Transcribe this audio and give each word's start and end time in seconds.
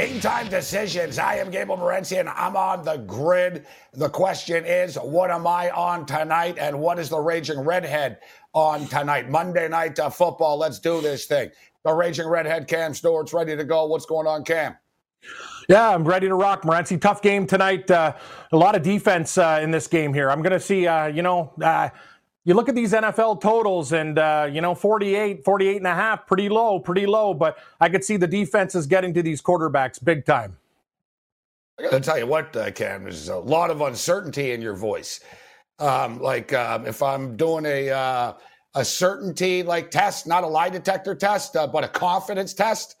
Game 0.00 0.18
Time 0.18 0.48
Decisions. 0.48 1.18
I 1.18 1.34
am 1.34 1.50
Gabriel 1.50 1.76
Morency 1.76 2.18
and 2.18 2.30
I'm 2.30 2.56
on 2.56 2.86
the 2.86 2.96
grid. 2.96 3.66
The 3.92 4.08
question 4.08 4.64
is, 4.64 4.94
what 4.94 5.30
am 5.30 5.46
I 5.46 5.68
on 5.72 6.06
tonight 6.06 6.56
and 6.58 6.80
what 6.80 6.98
is 6.98 7.10
the 7.10 7.18
Raging 7.18 7.60
Redhead 7.60 8.16
on 8.54 8.86
tonight? 8.86 9.28
Monday 9.28 9.68
night 9.68 9.98
uh, 9.98 10.08
football. 10.08 10.56
Let's 10.56 10.78
do 10.78 11.02
this 11.02 11.26
thing. 11.26 11.50
The 11.84 11.92
Raging 11.92 12.28
Redhead, 12.28 12.66
Cam 12.66 12.94
Stewart's 12.94 13.34
ready 13.34 13.54
to 13.54 13.62
go. 13.62 13.84
What's 13.84 14.06
going 14.06 14.26
on, 14.26 14.42
Cam? 14.42 14.74
Yeah, 15.68 15.90
I'm 15.90 16.04
ready 16.04 16.28
to 16.28 16.34
rock, 16.34 16.62
Morency. 16.62 16.98
Tough 16.98 17.20
game 17.20 17.46
tonight. 17.46 17.90
Uh, 17.90 18.14
a 18.52 18.56
lot 18.56 18.74
of 18.74 18.82
defense 18.82 19.36
uh, 19.36 19.60
in 19.62 19.70
this 19.70 19.86
game 19.86 20.14
here. 20.14 20.30
I'm 20.30 20.40
going 20.40 20.54
to 20.54 20.60
see, 20.60 20.86
uh, 20.86 21.08
you 21.08 21.20
know, 21.20 21.52
uh, 21.62 21.90
you 22.44 22.54
look 22.54 22.68
at 22.68 22.74
these 22.74 22.92
NFL 22.92 23.40
totals 23.40 23.92
and, 23.92 24.18
uh, 24.18 24.48
you 24.50 24.60
know, 24.60 24.74
48, 24.74 25.44
48 25.44 25.76
and 25.76 25.86
a 25.86 25.94
half, 25.94 26.26
pretty 26.26 26.48
low, 26.48 26.78
pretty 26.78 27.06
low. 27.06 27.34
But 27.34 27.58
I 27.80 27.88
could 27.88 28.02
see 28.02 28.16
the 28.16 28.26
defenses 28.26 28.86
getting 28.86 29.12
to 29.14 29.22
these 29.22 29.42
quarterbacks 29.42 30.02
big 30.02 30.24
time. 30.24 30.56
I 31.78 31.84
got 31.84 31.90
to 31.90 32.00
tell 32.00 32.18
you 32.18 32.26
what, 32.26 32.54
uh, 32.56 32.70
Cam, 32.70 33.04
there's 33.04 33.28
a 33.28 33.36
lot 33.36 33.70
of 33.70 33.80
uncertainty 33.80 34.52
in 34.52 34.60
your 34.60 34.74
voice. 34.74 35.20
Um, 35.78 36.20
like 36.20 36.52
um, 36.52 36.86
if 36.86 37.02
I'm 37.02 37.36
doing 37.38 37.64
a 37.64 37.88
uh, 37.88 38.34
a 38.74 38.84
certainty 38.84 39.62
like 39.62 39.90
test, 39.90 40.26
not 40.26 40.44
a 40.44 40.46
lie 40.46 40.68
detector 40.68 41.14
test, 41.14 41.56
uh, 41.56 41.66
but 41.66 41.82
a 41.82 41.88
confidence 41.88 42.52
test. 42.52 42.96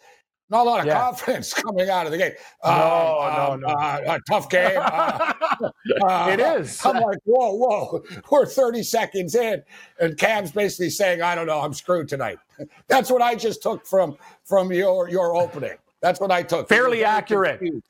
Not 0.50 0.66
a 0.66 0.68
lot 0.70 0.80
of 0.80 0.86
Yeah. 0.86 1.00
confidence 1.00 1.54
coming 1.62 1.88
out 1.88 2.06
of 2.06 2.12
the 2.12 2.18
game. 2.18 2.32
No, 2.64 2.70
Um, 2.70 3.60
no, 3.60 3.68
no. 3.68 3.74
uh, 3.74 4.00
a 4.06 4.20
tough 4.28 4.50
game. 4.50 4.78
Uh, 4.80 5.32
uh, 6.02 6.30
It 6.32 6.40
is. 6.40 6.84
I'm 6.84 6.96
like, 7.00 7.18
whoa, 7.24 7.54
whoa. 7.54 8.02
We're 8.30 8.46
30 8.46 8.82
seconds 8.82 9.34
in, 9.34 9.62
and 10.00 10.18
Cam's 10.18 10.50
basically 10.52 10.90
saying, 10.90 11.22
"I 11.22 11.34
don't 11.34 11.46
know, 11.46 11.60
I'm 11.60 11.72
screwed 11.74 12.08
tonight." 12.08 12.38
That's 12.88 13.10
what 13.10 13.22
I 13.22 13.34
just 13.36 13.62
took 13.62 13.86
from 13.86 14.16
from 14.44 14.72
your 14.72 15.08
your 15.08 15.36
opening. 15.36 15.76
That's 16.02 16.18
what 16.20 16.30
I 16.32 16.42
took. 16.42 16.68
Fairly 16.68 16.98
You 16.98 17.04
were 17.04 17.08
very 17.10 17.16
accurate. 17.18 17.58
confused. 17.58 17.84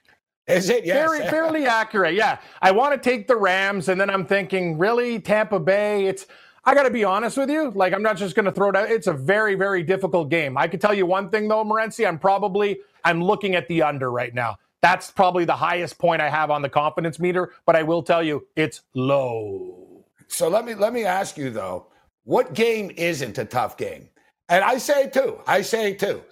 Is 0.49 0.69
it? 0.69 0.85
Yes. 0.85 0.97
Very, 1.09 1.31
fairly 1.31 1.67
accurate. 1.67 2.15
Yeah. 2.15 2.39
I 2.61 2.73
want 2.73 2.93
to 3.01 3.11
take 3.11 3.29
the 3.29 3.37
Rams, 3.37 3.89
and 3.89 4.01
then 4.01 4.11
I'm 4.11 4.27
thinking, 4.27 4.79
really, 4.79 5.21
Tampa 5.21 5.61
Bay? 5.61 6.07
It's. 6.07 6.27
I 6.71 6.75
got 6.75 6.85
to 6.85 6.91
be 6.91 7.03
honest 7.03 7.37
with 7.37 7.51
you. 7.51 7.73
Like, 7.73 7.93
I'm 7.93 8.03
not 8.03 8.17
just 8.17 8.37
going 8.37 8.45
to 8.45 8.53
throw 8.53 8.69
it 8.69 8.77
out. 8.77 8.89
It's 8.89 9.09
a 9.09 9.13
very, 9.13 9.57
very 9.57 9.83
difficult 9.83 10.29
game. 10.29 10.57
I 10.57 10.69
can 10.69 10.79
tell 10.79 10.95
you 10.95 11.05
one 11.05 11.29
thing, 11.29 11.49
though, 11.49 11.65
Morency. 11.65 12.07
I'm 12.07 12.17
probably 12.17 12.79
I'm 13.03 13.25
looking 13.25 13.57
at 13.57 13.67
the 13.67 13.83
under 13.83 14.13
right 14.13 14.33
now. 14.33 14.57
That's 14.81 15.11
probably 15.11 15.45
the 15.45 15.57
highest 15.57 15.99
point 15.99 16.23
I 16.23 16.31
have 16.31 16.49
on 16.49 16.63
the 16.63 16.69
confidence 16.69 17.19
meter. 17.19 17.51
But 17.67 17.75
I 17.75 17.83
will 17.83 18.05
tell 18.05 18.23
you, 18.23 18.47
it's 18.55 18.83
low. 18.95 20.05
So 20.29 20.49
let 20.49 20.65
me 20.65 20.75
let 20.77 20.93
me 20.93 21.05
ask 21.05 21.37
you 21.37 21.51
though, 21.51 21.89
what 22.23 22.55
game 22.55 22.93
isn't 22.97 23.37
a 23.37 23.45
tough 23.45 23.77
game? 23.77 24.09
And 24.49 24.63
I 24.63 24.79
say 24.79 25.11
too. 25.11 25.41
I 25.49 25.63
say 25.63 25.95
too. 25.95 26.23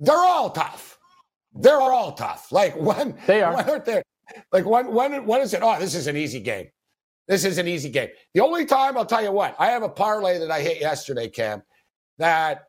They're 0.00 0.16
all 0.16 0.48
tough. 0.48 0.98
They're 1.52 1.82
all 1.82 2.12
tough. 2.12 2.50
Like 2.50 2.74
when 2.80 3.18
They 3.26 3.42
are. 3.42 3.54
When 3.54 3.68
aren't 3.68 3.84
they? 3.84 4.02
Like 4.50 4.64
when 4.64 4.94
when 4.94 5.26
when 5.26 5.42
is 5.42 5.52
it? 5.52 5.60
Oh, 5.62 5.78
this 5.78 5.94
is 5.94 6.06
an 6.06 6.16
easy 6.16 6.40
game. 6.40 6.68
This 7.26 7.44
is 7.44 7.58
an 7.58 7.66
easy 7.66 7.88
game. 7.88 8.08
The 8.34 8.40
only 8.40 8.66
time 8.66 8.98
I'll 8.98 9.06
tell 9.06 9.22
you 9.22 9.32
what, 9.32 9.56
I 9.58 9.66
have 9.66 9.82
a 9.82 9.88
parlay 9.88 10.38
that 10.38 10.50
I 10.50 10.60
hit 10.60 10.80
yesterday, 10.80 11.28
Cam, 11.28 11.62
that 12.18 12.64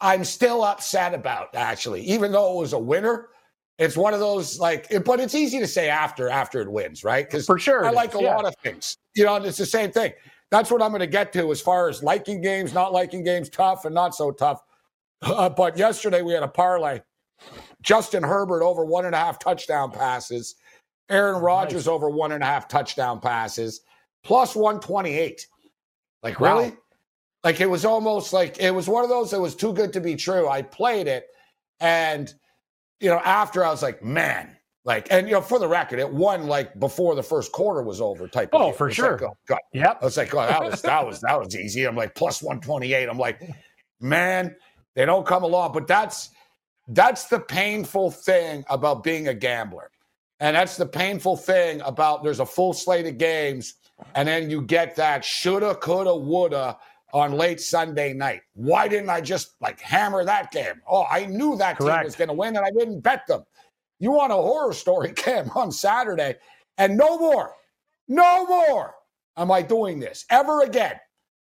I'm 0.00 0.24
still 0.24 0.62
upset 0.62 1.14
about. 1.14 1.54
Actually, 1.54 2.02
even 2.02 2.32
though 2.32 2.56
it 2.56 2.60
was 2.60 2.72
a 2.72 2.78
winner, 2.78 3.28
it's 3.78 3.96
one 3.96 4.14
of 4.14 4.20
those 4.20 4.58
like. 4.60 4.88
But 5.04 5.20
it's 5.20 5.34
easy 5.34 5.58
to 5.58 5.66
say 5.66 5.88
after 5.88 6.28
after 6.28 6.60
it 6.60 6.70
wins, 6.70 7.02
right? 7.02 7.26
Because 7.26 7.46
For 7.46 7.58
sure. 7.58 7.84
I 7.84 7.90
like 7.90 8.10
is, 8.10 8.20
a 8.20 8.22
yeah. 8.22 8.36
lot 8.36 8.44
of 8.44 8.54
things. 8.62 8.96
You 9.14 9.24
know, 9.24 9.36
it's 9.36 9.58
the 9.58 9.66
same 9.66 9.90
thing. 9.90 10.12
That's 10.50 10.70
what 10.70 10.80
I'm 10.80 10.90
going 10.90 11.00
to 11.00 11.06
get 11.06 11.32
to 11.32 11.50
as 11.50 11.60
far 11.60 11.88
as 11.88 12.02
liking 12.02 12.40
games, 12.40 12.72
not 12.72 12.92
liking 12.92 13.24
games, 13.24 13.48
tough 13.48 13.84
and 13.84 13.94
not 13.94 14.14
so 14.14 14.30
tough. 14.30 14.62
Uh, 15.22 15.48
but 15.48 15.76
yesterday 15.76 16.22
we 16.22 16.32
had 16.32 16.42
a 16.42 16.48
parlay. 16.48 17.00
Justin 17.82 18.22
Herbert 18.22 18.62
over 18.62 18.84
one 18.84 19.06
and 19.06 19.14
a 19.14 19.18
half 19.18 19.38
touchdown 19.38 19.90
passes. 19.90 20.54
Aaron 21.08 21.40
Rodgers 21.40 21.88
over 21.88 22.10
one 22.10 22.32
and 22.32 22.42
a 22.42 22.46
half 22.46 22.68
touchdown 22.68 23.20
passes, 23.20 23.82
plus 24.26 24.56
128. 24.56 25.46
Like, 26.22 26.40
Wow. 26.40 26.58
really? 26.58 26.76
Like, 27.44 27.60
it 27.60 27.70
was 27.70 27.84
almost 27.84 28.32
like 28.32 28.58
it 28.58 28.72
was 28.74 28.88
one 28.88 29.04
of 29.04 29.10
those 29.10 29.30
that 29.30 29.40
was 29.40 29.54
too 29.54 29.72
good 29.72 29.92
to 29.92 30.00
be 30.00 30.16
true. 30.16 30.48
I 30.48 30.62
played 30.62 31.06
it. 31.06 31.26
And, 31.78 32.32
you 32.98 33.08
know, 33.08 33.18
after 33.18 33.64
I 33.64 33.70
was 33.70 33.82
like, 33.82 34.02
man, 34.02 34.56
like, 34.84 35.06
and, 35.12 35.28
you 35.28 35.34
know, 35.34 35.40
for 35.40 35.58
the 35.60 35.68
record, 35.68 36.00
it 36.00 36.10
won 36.12 36.46
like 36.48 36.78
before 36.80 37.14
the 37.14 37.22
first 37.22 37.52
quarter 37.52 37.82
was 37.82 38.00
over 38.00 38.26
type 38.26 38.52
of 38.52 38.60
Oh, 38.60 38.72
for 38.72 38.90
sure. 38.90 39.12
Like, 39.12 39.22
oh, 39.22 39.36
God. 39.46 39.58
Yep. 39.74 39.98
I 40.00 40.04
was 40.04 40.16
like, 40.16 40.34
oh, 40.34 40.38
that 40.38 40.64
was 40.64 40.82
that 40.82 41.06
was 41.06 41.20
that 41.20 41.38
was 41.38 41.56
easy. 41.56 41.84
I'm 41.84 41.94
like 41.96 42.14
plus 42.16 42.42
128. 42.42 43.08
I'm 43.08 43.18
like, 43.18 43.40
man, 44.00 44.56
they 44.96 45.04
don't 45.04 45.26
come 45.26 45.44
along. 45.44 45.72
But 45.72 45.86
that's 45.86 46.30
that's 46.88 47.26
the 47.26 47.38
painful 47.40 48.10
thing 48.10 48.64
about 48.68 49.04
being 49.04 49.28
a 49.28 49.34
gambler. 49.34 49.90
And 50.40 50.56
that's 50.56 50.76
the 50.76 50.86
painful 50.86 51.36
thing 51.36 51.80
about 51.82 52.22
there's 52.24 52.40
a 52.40 52.46
full 52.46 52.72
slate 52.72 53.06
of 53.06 53.18
games, 53.18 53.74
and 54.14 54.28
then 54.28 54.50
you 54.50 54.62
get 54.62 54.96
that 54.96 55.24
shoulda, 55.24 55.74
coulda, 55.74 56.14
woulda 56.14 56.78
on 57.12 57.32
late 57.32 57.60
Sunday 57.60 58.12
night. 58.12 58.42
Why 58.54 58.88
didn't 58.88 59.10
I 59.10 59.20
just 59.20 59.54
like 59.60 59.80
hammer 59.80 60.24
that 60.24 60.50
game? 60.50 60.82
Oh, 60.88 61.04
I 61.10 61.26
knew 61.26 61.56
that 61.56 61.78
team 61.78 61.88
was 62.04 62.16
going 62.16 62.28
to 62.28 62.34
win, 62.34 62.56
and 62.56 62.64
I 62.64 62.70
didn't 62.70 63.00
bet 63.00 63.26
them. 63.26 63.42
You 63.98 64.12
want 64.12 64.32
a 64.32 64.36
horror 64.36 64.72
story, 64.72 65.12
Cam, 65.16 65.50
on 65.54 65.72
Saturday, 65.72 66.36
and 66.78 66.96
no 66.96 67.18
more, 67.18 67.54
no 68.08 68.46
more 68.46 68.94
am 69.36 69.50
I 69.50 69.62
doing 69.62 70.00
this 70.00 70.24
ever 70.30 70.62
again. 70.62 70.98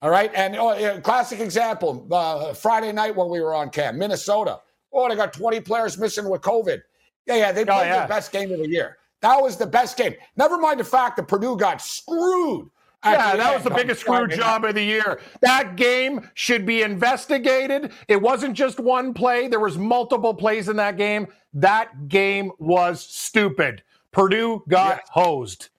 All 0.01 0.09
right. 0.09 0.31
And 0.35 0.57
oh, 0.57 0.77
yeah, 0.77 0.99
classic 0.99 1.39
example 1.39 2.05
uh, 2.11 2.53
Friday 2.53 2.91
night 2.91 3.15
when 3.15 3.29
we 3.29 3.39
were 3.39 3.53
on 3.53 3.69
camp, 3.69 3.97
Minnesota. 3.97 4.59
Oh, 4.91 5.07
they 5.07 5.15
got 5.15 5.31
20 5.31 5.61
players 5.61 5.97
missing 5.97 6.29
with 6.29 6.41
COVID. 6.41 6.81
Yeah, 7.25 7.35
yeah. 7.35 7.51
They 7.53 7.63
played 7.63 7.85
yeah. 7.85 7.99
their 7.99 8.07
best 8.09 8.33
game 8.33 8.51
of 8.51 8.59
the 8.59 8.67
year. 8.67 8.97
That 9.23 9.41
was 9.41 9.57
the 9.57 9.65
best 9.65 9.97
game. 9.97 10.13
Never 10.35 10.57
mind 10.57 10.79
the 10.79 10.83
fact 10.83 11.15
that 11.15 11.27
Purdue 11.27 11.57
got 11.57 11.81
screwed. 11.81 12.69
Yeah, 13.05 13.35
that 13.35 13.53
was 13.55 13.63
the 13.63 13.69
biggest 13.69 14.01
screw 14.01 14.27
job 14.27 14.63
of 14.63 14.75
the 14.75 14.83
year. 14.83 15.19
That 15.41 15.75
game 15.75 16.29
should 16.35 16.65
be 16.65 16.83
investigated. 16.83 17.91
It 18.07 18.21
wasn't 18.21 18.53
just 18.55 18.79
one 18.79 19.13
play. 19.13 19.47
There 19.47 19.59
was 19.59 19.77
multiple 19.77 20.33
plays 20.33 20.69
in 20.69 20.75
that 20.77 20.95
game. 20.97 21.27
That 21.53 22.07
game 22.07 22.51
was 22.59 23.01
stupid. 23.01 23.83
Purdue 24.11 24.63
got 24.69 24.97
Yes. 24.97 25.07
hosed. 25.11 25.69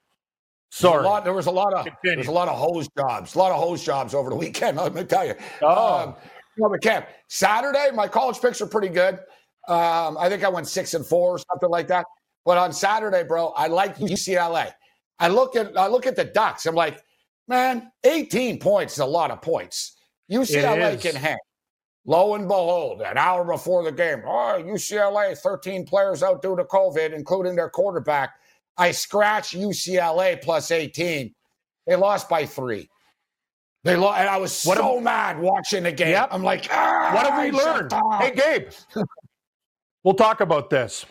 Sorry. 0.70 1.04
a 1.04 1.08
lot, 1.08 1.22
there 1.24 1.32
was 1.32 1.46
a 1.46 1.50
lot 1.52 1.72
of 1.72 1.84
Continue. 1.84 1.98
there 2.04 2.18
was 2.18 2.26
a 2.26 2.32
lot 2.32 2.48
of 2.48 2.58
hose 2.58 2.88
jobs, 2.98 3.34
a 3.36 3.38
lot 3.38 3.52
of 3.52 3.60
hose 3.60 3.82
jobs 3.84 4.12
over 4.12 4.28
the 4.28 4.36
weekend. 4.36 4.76
Let 4.78 4.92
me 4.94 5.04
tell 5.04 5.24
you. 5.26 5.34
Oh. 5.62 6.00
Um, 6.08 6.14
no, 6.58 6.68
but 6.68 6.82
Cam, 6.82 7.04
Saturday, 7.28 7.90
my 7.94 8.08
college 8.08 8.40
picks 8.40 8.60
are 8.60 8.66
pretty 8.66 8.88
good. 8.88 9.14
Um, 9.68 10.18
I 10.18 10.28
think 10.28 10.44
I 10.44 10.48
went 10.48 10.66
six 10.66 10.94
and 10.94 11.06
four 11.06 11.30
or 11.36 11.38
something 11.38 11.68
like 11.70 11.86
that. 11.88 12.04
But 12.44 12.58
on 12.58 12.72
Saturday, 12.72 13.24
bro, 13.24 13.48
I 13.48 13.68
like 13.68 13.96
UCLA. 13.98 14.72
I 15.18 15.28
look 15.28 15.56
at 15.56 15.76
I 15.78 15.86
look 15.86 16.06
at 16.06 16.16
the 16.16 16.24
Ducks. 16.24 16.66
I'm 16.66 16.74
like, 16.74 17.00
man, 17.48 17.90
18 18.04 18.58
points 18.58 18.94
is 18.94 18.98
a 19.00 19.06
lot 19.06 19.30
of 19.30 19.40
points. 19.40 19.96
UCLA 20.30 21.00
can 21.00 21.14
hang. 21.14 21.38
Lo 22.06 22.34
and 22.34 22.46
behold, 22.46 23.00
an 23.00 23.16
hour 23.16 23.44
before 23.44 23.82
the 23.82 23.92
game, 23.92 24.22
oh, 24.26 24.62
UCLA, 24.62 25.36
13 25.38 25.86
players 25.86 26.22
out 26.22 26.42
due 26.42 26.54
to 26.54 26.64
COVID, 26.64 27.14
including 27.14 27.56
their 27.56 27.70
quarterback. 27.70 28.34
I 28.76 28.90
scratch 28.90 29.52
UCLA 29.52 30.42
plus 30.42 30.70
18. 30.70 31.34
They 31.86 31.96
lost 31.96 32.28
by 32.28 32.44
three. 32.44 32.90
They 33.84 33.96
lost, 33.96 34.18
and 34.20 34.28
I 34.28 34.36
was 34.36 34.64
What 34.64 34.78
so 34.78 34.94
have- 34.94 35.02
mad 35.02 35.38
watching 35.38 35.84
the 35.84 35.92
game. 35.92 36.10
Yep. 36.10 36.28
I'm 36.30 36.42
like, 36.42 36.66
ah, 36.70 37.12
What 37.14 37.26
have 37.26 37.42
we 37.42 37.58
shut 37.58 37.90
learned? 37.90 38.22
Hey, 38.22 38.34
Gabe. 38.34 38.68
we'll 40.04 40.14
talk 40.14 40.40
about 40.40 40.68
this. 40.68 41.06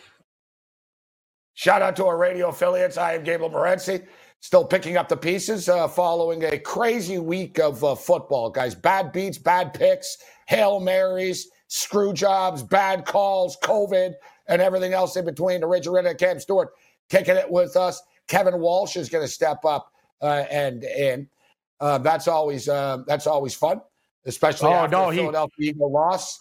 Shout 1.54 1.82
out 1.82 1.94
to 1.96 2.06
our 2.06 2.16
radio 2.16 2.48
affiliates. 2.48 2.96
I 2.98 3.14
am 3.14 3.22
Gabriel 3.22 3.50
Morency. 3.50 4.06
Still 4.40 4.64
picking 4.64 4.96
up 4.96 5.08
the 5.08 5.16
pieces 5.16 5.68
uh, 5.68 5.88
following 5.88 6.44
a 6.44 6.58
crazy 6.58 7.18
week 7.18 7.58
of 7.58 7.82
uh, 7.82 7.94
football, 7.94 8.50
guys. 8.50 8.74
Bad 8.74 9.12
beats, 9.12 9.38
bad 9.38 9.72
picks, 9.72 10.18
Hail 10.46 10.80
Marys, 10.80 11.48
screw 11.68 12.12
jobs, 12.12 12.62
bad 12.62 13.06
calls, 13.06 13.56
COVID, 13.62 14.14
and 14.48 14.60
everything 14.60 14.92
else 14.92 15.16
in 15.16 15.24
between. 15.24 15.60
The 15.60 15.66
Rich 15.66 15.86
Arena, 15.86 16.14
Cam 16.14 16.40
Stewart 16.40 16.74
kicking 17.08 17.36
it 17.36 17.50
with 17.50 17.76
us. 17.76 18.02
Kevin 18.26 18.58
Walsh 18.58 18.96
is 18.96 19.08
going 19.08 19.24
to 19.24 19.32
step 19.32 19.64
up 19.64 19.92
uh, 20.20 20.44
and 20.50 20.84
in. 20.84 21.28
Uh, 21.80 21.98
that's 21.98 22.28
always 22.28 22.68
uh, 22.68 22.98
that's 23.06 23.26
always 23.26 23.54
fun. 23.54 23.80
especially 24.26 24.68
oh, 24.68 24.72
after 24.74 24.96
no, 24.96 25.10
the 25.10 25.16
Philadelphia 25.16 25.54
he, 25.58 25.68
Eagle 25.68 25.92
loss. 25.92 26.40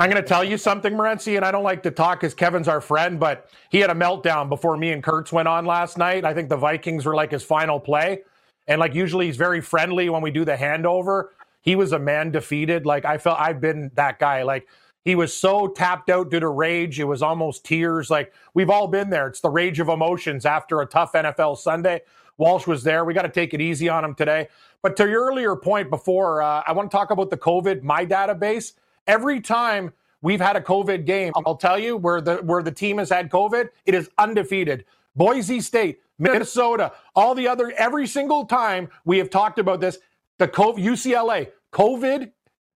I'm 0.00 0.08
going 0.08 0.22
to 0.22 0.28
tell 0.28 0.44
you 0.44 0.56
something, 0.56 0.92
Morency, 0.92 1.34
and 1.34 1.44
I 1.44 1.50
don't 1.50 1.64
like 1.64 1.82
to 1.82 1.90
talk 1.90 2.20
because 2.20 2.32
Kevin's 2.32 2.68
our 2.68 2.80
friend, 2.80 3.18
but 3.18 3.50
he 3.68 3.78
had 3.78 3.90
a 3.90 3.94
meltdown 3.94 4.48
before 4.48 4.76
me 4.76 4.92
and 4.92 5.02
Kurtz 5.02 5.32
went 5.32 5.48
on 5.48 5.64
last 5.64 5.98
night. 5.98 6.24
I 6.24 6.32
think 6.32 6.48
the 6.48 6.56
Vikings 6.56 7.04
were 7.04 7.16
like 7.16 7.32
his 7.32 7.42
final 7.42 7.80
play. 7.80 8.20
And 8.68 8.78
like 8.78 8.94
usually 8.94 9.26
he's 9.26 9.36
very 9.36 9.60
friendly 9.60 10.08
when 10.08 10.22
we 10.22 10.30
do 10.30 10.44
the 10.44 10.54
handover. 10.54 11.30
He 11.62 11.74
was 11.74 11.90
a 11.90 11.98
man 11.98 12.30
defeated. 12.30 12.86
Like 12.86 13.04
I 13.04 13.18
felt 13.18 13.40
I've 13.40 13.60
been 13.60 13.90
that 13.94 14.20
guy. 14.20 14.44
Like 14.44 14.68
he 15.04 15.16
was 15.16 15.34
so 15.34 15.66
tapped 15.66 16.10
out 16.10 16.30
due 16.30 16.38
to 16.38 16.48
rage. 16.48 17.00
It 17.00 17.04
was 17.04 17.20
almost 17.20 17.64
tears. 17.64 18.08
Like 18.08 18.32
we've 18.54 18.70
all 18.70 18.86
been 18.86 19.10
there. 19.10 19.26
It's 19.26 19.40
the 19.40 19.50
rage 19.50 19.80
of 19.80 19.88
emotions 19.88 20.46
after 20.46 20.80
a 20.80 20.86
tough 20.86 21.12
NFL 21.12 21.58
Sunday. 21.58 22.02
Walsh 22.36 22.68
was 22.68 22.84
there. 22.84 23.04
We 23.04 23.14
got 23.14 23.22
to 23.22 23.28
take 23.30 23.52
it 23.52 23.60
easy 23.60 23.88
on 23.88 24.04
him 24.04 24.14
today. 24.14 24.46
But 24.80 24.96
to 24.98 25.08
your 25.08 25.24
earlier 25.24 25.56
point 25.56 25.90
before, 25.90 26.40
uh, 26.40 26.62
I 26.64 26.70
want 26.70 26.88
to 26.88 26.96
talk 26.96 27.10
about 27.10 27.30
the 27.30 27.36
COVID, 27.36 27.82
my 27.82 28.06
database. 28.06 28.74
Every 29.08 29.40
time 29.40 29.92
we've 30.22 30.40
had 30.40 30.54
a 30.54 30.60
COVID 30.60 31.04
game, 31.04 31.32
I'll 31.44 31.56
tell 31.56 31.78
you 31.78 31.96
where 31.96 32.20
the 32.20 32.36
where 32.36 32.62
the 32.62 32.70
team 32.70 32.98
has 32.98 33.10
had 33.10 33.30
COVID, 33.30 33.70
it 33.86 33.94
is 33.94 34.08
undefeated. 34.18 34.84
Boise 35.16 35.60
State, 35.60 36.00
Minnesota, 36.18 36.92
all 37.16 37.34
the 37.34 37.48
other, 37.48 37.72
every 37.72 38.06
single 38.06 38.44
time 38.44 38.88
we 39.04 39.18
have 39.18 39.30
talked 39.30 39.58
about 39.58 39.80
this, 39.80 39.98
the 40.38 40.46
COVID, 40.46 40.78
UCLA, 40.78 41.50
COVID 41.72 42.30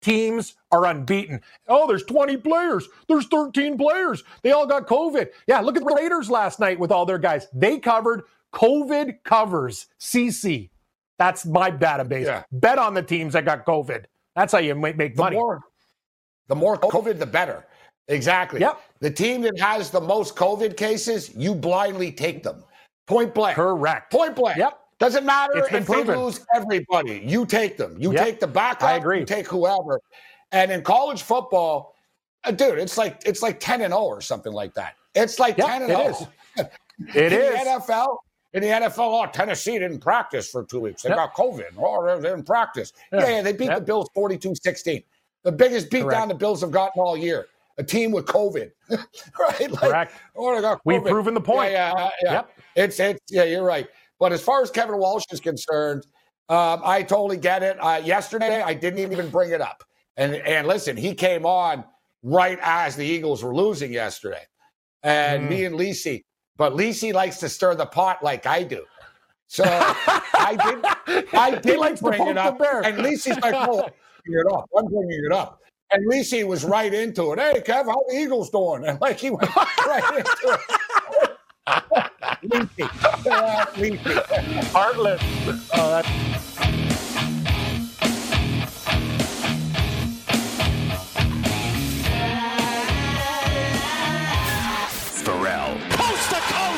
teams 0.00 0.54
are 0.70 0.86
unbeaten. 0.86 1.40
Oh, 1.66 1.88
there's 1.88 2.04
20 2.04 2.36
players. 2.36 2.88
There's 3.08 3.26
13 3.26 3.76
players. 3.76 4.22
They 4.42 4.52
all 4.52 4.66
got 4.66 4.86
COVID. 4.86 5.28
Yeah, 5.48 5.60
look 5.60 5.76
at 5.76 5.84
the 5.84 5.94
Raiders 5.94 6.30
last 6.30 6.60
night 6.60 6.78
with 6.78 6.92
all 6.92 7.06
their 7.06 7.18
guys. 7.18 7.48
They 7.52 7.78
covered 7.78 8.22
COVID 8.52 9.24
covers 9.24 9.86
CC. 9.98 10.70
That's 11.18 11.44
my 11.44 11.70
database. 11.70 12.26
Yeah. 12.26 12.44
Bet 12.52 12.78
on 12.78 12.94
the 12.94 13.02
teams 13.02 13.32
that 13.32 13.44
got 13.44 13.66
COVID. 13.66 14.04
That's 14.36 14.52
how 14.52 14.58
you 14.58 14.76
make, 14.76 14.96
make 14.96 15.16
the 15.16 15.22
money. 15.22 15.36
More, 15.36 15.62
the 16.48 16.56
more 16.56 16.76
COVID, 16.76 17.18
the 17.18 17.26
better. 17.26 17.66
Exactly. 18.08 18.60
Yep. 18.60 18.80
The 19.00 19.10
team 19.10 19.42
that 19.42 19.58
has 19.58 19.90
the 19.90 20.00
most 20.00 20.34
COVID 20.34 20.76
cases, 20.76 21.34
you 21.36 21.54
blindly 21.54 22.10
take 22.10 22.42
them. 22.42 22.64
Point 23.06 23.34
blank. 23.34 23.56
Correct. 23.56 24.10
Point 24.10 24.34
blank. 24.34 24.58
Yep. 24.58 24.78
Doesn't 24.98 25.24
matter 25.24 25.58
if 25.58 25.86
proven. 25.86 26.06
they 26.06 26.16
lose 26.16 26.44
everybody. 26.54 27.22
You 27.24 27.46
take 27.46 27.76
them. 27.76 27.96
You 28.00 28.12
yep. 28.12 28.24
take 28.24 28.40
the 28.40 28.46
backup. 28.46 28.88
I 28.88 28.96
agree. 28.96 29.20
You 29.20 29.26
take 29.26 29.46
whoever. 29.46 30.00
And 30.50 30.72
in 30.72 30.82
college 30.82 31.22
football, 31.22 31.94
uh, 32.44 32.50
dude, 32.50 32.78
it's 32.78 32.98
like 32.98 33.22
it's 33.24 33.42
like 33.42 33.60
10 33.60 33.82
and 33.82 33.92
0 33.92 34.02
or 34.02 34.20
something 34.20 34.52
like 34.52 34.74
that. 34.74 34.96
It's 35.14 35.38
like 35.38 35.56
yep, 35.58 35.68
10 35.68 35.82
and 35.82 35.90
0. 35.90 36.08
Is. 36.08 36.66
It 37.14 37.32
in 37.32 37.40
is. 37.40 37.64
The 37.64 37.92
NFL, 37.92 38.16
in 38.54 38.62
the 38.62 38.68
NFL, 38.68 38.98
oh, 38.98 39.30
Tennessee 39.30 39.78
didn't 39.78 40.00
practice 40.00 40.50
for 40.50 40.64
two 40.64 40.80
weeks. 40.80 41.02
They 41.02 41.10
yep. 41.10 41.18
got 41.18 41.34
COVID. 41.34 41.74
Oh, 41.78 42.20
they 42.20 42.28
didn't 42.28 42.44
practice. 42.44 42.92
Yeah, 43.12 43.20
yeah, 43.20 43.28
yeah 43.28 43.42
they 43.42 43.52
beat 43.52 43.70
the 43.72 43.80
Bills 43.80 44.08
42 44.14 44.56
16. 44.60 45.04
The 45.48 45.52
biggest 45.52 45.88
beatdown 45.88 46.28
the 46.28 46.34
Bills 46.34 46.60
have 46.60 46.70
gotten 46.70 47.00
all 47.00 47.16
year. 47.16 47.46
A 47.78 47.82
team 47.82 48.12
with 48.12 48.26
COVID, 48.26 48.70
right? 48.90 49.70
Like, 49.70 49.80
Correct. 49.80 50.12
Oh, 50.36 50.78
We've 50.84 51.02
proven 51.02 51.32
the 51.32 51.40
point. 51.40 51.72
Yeah, 51.72 51.94
yeah, 51.96 52.10
yeah. 52.22 52.32
Yep. 52.32 52.50
It's, 52.76 53.00
it's, 53.00 53.20
yeah, 53.30 53.44
you're 53.44 53.64
right. 53.64 53.88
But 54.20 54.34
as 54.34 54.42
far 54.42 54.60
as 54.62 54.70
Kevin 54.70 54.98
Walsh 54.98 55.24
is 55.30 55.40
concerned, 55.40 56.04
um, 56.50 56.82
I 56.84 57.02
totally 57.02 57.38
get 57.38 57.62
it. 57.62 57.82
Uh, 57.82 58.02
yesterday, 58.04 58.60
I 58.60 58.74
didn't 58.74 58.98
even 59.10 59.30
bring 59.30 59.52
it 59.52 59.62
up. 59.62 59.82
And, 60.18 60.34
and 60.34 60.66
listen, 60.66 60.98
he 60.98 61.14
came 61.14 61.46
on 61.46 61.82
right 62.22 62.58
as 62.60 62.94
the 62.94 63.06
Eagles 63.06 63.42
were 63.42 63.54
losing 63.54 63.90
yesterday. 63.90 64.42
And 65.02 65.44
mm. 65.44 65.48
me 65.48 65.64
and 65.64 65.76
Lisi, 65.76 66.24
but 66.58 66.74
Lisi 66.74 67.14
likes 67.14 67.38
to 67.38 67.48
stir 67.48 67.74
the 67.74 67.86
pot 67.86 68.22
like 68.22 68.44
I 68.44 68.64
do. 68.64 68.84
So 69.46 69.64
I 69.64 70.58
did. 71.06 71.26
I 71.32 71.58
did 71.62 72.00
bring 72.00 72.26
it 72.26 72.36
up, 72.36 72.60
and 72.60 72.98
Lisi's 72.98 73.40
like, 73.40 73.54
"Oh, 73.56 73.78
bringing 73.78 73.92
it 74.30 74.52
up. 74.52 74.68
I'm 74.76 74.86
bringing 74.86 75.24
it 75.24 75.32
up." 75.32 75.60
And 75.90 76.06
Lisi 76.10 76.46
was 76.46 76.64
right 76.64 76.92
into 76.92 77.32
it. 77.32 77.38
Hey, 77.38 77.60
Kev, 77.60 77.86
how 77.86 78.02
the 78.08 78.16
Eagles 78.16 78.50
doing? 78.50 78.84
And 78.84 79.00
like 79.00 79.18
he 79.18 79.30
went 79.30 79.54
right 79.86 80.18
into 80.18 80.36
it. 80.44 80.60
Lisi, 82.44 82.84
uh, 83.30 83.66
Lisi, 83.74 84.64
heartless. 84.72 85.22
Oh, 85.74 85.90
that's. 85.90 86.08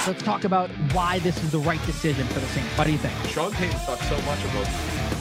Let's 0.06 0.22
talk 0.22 0.42
about 0.42 0.70
why 0.92 1.20
this 1.20 1.40
is 1.44 1.52
the 1.52 1.60
right 1.60 1.80
decision 1.86 2.26
for 2.28 2.40
the 2.40 2.46
Saints. 2.46 2.76
What 2.76 2.84
do 2.86 2.90
you 2.90 2.98
think? 2.98 3.14
Sean 3.28 3.52
Payton 3.52 3.78
thought 3.80 4.00
so 4.00 4.16
much 4.22 4.42
about 4.44 4.66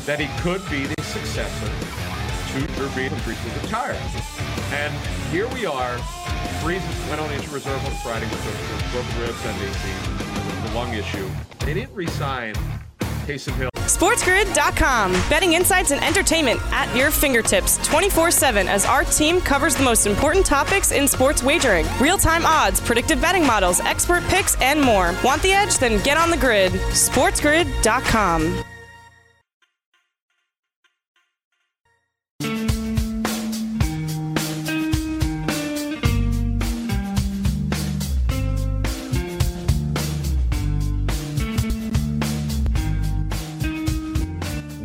that 0.08 0.20
he 0.20 0.28
could 0.42 0.68
be 0.68 0.86
the 0.88 1.04
successor 1.04 1.99
to 2.54 2.68
Drew 2.74 2.88
Brees 2.88 3.62
retired. 3.62 3.96
And 4.74 4.94
here 5.32 5.48
we 5.50 5.66
are. 5.66 5.98
Brees 6.62 6.82
went 7.10 7.22
on 7.22 7.32
injured 7.32 7.52
reserve 7.52 7.84
on 7.86 7.92
Friday 8.04 8.26
with 8.26 8.44
the 8.44 8.92
broken 8.92 9.22
ribs 9.22 9.46
and 9.46 9.60
the, 9.60 10.70
the 10.70 10.76
lung 10.76 10.94
issue. 10.94 11.30
They 11.60 11.74
didn't 11.74 11.94
resign 11.94 12.56
Taysom 13.26 13.54
Hill. 13.54 13.70
SportsGrid.com. 13.76 15.12
Betting 15.30 15.54
insights 15.54 15.92
and 15.92 16.04
entertainment 16.04 16.60
at 16.72 16.96
your 16.96 17.12
fingertips 17.12 17.78
24 17.88 18.32
7 18.32 18.68
as 18.68 18.86
our 18.86 19.04
team 19.04 19.42
covers 19.42 19.76
the 19.76 19.84
most 19.84 20.08
important 20.08 20.46
topics 20.46 20.92
in 20.92 21.08
sports 21.08 21.44
wagering 21.44 21.86
real 22.00 22.18
time 22.18 22.46
odds, 22.46 22.80
predictive 22.80 23.22
betting 23.22 23.46
models, 23.46 23.80
expert 23.82 24.24
picks, 24.24 24.60
and 24.62 24.82
more. 24.82 25.14
Want 25.24 25.42
the 25.42 25.52
edge? 25.52 25.78
Then 25.78 26.02
get 26.04 26.18
on 26.18 26.32
the 26.32 26.38
grid. 26.38 26.72
SportsGrid.com. 26.72 28.64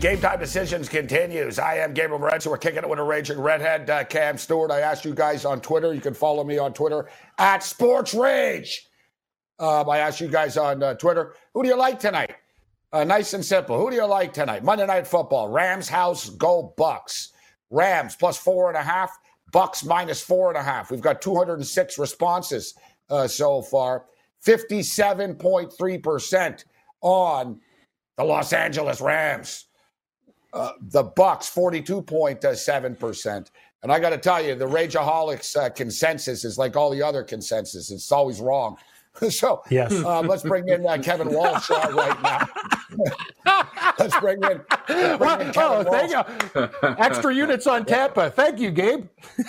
Game 0.04 0.20
Time 0.20 0.38
Decisions 0.38 0.86
continues. 0.86 1.58
I 1.58 1.76
am 1.76 1.94
Gabriel 1.94 2.20
Morency. 2.20 2.48
We're 2.48 2.58
kicking 2.58 2.82
it 2.82 2.88
with 2.90 2.98
a 2.98 3.02
raging 3.02 3.40
redhead, 3.40 3.88
uh, 3.88 4.04
Cam 4.04 4.36
Stewart. 4.36 4.70
I 4.70 4.80
asked 4.80 5.06
you 5.06 5.14
guys 5.14 5.46
on 5.46 5.62
Twitter. 5.62 5.94
You 5.94 6.00
can 6.02 6.12
follow 6.12 6.44
me 6.44 6.58
on 6.58 6.74
Twitter 6.74 7.08
at 7.38 7.62
Sports 7.62 8.12
Rage. 8.12 8.86
Um, 9.58 9.88
I 9.88 10.00
asked 10.00 10.20
you 10.20 10.28
guys 10.28 10.58
on 10.58 10.82
uh, 10.82 10.92
Twitter, 10.92 11.32
who 11.54 11.62
do 11.62 11.70
you 11.70 11.78
like 11.78 11.98
tonight? 11.98 12.34
Uh, 12.92 13.04
nice 13.04 13.32
and 13.32 13.42
simple. 13.42 13.78
Who 13.78 13.88
do 13.88 13.96
you 13.96 14.04
like 14.04 14.34
tonight? 14.34 14.62
Monday 14.62 14.84
Night 14.84 15.06
Football. 15.06 15.48
Rams 15.48 15.88
house, 15.88 16.28
go 16.28 16.74
Bucks. 16.76 17.32
Rams 17.70 18.14
plus 18.14 18.36
four 18.36 18.68
and 18.68 18.76
a 18.76 18.82
half. 18.82 19.10
Bucks 19.52 19.86
minus 19.86 20.20
four 20.20 20.50
and 20.50 20.58
a 20.58 20.62
half. 20.62 20.90
We've 20.90 21.00
got 21.00 21.22
206 21.22 21.98
responses 21.98 22.74
uh, 23.08 23.26
so 23.26 23.62
far. 23.62 24.04
57.3% 24.46 26.64
on 27.00 27.58
the 28.18 28.24
Los 28.24 28.52
Angeles 28.52 29.00
Rams. 29.00 29.64
Uh, 30.54 30.72
the 30.80 31.02
Bucks 31.02 31.50
42.7%. 31.50 33.50
And 33.82 33.92
I 33.92 33.98
got 33.98 34.10
to 34.10 34.18
tell 34.18 34.40
you, 34.40 34.54
the 34.54 34.66
Rageaholics 34.66 35.56
uh, 35.56 35.68
consensus 35.70 36.44
is 36.44 36.56
like 36.56 36.76
all 36.76 36.90
the 36.90 37.02
other 37.02 37.24
consensus. 37.24 37.90
It's 37.90 38.12
always 38.12 38.40
wrong. 38.40 38.76
so 39.30 39.62
yes. 39.68 39.92
Uh, 39.92 40.20
let's 40.20 40.44
bring 40.44 40.68
in 40.68 40.86
uh, 40.86 40.98
Kevin 40.98 41.32
Walsh 41.32 41.70
uh, 41.70 41.90
right 41.92 42.22
now. 42.22 42.46
let's 43.98 44.16
bring 44.20 44.42
in, 44.44 44.60
let's 44.88 45.18
bring 45.18 45.40
in 45.40 45.52
Kevin 45.52 45.54
oh, 45.56 45.84
Walsh. 45.86 46.10
Thank 46.10 46.54
you. 46.54 46.68
Extra 46.98 47.34
units 47.34 47.66
on 47.66 47.84
Tampa. 47.84 48.30
Thank 48.30 48.60
you, 48.60 48.70
Gabe. 48.70 49.08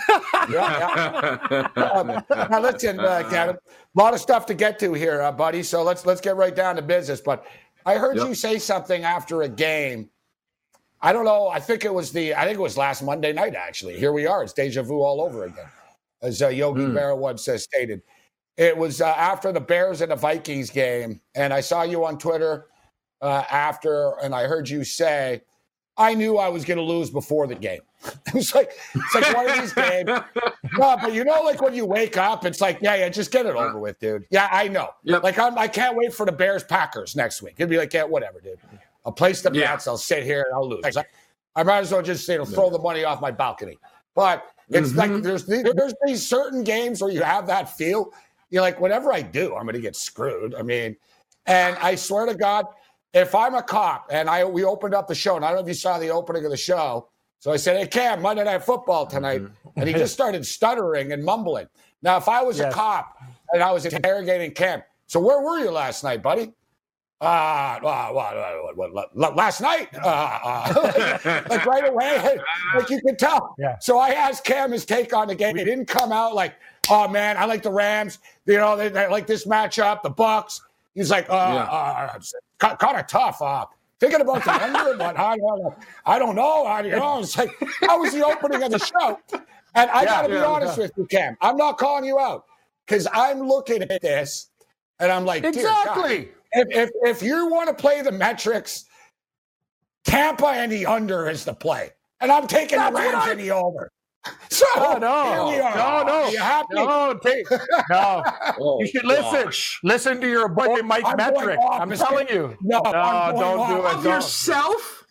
yeah, 0.49 1.37
yeah. 1.51 1.81
Um, 1.81 2.23
now 2.49 2.59
listen, 2.59 2.97
Kevin, 2.97 3.55
a 3.55 3.59
lot 3.93 4.15
of 4.15 4.19
stuff 4.19 4.47
to 4.47 4.55
get 4.55 4.79
to 4.79 4.93
here, 4.93 5.31
buddy. 5.33 5.61
So 5.61 5.83
let's 5.83 6.03
let's 6.05 6.21
get 6.21 6.35
right 6.35 6.55
down 6.55 6.77
to 6.77 6.81
business. 6.81 7.21
But 7.21 7.45
I 7.85 7.95
heard 7.95 8.17
yep. 8.17 8.27
you 8.27 8.35
say 8.35 8.59
something 8.59 9.03
after 9.03 9.43
a 9.43 9.49
game 9.49 10.09
I 11.01 11.13
don't 11.13 11.25
know. 11.25 11.47
I 11.47 11.59
think 11.59 11.85
it 11.85 11.93
was 11.93 12.11
the. 12.11 12.33
I 12.33 12.45
think 12.45 12.57
it 12.57 12.61
was 12.61 12.77
last 12.77 13.03
Monday 13.03 13.33
night. 13.33 13.55
Actually, 13.55 13.97
here 13.97 14.11
we 14.11 14.25
are. 14.25 14.43
It's 14.43 14.53
deja 14.53 14.81
vu 14.81 15.01
all 15.01 15.21
over 15.21 15.45
again, 15.45 15.67
as 16.21 16.41
uh, 16.41 16.47
Yogi 16.47 16.81
mm. 16.81 16.93
Berra 16.93 17.17
once 17.17 17.47
uh, 17.47 17.57
stated. 17.57 18.01
It 18.57 18.75
was 18.75 19.01
uh, 19.01 19.07
after 19.07 19.51
the 19.51 19.59
Bears 19.59 20.01
and 20.01 20.11
the 20.11 20.15
Vikings 20.15 20.69
game, 20.69 21.19
and 21.35 21.53
I 21.53 21.59
saw 21.61 21.83
you 21.83 22.05
on 22.05 22.17
Twitter 22.17 22.67
uh, 23.21 23.43
after, 23.51 24.13
and 24.23 24.33
I 24.33 24.43
heard 24.43 24.69
you 24.69 24.83
say, 24.83 25.41
"I 25.97 26.13
knew 26.13 26.37
I 26.37 26.49
was 26.49 26.63
going 26.63 26.77
to 26.77 26.83
lose 26.83 27.09
before 27.09 27.47
the 27.47 27.55
game." 27.55 27.81
it 28.27 28.33
was 28.33 28.53
like 28.55 28.71
it's 28.93 29.15
like 29.15 29.35
one 29.35 29.49
of 29.49 29.59
these 29.59 29.73
games. 29.73 30.09
No, 30.77 30.97
but 31.01 31.13
you 31.13 31.23
know, 31.23 31.41
like 31.41 31.61
when 31.61 31.73
you 31.73 31.85
wake 31.85 32.17
up, 32.17 32.43
it's 32.43 32.59
like, 32.59 32.79
yeah, 32.81 32.95
yeah, 32.95 33.07
just 33.07 33.31
get 33.31 33.45
it 33.45 33.55
over 33.55 33.79
with, 33.79 33.97
dude. 33.99 34.25
Yeah, 34.29 34.49
I 34.51 34.67
know. 34.67 34.89
Yep. 35.03 35.23
Like 35.23 35.39
I'm, 35.39 35.57
I 35.57 35.69
can't 35.69 35.95
wait 35.95 36.13
for 36.13 36.25
the 36.25 36.33
Bears 36.33 36.65
Packers 36.65 37.15
next 37.15 37.41
week. 37.41 37.53
It'd 37.57 37.69
be 37.69 37.77
like, 37.77 37.93
yeah, 37.93 38.03
whatever, 38.03 38.41
dude. 38.41 38.59
I'll 39.05 39.11
place 39.11 39.41
the 39.41 39.51
yeah. 39.51 39.71
bets. 39.71 39.87
I'll 39.87 39.97
sit 39.97 40.23
here 40.23 40.43
and 40.47 40.53
I'll 40.53 40.67
lose. 40.67 40.97
I 41.57 41.63
might 41.63 41.79
as 41.79 41.91
well 41.91 42.01
just 42.01 42.27
you 42.27 42.37
know 42.37 42.45
throw 42.45 42.69
the 42.69 42.79
money 42.79 43.03
off 43.03 43.21
my 43.21 43.31
balcony. 43.31 43.77
But 44.13 44.45
it's 44.69 44.89
mm-hmm. 44.89 45.13
like 45.13 45.23
there's 45.23 45.45
there's 45.45 45.93
these 46.05 46.27
certain 46.27 46.63
games 46.63 47.01
where 47.01 47.11
you 47.11 47.21
have 47.21 47.47
that 47.47 47.77
feel. 47.77 48.13
You're 48.49 48.61
like, 48.61 48.79
whatever 48.79 49.11
I 49.11 49.21
do, 49.21 49.55
I'm 49.55 49.63
going 49.63 49.75
to 49.75 49.81
get 49.81 49.95
screwed. 49.95 50.55
I 50.55 50.61
mean, 50.61 50.95
and 51.45 51.77
I 51.77 51.95
swear 51.95 52.25
to 52.25 52.35
God, 52.35 52.65
if 53.13 53.33
I'm 53.33 53.55
a 53.55 53.63
cop 53.63 54.07
and 54.11 54.29
I 54.29 54.43
we 54.43 54.63
opened 54.63 54.93
up 54.93 55.07
the 55.07 55.15
show, 55.15 55.35
and 55.35 55.45
I 55.45 55.49
don't 55.49 55.57
know 55.57 55.61
if 55.63 55.67
you 55.67 55.73
saw 55.73 55.97
the 55.97 56.09
opening 56.09 56.45
of 56.45 56.51
the 56.51 56.57
show, 56.57 57.09
So 57.39 57.51
I 57.51 57.57
said, 57.57 57.77
Hey, 57.77 57.87
Cam, 57.87 58.21
Monday 58.21 58.43
Night 58.43 58.63
Football 58.63 59.05
tonight. 59.05 59.41
And 59.75 59.87
he 59.87 59.93
just 59.93 60.13
started 60.13 60.45
stuttering 60.45 61.11
and 61.11 61.23
mumbling. 61.23 61.67
Now, 62.01 62.17
if 62.17 62.27
I 62.27 62.41
was 62.41 62.57
Yes. 62.57 62.73
a 62.73 62.75
cop 62.75 63.17
and 63.53 63.61
I 63.61 63.71
was 63.71 63.85
interrogating 63.85 64.51
Cam, 64.51 64.81
so 65.07 65.19
where 65.19 65.41
were 65.41 65.59
you 65.59 65.71
last 65.71 66.03
night, 66.03 66.23
buddy? 66.23 66.53
Uh, 67.21 67.79
uh, 67.81 68.09
what, 68.11 68.75
what, 68.75 69.15
what, 69.15 69.35
last 69.37 69.61
night, 69.61 69.87
uh, 70.03 70.39
uh, 70.43 71.43
like 71.49 71.65
right 71.65 71.87
away, 71.87 72.37
like 72.75 72.89
you 72.89 72.99
could 73.01 73.17
tell. 73.17 73.55
Yeah. 73.57 73.79
So 73.79 73.97
I 73.97 74.09
asked 74.09 74.43
Cam 74.43 74.73
his 74.73 74.85
take 74.85 75.13
on 75.13 75.29
the 75.29 75.35
game. 75.35 75.55
He 75.55 75.63
didn't 75.63 75.85
come 75.85 76.11
out 76.11 76.35
like, 76.35 76.55
"Oh 76.89 77.07
man, 77.07 77.37
I 77.37 77.45
like 77.45 77.63
the 77.63 77.71
Rams. 77.71 78.19
You 78.45 78.57
know, 78.57 78.75
they, 78.75 78.89
they 78.89 79.07
like 79.07 79.27
this 79.27 79.45
matchup, 79.45 80.01
the 80.03 80.09
Bucks." 80.09 80.61
He's 80.93 81.09
like, 81.09 81.29
"Uh, 81.29 81.33
uh 81.33 82.19
kind 82.59 82.99
of 82.99 83.07
tough. 83.07 83.41
Uh, 83.41 83.65
thinking 84.01 84.19
about 84.19 84.43
the 84.43 84.51
under, 84.51 84.97
but 84.97 85.17
I 85.17 85.37
don't 85.37 85.63
know. 85.63 85.75
I 86.05 86.19
don't 86.19 86.35
know. 86.35 86.65
I, 86.65 86.81
you 86.81 86.91
know, 86.91 87.19
it's 87.19 87.37
like 87.37 87.57
that 87.79 87.95
was 87.95 88.11
the 88.11 88.25
opening 88.25 88.61
of 88.61 88.71
the 88.71 88.79
show." 88.79 89.19
And 89.73 89.89
I 89.89 90.03
got 90.03 90.23
to 90.23 90.29
be 90.29 90.35
yeah, 90.35 90.45
honest 90.45 90.77
with 90.77 90.91
you, 90.97 91.05
Cam. 91.05 91.37
I'm 91.39 91.55
not 91.55 91.77
calling 91.77 92.03
you 92.03 92.19
out 92.19 92.45
because 92.85 93.07
I'm 93.13 93.39
looking 93.39 93.83
at 93.83 94.01
this 94.01 94.49
and 94.99 95.13
I'm 95.13 95.23
like, 95.23 95.43
"Dear 95.43 95.63
God, 95.63 95.87
Exactly. 95.87 96.29
If, 96.55 96.67
if 96.71 96.89
if 97.03 97.21
you 97.23 97.47
want 97.47 97.69
to 97.69 97.75
play 97.75 98.01
the 98.01 98.11
metrics, 98.11 98.85
Tampa 100.05 100.47
and 100.47 100.71
the 100.71 100.85
under 100.85 101.29
is 101.29 101.45
the 101.45 101.53
play, 101.53 101.91
and 102.21 102.31
I'm 102.31 102.47
taking 102.47 102.77
That's 102.77 102.89
the 102.89 102.93
what 103.03 103.13
Rams 103.13 103.25
I- 103.27 103.31
and 103.31 103.39
the 103.39 103.51
over. 103.51 103.91
So 104.49 104.65
Oh, 104.77 104.97
no. 104.99 105.51
here 105.51 105.57
we 105.57 105.61
are. 105.61 105.75
No, 105.75 106.03
no. 106.07 106.23
Are 106.23 106.31
you 106.31 106.39
happy? 106.39 106.67
No, 106.73 107.13
take, 107.23 107.45
no. 107.91 108.23
Oh, 108.59 108.79
You 108.81 108.87
should 108.87 109.05
listen. 109.05 109.43
gosh. 109.43 109.79
Listen 109.83 110.19
to 110.19 110.27
your 110.27 110.47
buddy 110.49 110.81
Mike 110.81 111.03
I'm 111.05 111.17
Metric. 111.17 111.59
I'm 111.69 111.91
telling 111.91 112.27
you. 112.29 112.57
No, 112.61 112.81
I'm 112.85 113.35
don't 113.35 113.69
do 113.69 113.75
it. 113.77 113.85
Of 113.85 114.03
Don't. 114.03 114.13
yourself? 114.13 115.05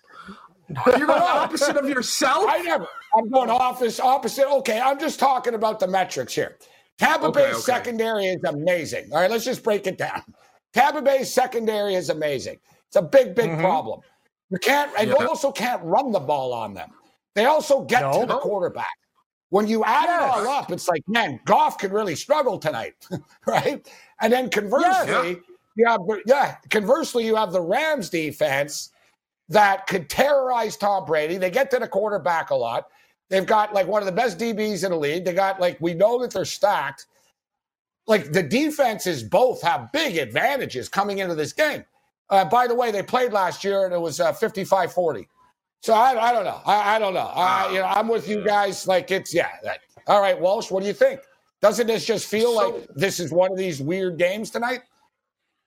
You're 0.99 1.07
going 1.07 1.11
opposite 1.23 1.77
of 1.77 1.89
yourself? 1.89 2.47
I 2.49 2.59
never. 2.63 2.89
I'm 3.17 3.31
going 3.31 3.51
office 3.51 4.01
opposite. 4.01 4.49
Okay, 4.49 4.81
I'm 4.81 4.99
just 4.99 5.21
talking 5.21 5.55
about 5.55 5.79
the 5.79 5.87
metrics 5.87 6.35
here. 6.35 6.57
Tampa 6.99 7.27
Okay, 7.27 7.45
Bay's 7.45 7.55
okay. 7.55 7.63
secondary 7.63 8.25
is 8.27 8.43
amazing. 8.45 9.11
All 9.13 9.21
right, 9.21 9.31
let's 9.31 9.45
just 9.45 9.63
break 9.63 9.87
it 9.87 9.97
down. 9.97 10.23
Tampa 10.75 11.00
Bay's 11.00 11.33
secondary 11.33 11.95
is 11.95 12.11
amazing. 12.11 12.59
It's 12.88 12.97
a 12.97 13.02
big, 13.02 13.35
big 13.35 13.50
Mhm. 13.50 13.61
problem. 13.61 14.00
You 14.50 14.59
can't, 14.59 14.93
and 14.99 15.09
Yeah. 15.09 15.16
you 15.21 15.28
also 15.28 15.50
can't 15.50 15.83
run 15.85 16.12
the 16.12 16.21
ball 16.21 16.52
on 16.52 16.75
them. 16.75 16.90
They 17.35 17.47
also 17.47 17.83
get 17.83 18.02
No. 18.02 18.21
to 18.21 18.26
the 18.26 18.38
quarterback. 18.38 18.93
When 19.50 19.69
you 19.69 19.85
add 19.85 20.04
it 20.04 20.21
all 20.23 20.49
up, 20.49 20.71
it's 20.73 20.88
like, 20.88 21.02
man, 21.07 21.40
Goff 21.45 21.78
could 21.78 21.93
really 21.93 22.16
struggle 22.16 22.59
tonight, 22.59 22.95
right? 23.47 23.87
And 24.21 24.33
then 24.33 24.50
conversely, 24.50 25.40
you 25.76 25.87
have, 25.87 26.00
yeah, 26.26 26.57
conversely, 26.71 27.25
you 27.25 27.37
have 27.37 27.52
the 27.52 27.61
Rams 27.62 28.11
defense 28.11 28.90
that 29.49 29.87
could 29.87 30.11
terrorize 30.11 30.76
Tom 30.76 31.04
Brady. 31.04 31.37
They 31.37 31.50
get 31.50 31.71
to 31.71 31.78
the 31.78 31.87
quarterback 31.87 32.50
a 32.50 32.54
lot. 32.54 32.88
They've 33.31 33.47
got 33.47 33.73
like 33.73 33.87
one 33.87 34.02
of 34.02 34.07
the 34.07 34.12
best 34.12 34.38
DBs 34.38 34.85
in 34.85 34.90
the 34.90 34.99
league. 34.99 35.25
They 35.25 35.33
got 35.35 35.61
like, 35.61 35.76
we 35.81 35.95
know 35.95 36.19
that 36.21 36.33
they're 36.33 36.45
stacked. 36.45 37.07
Like 38.07 38.33
the 38.33 38.43
defenses 38.43 39.23
both 39.23 39.63
have 39.63 39.91
big 39.93 40.17
advantages 40.19 40.89
coming 40.89 41.19
into 41.19 41.35
this 41.35 41.53
game. 41.53 41.85
Uh, 42.31 42.45
by 42.45 42.67
the 42.67 42.75
way, 42.75 42.91
they 42.91 43.03
played 43.03 43.33
last 43.33 43.65
year 43.65 43.85
and 43.85 43.95
it 43.95 44.01
was 44.01 44.21
uh, 44.21 44.33
55 44.33 44.93
40. 44.93 45.29
So 45.83 45.95
I, 45.95 46.31
I 46.31 46.33
don't 46.33 46.45
know. 46.45 46.61
I, 46.67 46.97
I 46.97 46.99
don't 46.99 47.15
know. 47.15 47.31
I, 47.35 47.69
you 47.73 47.79
know. 47.79 47.85
I'm 47.87 48.09
with 48.09 48.29
you 48.29 48.45
guys. 48.45 48.87
Like 48.87 49.11
it's, 49.11 49.35
yeah. 49.35 49.51
That, 49.63 49.81
all 50.07 50.21
right, 50.21 50.39
Walsh, 50.39 50.71
what 50.71 50.81
do 50.81 50.87
you 50.87 50.93
think? 50.95 51.21
Doesn't 51.63 51.87
this 51.87 52.05
just 52.07 52.27
feel 52.27 52.55
So- 52.55 52.71
like 52.71 52.89
this 52.95 53.21
is 53.21 53.33
one 53.33 53.51
of 53.53 53.59
these 53.59 53.81
weird 53.81 54.19
games 54.19 54.51
tonight? 54.51 54.81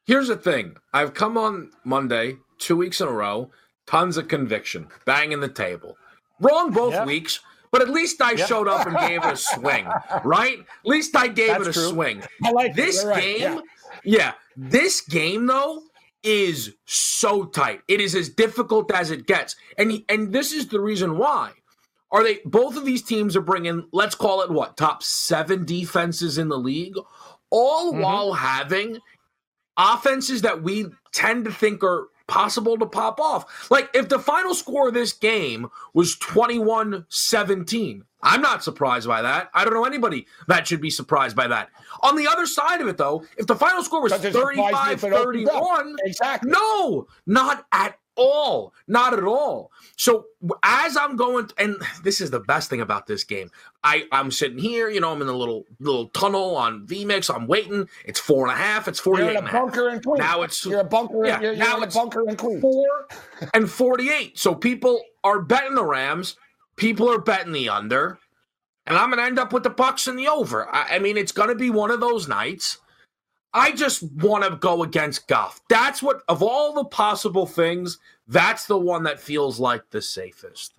Here's 0.06 0.27
the 0.29 0.38
thing 0.38 0.75
I've 0.94 1.13
come 1.13 1.38
on 1.38 1.72
Monday, 1.84 2.38
two 2.60 2.77
weeks 2.77 3.01
in 3.01 3.08
a 3.08 3.12
row, 3.12 3.51
tons 3.88 4.17
of 4.17 4.27
conviction, 4.27 4.88
banging 5.06 5.39
the 5.41 5.50
table. 5.50 5.98
Wrong 6.39 6.72
both 6.72 6.94
Yep. 6.94 7.08
weeks, 7.08 7.39
but 7.71 7.81
at 7.81 7.89
least 7.89 8.21
I 8.21 8.31
Yep. 8.31 8.47
showed 8.47 8.67
up 8.67 8.86
and 8.88 8.97
gave 8.97 9.24
it 9.24 9.33
a 9.33 9.38
swing, 9.38 9.88
right? 10.24 10.59
At 10.59 10.86
least 10.86 11.15
I 11.15 11.27
gave 11.27 11.50
That's 11.50 11.67
it 11.67 11.69
a 11.69 11.74
true. 11.74 11.89
swing. 11.89 12.24
I 12.43 12.51
like. 12.51 12.75
This 12.75 13.03
right. 13.03 13.21
game, 13.21 13.41
Yeah. 13.41 13.62
yeah, 14.03 14.33
this 14.55 15.01
game 15.01 15.45
though 15.45 15.83
is 16.24 16.74
so 16.86 17.45
tight. 17.45 17.81
It 17.88 18.01
is 18.01 18.15
as 18.15 18.29
difficult 18.29 18.91
as 18.91 19.12
it 19.12 19.27
gets, 19.27 19.55
and 19.77 20.03
and 20.09 20.33
this 20.33 20.51
is 20.51 20.67
the 20.67 20.79
reason 20.79 21.17
why. 21.17 21.51
Are 22.09 22.24
they 22.24 22.39
both 22.45 22.77
of 22.77 22.86
these 22.86 23.01
teams 23.03 23.36
are 23.36 23.41
bringing? 23.41 23.86
Let's 23.91 24.15
call 24.15 24.41
it 24.41 24.50
what 24.50 24.77
top 24.77 25.03
seven 25.03 25.65
defenses 25.65 26.38
in 26.38 26.47
the 26.47 26.57
league, 26.57 26.95
all 27.50 27.91
Mhm. 27.93 28.01
while 28.01 28.33
having 28.33 29.00
offenses 29.77 30.41
that 30.41 30.63
we 30.63 30.88
tend 31.13 31.45
to 31.45 31.51
think 31.51 31.83
are 31.83 32.07
possible 32.27 32.77
to 32.77 32.86
pop 32.86 33.19
off. 33.19 33.69
Like 33.72 33.89
if 33.93 34.10
the 34.10 34.19
final 34.19 34.53
score 34.53 34.89
of 34.89 34.93
this 34.93 35.13
game 35.13 35.69
was 35.93 36.15
21-17, 36.17 38.01
I'm 38.22 38.41
not 38.41 38.63
surprised 38.63 39.07
by 39.07 39.22
that. 39.22 39.50
I 39.53 39.63
don't 39.63 39.74
know 39.74 39.86
anybody 39.86 40.25
that 40.48 40.67
should 40.67 40.81
be 40.81 40.89
surprised 40.89 41.36
by 41.36 41.48
that. 41.48 41.69
On 42.01 42.15
the 42.15 42.27
other 42.27 42.46
side 42.46 42.81
of 42.81 42.88
it 42.88 42.98
though, 42.98 43.24
if 43.38 43.48
the 43.48 43.55
final 43.55 43.84
score 43.84 44.01
was 44.01 44.12
Doesn't 44.12 44.34
surprise 44.34 44.88
me 44.88 44.93
if 44.93 45.03
it 45.03 45.13
opens 45.13 45.50
up. 45.50 45.63
35-31, 45.63 45.96
Exactly. 46.05 46.51
no, 46.51 47.07
not 47.25 47.65
at 47.72 47.98
all. 48.17 48.74
Not 48.88 49.13
at 49.13 49.24
all. 49.24 49.71
So 49.95 50.25
as 50.63 50.97
I'm 50.97 51.15
going, 51.15 51.50
and 51.57 51.77
this 52.03 52.19
is 52.21 52.31
the 52.31 52.39
best 52.39 52.69
thing 52.69 52.81
about 52.81 53.07
this 53.07 53.24
game. 53.24 53.50
I 53.83 54.03
I'm 54.12 54.31
sitting 54.31 54.57
here, 54.57 54.89
you 54.89 55.00
know, 55.00 55.12
I'm 55.12 55.21
in 55.21 55.27
a 55.27 55.33
little 55.38 55.65
little 55.79 56.09
tunnel 56.09 56.55
on 56.55 56.86
VMix. 56.88 57.33
I'm 57.33 57.47
waiting. 57.47 57.88
It's 58.05 58.19
four 58.19 58.47
and 58.47 58.53
a 58.53 58.62
half. 58.62 58.88
It's 58.88 59.00
You're 59.05 59.15
48 59.17 59.29
in 59.29 59.36
a 59.36 59.39
and 59.39 59.47
a 59.47 59.51
half. 59.51 59.62
bunker 59.62 59.89
in 59.89 60.01
Queens. 60.01 60.19
Now 60.19 60.38
it's- 60.43 60.65
you're 60.65 60.79
a 60.81 60.83
bunker. 60.83 61.25
yeah, 61.25 61.39
you're, 61.39 61.53
you're 61.53 61.63
now 61.65 61.81
it's 61.81 61.95
bunker 61.95 62.27
in 62.27 62.36
Queens. 62.36 62.62
Four 62.62 62.86
and 63.53 63.69
48. 63.69 64.38
So 64.38 64.53
people 64.55 65.01
are 65.24 65.39
betting 65.41 65.75
the 65.75 65.86
Rams. 65.86 66.36
People 66.75 67.09
are 67.12 67.19
betting 67.21 67.53
the 67.53 67.69
under. 67.69 68.19
And 68.86 68.97
I'm 68.97 69.09
to 69.19 69.25
end 69.25 69.38
up 69.39 69.51
with 69.51 69.63
the 69.63 69.69
Bucks 69.69 70.07
and 70.07 70.17
the 70.17 70.27
over. 70.29 70.67
I, 70.74 70.95
I 70.95 71.00
mean, 71.00 71.17
it's 71.17 71.33
to 71.50 71.55
be 71.55 71.69
one 71.69 71.91
of 71.91 72.00
those 72.00 72.27
nights. 72.27 72.77
I 73.57 73.71
just 73.71 74.03
want 74.03 74.43
to 74.43 74.55
go 74.55 74.83
against 74.83 75.27
Goff. 75.27 75.61
That's 75.67 76.03
what, 76.03 76.21
of 76.27 76.43
all 76.43 76.73
the 76.73 76.85
possible 76.85 77.47
things, 77.47 77.97
that's 78.27 78.67
the 78.67 78.77
one 78.77 79.03
that 79.03 79.19
feels 79.19 79.59
like 79.59 79.89
the 79.89 80.01
safest. 80.01 80.75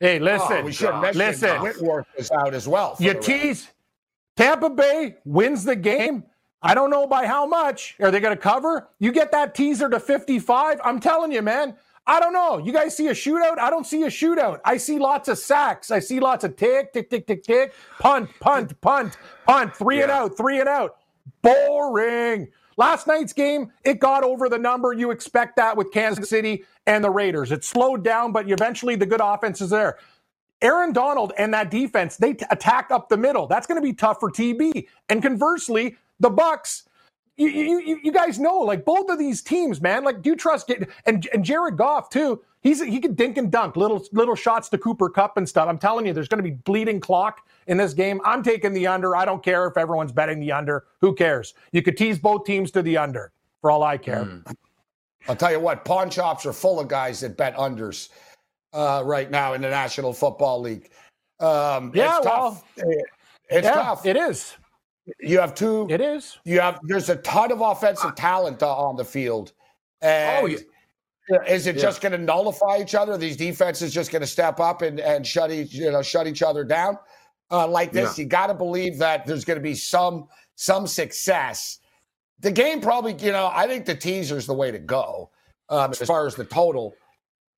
Hey, 0.00 0.18
listen. 0.18 0.48
Oh, 0.50 0.62
we 0.62 0.72
should 0.72 0.92
have 0.92 1.02
mentioned 1.02 1.18
listen. 1.18 1.60
Whitworth 1.60 2.06
is 2.16 2.30
out 2.30 2.54
as 2.54 2.66
well. 2.66 2.96
You 2.98 3.08
the 3.08 3.14
Rams. 3.14 3.26
tease. 3.26 3.68
Tampa 4.34 4.70
Bay 4.70 5.16
wins 5.26 5.64
the 5.64 5.76
game. 5.76 6.24
I 6.62 6.74
don't 6.74 6.88
know 6.88 7.06
by 7.06 7.26
how 7.26 7.44
much. 7.44 7.96
Are 8.00 8.10
they 8.10 8.20
going 8.20 8.34
to 8.34 8.42
cover? 8.42 8.88
You 8.98 9.12
get 9.12 9.30
that 9.32 9.54
teaser 9.54 9.90
to 9.90 10.00
55. 10.00 10.80
I'm 10.82 11.00
telling 11.00 11.32
you, 11.32 11.42
man. 11.42 11.76
I 12.06 12.18
don't 12.18 12.32
know. 12.32 12.56
You 12.58 12.72
guys 12.72 12.96
see 12.96 13.08
a 13.08 13.12
shootout? 13.12 13.58
I 13.58 13.68
don't 13.68 13.86
see 13.86 14.04
a 14.04 14.08
shootout. 14.08 14.60
I 14.64 14.78
see 14.78 14.98
lots 14.98 15.28
of 15.28 15.38
sacks. 15.38 15.90
I 15.90 15.98
see 15.98 16.18
lots 16.18 16.44
of 16.44 16.56
tick, 16.56 16.94
tick, 16.94 17.10
tick, 17.10 17.26
tick, 17.26 17.42
tick. 17.42 17.74
Punt, 17.98 18.30
punt, 18.40 18.80
punt, 18.80 19.18
punt. 19.46 19.76
Three 19.76 20.00
and 20.00 20.10
out, 20.10 20.36
three 20.36 20.60
and 20.60 20.68
out. 20.68 20.96
Boring. 21.42 22.48
Last 22.76 23.06
night's 23.06 23.32
game, 23.32 23.72
it 23.84 24.00
got 24.00 24.24
over 24.24 24.48
the 24.48 24.58
number. 24.58 24.92
You 24.92 25.10
expect 25.10 25.56
that 25.56 25.76
with 25.76 25.92
Kansas 25.92 26.28
City 26.30 26.64
and 26.86 27.04
the 27.04 27.10
Raiders. 27.10 27.52
It 27.52 27.64
slowed 27.64 28.04
down, 28.04 28.32
but 28.32 28.50
eventually 28.50 28.96
the 28.96 29.06
good 29.06 29.20
offense 29.22 29.60
is 29.60 29.70
there. 29.70 29.98
Aaron 30.62 30.92
Donald 30.92 31.32
and 31.38 31.54
that 31.54 31.70
defense, 31.70 32.16
they 32.16 32.34
t- 32.34 32.46
attack 32.50 32.90
up 32.90 33.08
the 33.08 33.16
middle. 33.16 33.46
That's 33.46 33.66
going 33.66 33.80
to 33.80 33.86
be 33.86 33.94
tough 33.94 34.20
for 34.20 34.30
TB. 34.30 34.86
And 35.08 35.22
conversely, 35.22 35.96
the 36.20 36.30
Bucks, 36.30 36.84
you, 37.48 37.80
you, 37.80 38.00
you- 38.04 38.12
guys 38.12 38.38
know, 38.38 38.58
like 38.58 38.84
both 38.84 39.08
of 39.10 39.18
these 39.18 39.42
teams, 39.42 39.80
man. 39.80 40.04
Like, 40.04 40.22
do 40.22 40.30
you 40.30 40.36
trust 40.36 40.66
get 40.68 40.88
and 41.06 41.26
and 41.32 41.44
Jared 41.44 41.76
Goff 41.76 42.10
too? 42.10 42.42
He's 42.62 42.82
he 42.82 43.00
could 43.00 43.16
dink 43.16 43.38
and 43.38 43.50
dunk 43.50 43.76
little 43.76 44.04
little 44.12 44.34
shots 44.34 44.68
to 44.70 44.78
Cooper 44.78 45.08
Kupp 45.08 45.36
and 45.36 45.48
stuff. 45.48 45.68
I'm 45.68 45.78
telling 45.78 46.06
you, 46.06 46.12
there's 46.12 46.28
going 46.28 46.42
to 46.42 46.48
be 46.50 46.56
bleeding 46.56 47.00
clock 47.00 47.46
in 47.66 47.76
this 47.76 47.94
game. 47.94 48.20
I'm 48.24 48.42
taking 48.42 48.72
the 48.74 48.86
under. 48.86 49.16
I 49.16 49.24
don't 49.24 49.42
care 49.42 49.66
if 49.66 49.76
everyone's 49.76 50.12
betting 50.12 50.40
the 50.40 50.52
under. 50.52 50.84
Who 51.00 51.14
cares? 51.14 51.54
You 51.72 51.82
could 51.82 51.96
tease 51.96 52.18
both 52.18 52.44
teams 52.44 52.70
to 52.72 52.82
the 52.82 52.96
under 52.98 53.32
for 53.62 53.70
all 53.70 53.82
I 53.82 53.96
care. 53.96 54.42
I'll 55.28 55.36
tell 55.36 55.52
you 55.52 55.60
what, 55.60 55.84
pawn 55.84 56.10
shops 56.10 56.44
are 56.46 56.52
full 56.52 56.80
of 56.80 56.88
guys 56.88 57.20
that 57.20 57.36
bet 57.36 57.54
unders 57.56 58.08
uh, 58.72 59.02
right 59.04 59.30
now 59.30 59.52
in 59.54 59.60
the 59.62 59.70
National 59.70 60.12
Football 60.12 60.60
League. 60.60 60.90
Um, 61.40 61.92
Yeah, 61.94 62.18
it's 62.18 62.26
tough. 62.26 62.64
It's 62.76 63.64
yeah, 63.64 63.72
tough. 63.74 64.06
it 64.06 64.16
is. 64.16 64.56
You 65.20 65.40
have 65.40 65.54
two. 65.54 65.86
It 65.90 66.00
is. 66.00 66.38
You 66.44 66.60
have. 66.60 66.78
There's 66.82 67.08
a 67.08 67.16
ton 67.16 67.52
of 67.52 67.60
offensive 67.60 68.14
talent 68.14 68.62
uh, 68.62 68.76
on 68.76 68.96
the 68.96 69.04
field. 69.04 69.52
And 70.00 70.44
Oh, 70.44 70.46
yeah. 70.46 70.58
Is 71.46 71.68
it 71.68 71.76
just 71.78 72.00
going 72.00 72.12
to 72.12 72.18
nullify 72.18 72.78
each 72.78 72.96
other? 72.96 73.16
These 73.16 73.36
defenses 73.36 73.94
just 73.94 74.10
going 74.10 74.22
to 74.22 74.26
step 74.26 74.58
up 74.58 74.82
and, 74.82 74.98
and 74.98 75.24
shut 75.24 75.52
each 75.52 75.72
you 75.72 75.90
know 75.90 76.02
shut 76.02 76.26
each 76.26 76.42
other 76.42 76.64
down 76.64 76.98
uh, 77.50 77.68
like 77.68 77.92
this? 77.92 78.18
You 78.18 78.24
got 78.24 78.48
to 78.48 78.54
believe 78.54 78.98
that 78.98 79.26
there's 79.26 79.44
going 79.44 79.58
to 79.58 79.62
be 79.62 79.74
some 79.74 80.26
some 80.56 80.86
success. 80.86 81.78
The 82.40 82.50
game 82.50 82.80
probably, 82.80 83.14
you 83.14 83.32
know, 83.32 83.50
I 83.52 83.66
think 83.66 83.84
the 83.84 83.94
teaser 83.94 84.36
is 84.36 84.46
the 84.46 84.54
way 84.54 84.70
to 84.70 84.78
go 84.78 85.30
um, 85.68 85.90
as 85.90 85.98
far 86.00 86.26
as 86.26 86.34
the 86.34 86.44
total. 86.44 86.94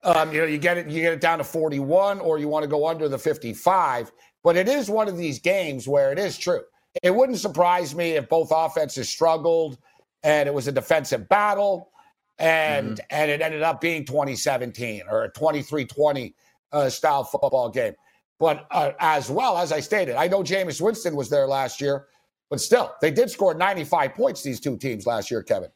Um, 0.05 0.33
you 0.33 0.41
know, 0.41 0.47
you 0.47 0.59
get 0.59 0.77
it, 0.77 0.89
you 0.89 1.01
get 1.01 1.13
it 1.13 1.21
down 1.21 1.39
to 1.39 1.45
41, 1.45 2.19
or 2.19 2.39
you 2.39 2.49
want 2.49 2.65
to 2.65 2.69
go 2.69 2.89
under 2.89 3.09
the 3.09 3.19
55. 3.19 4.11
But 4.43 4.57
it 4.57 4.69
is 4.69 4.91
one 4.91 5.07
of 5.07 5.17
these 5.17 5.39
games 5.39 5.87
where 5.87 6.11
it 6.11 6.19
is 6.19 6.37
true. 6.37 6.63
It 7.03 7.15
wouldn't 7.15 7.39
surprise 7.39 7.95
me 7.95 8.13
if 8.13 8.29
both 8.29 8.53
offenses 8.55 9.09
struggled 9.09 9.79
and 10.23 10.49
it 10.49 10.55
was 10.55 10.69
a 10.69 10.73
defensive 10.73 11.29
battle 11.29 11.91
and 12.39 13.01
and 13.11 13.31
it 13.31 13.41
ended 13.41 13.63
up 13.63 13.81
being 13.81 14.05
2017 14.05 15.03
or 15.09 15.25
a 15.25 15.33
23-20 15.33 16.35
uh, 16.73 16.89
style 16.89 17.25
football 17.25 17.69
game. 17.71 17.95
But 18.39 18.67
uh, 18.71 18.93
as 18.99 19.31
well, 19.31 19.57
as 19.57 19.71
I 19.71 19.81
stated, 19.81 20.17
I 20.17 20.27
know 20.27 20.43
Jameis 20.43 20.81
Winston 20.81 21.15
was 21.15 21.31
there 21.31 21.47
last 21.47 21.81
year, 21.81 22.07
but 22.51 22.61
still, 22.61 22.93
they 23.01 23.11
did 23.11 23.31
score 23.31 23.55
95 23.55 24.15
points, 24.15 24.43
these 24.43 24.59
two 24.59 24.77
teams 24.77 25.07
last 25.07 25.31
year, 25.31 25.43
Kevin. 25.43 25.71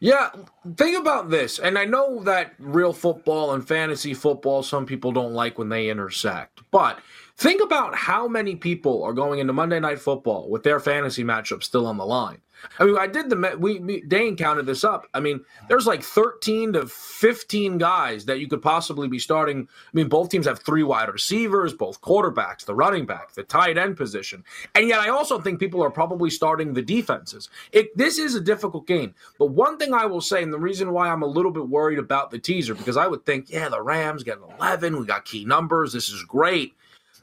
Yeah, 0.00 0.30
think 0.76 0.98
about 0.98 1.30
this. 1.30 1.58
And 1.58 1.78
I 1.78 1.84
know 1.84 2.22
that 2.24 2.54
real 2.58 2.92
football 2.92 3.52
and 3.52 3.66
fantasy 3.66 4.14
football, 4.14 4.62
some 4.62 4.86
people 4.86 5.12
don't 5.12 5.32
like 5.32 5.58
when 5.58 5.68
they 5.68 5.88
intersect. 5.88 6.62
But 6.70 6.98
think 7.40 7.62
about 7.62 7.94
how 7.94 8.28
many 8.28 8.54
people 8.54 9.02
are 9.02 9.14
going 9.14 9.40
into 9.40 9.54
Monday 9.54 9.80
Night 9.80 9.98
Football 9.98 10.50
with 10.50 10.62
their 10.62 10.78
fantasy 10.78 11.24
matchup 11.24 11.62
still 11.62 11.86
on 11.86 11.96
the 11.96 12.04
line. 12.04 12.42
I 12.78 12.84
mean, 12.84 12.98
I 12.98 13.06
did 13.06 13.30
the 13.30 13.56
we, 13.58 13.78
we 13.78 14.02
Dane 14.02 14.36
counted 14.36 14.66
this 14.66 14.84
up. 14.84 15.06
I 15.14 15.20
mean, 15.20 15.40
there's 15.68 15.86
like 15.86 16.02
13 16.02 16.74
to 16.74 16.86
15 16.86 17.78
guys 17.78 18.26
that 18.26 18.38
you 18.38 18.48
could 18.48 18.60
possibly 18.60 19.08
be 19.08 19.18
starting. 19.18 19.66
I 19.70 19.90
mean, 19.94 20.10
both 20.10 20.28
teams 20.28 20.46
have 20.46 20.58
three 20.58 20.82
wide 20.82 21.08
receivers, 21.08 21.72
both 21.72 22.02
quarterbacks, 22.02 22.66
the 22.66 22.74
running 22.74 23.06
back, 23.06 23.32
the 23.32 23.44
tight 23.44 23.78
end 23.78 23.96
position, 23.96 24.44
and 24.74 24.86
yet 24.86 25.00
I 25.00 25.08
also 25.08 25.40
think 25.40 25.58
people 25.58 25.82
are 25.82 25.90
probably 25.90 26.28
starting 26.28 26.74
the 26.74 26.82
defenses. 26.82 27.48
It, 27.72 27.96
this 27.96 28.18
is 28.18 28.34
a 28.34 28.40
difficult 28.42 28.86
game, 28.86 29.14
but 29.38 29.46
one 29.46 29.78
thing 29.78 29.94
I 29.94 30.04
will 30.04 30.20
say, 30.20 30.42
and 30.42 30.52
the 30.52 30.58
reason 30.58 30.92
why 30.92 31.08
I'm 31.08 31.22
a 31.22 31.26
little 31.26 31.52
bit 31.52 31.66
worried 31.66 31.98
about 31.98 32.30
the 32.30 32.38
teaser, 32.38 32.74
because 32.74 32.98
I 32.98 33.06
would 33.06 33.24
think, 33.24 33.48
yeah, 33.48 33.70
the 33.70 33.80
Rams 33.80 34.22
getting 34.22 34.44
11, 34.58 34.98
we 34.98 35.06
got 35.06 35.24
key 35.24 35.46
numbers, 35.46 35.94
this 35.94 36.10
is 36.10 36.22
great. 36.24 36.74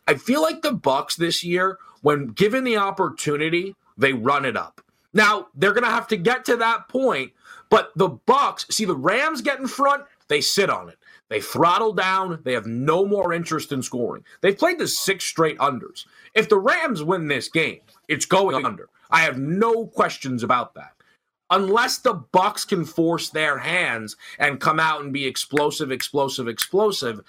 I 0.07 0.15
feel 0.15 0.41
like 0.41 0.61
the 0.61 0.71
Bucks 0.71 1.15
this 1.15 1.43
year, 1.43 1.77
when 2.01 2.27
given 2.27 2.63
the 2.63 2.77
opportunity, 2.77 3.75
they 3.97 4.13
run 4.13 4.45
it 4.45 4.55
up. 4.55 4.81
Now, 5.13 5.47
they're 5.55 5.73
going 5.73 5.83
to 5.83 5.89
have 5.89 6.07
to 6.09 6.17
get 6.17 6.45
to 6.45 6.57
that 6.57 6.87
point, 6.87 7.33
but 7.69 7.91
the 7.95 8.09
Bucks, 8.09 8.65
see 8.69 8.85
the 8.85 8.95
Rams 8.95 9.41
get 9.41 9.59
in 9.59 9.67
front, 9.67 10.03
they 10.27 10.41
sit 10.41 10.69
on 10.69 10.89
it. 10.89 10.97
They 11.29 11.41
throttle 11.41 11.93
down. 11.93 12.39
They 12.43 12.53
have 12.53 12.67
no 12.67 13.05
more 13.05 13.33
interest 13.33 13.71
in 13.71 13.81
scoring. 13.81 14.23
They've 14.41 14.57
played 14.57 14.79
the 14.79 14.87
six 14.87 15.25
straight 15.25 15.57
unders. 15.57 16.05
If 16.33 16.47
the 16.47 16.57
Rams 16.57 17.03
win 17.03 17.27
this 17.27 17.49
game, 17.49 17.81
it's 18.07 18.25
going 18.25 18.65
under. 18.65 18.89
I 19.09 19.21
have 19.21 19.37
no 19.37 19.87
questions 19.87 20.43
about 20.43 20.73
that. 20.75 20.93
Unless 21.49 21.99
the 21.99 22.13
Bucks 22.13 22.65
can 22.65 22.85
force 22.85 23.29
their 23.29 23.57
hands 23.57 24.15
and 24.37 24.59
come 24.59 24.79
out 24.79 25.01
and 25.01 25.13
be 25.13 25.25
explosive, 25.25 25.91
explosive, 25.91 26.47
explosive, 26.47 27.21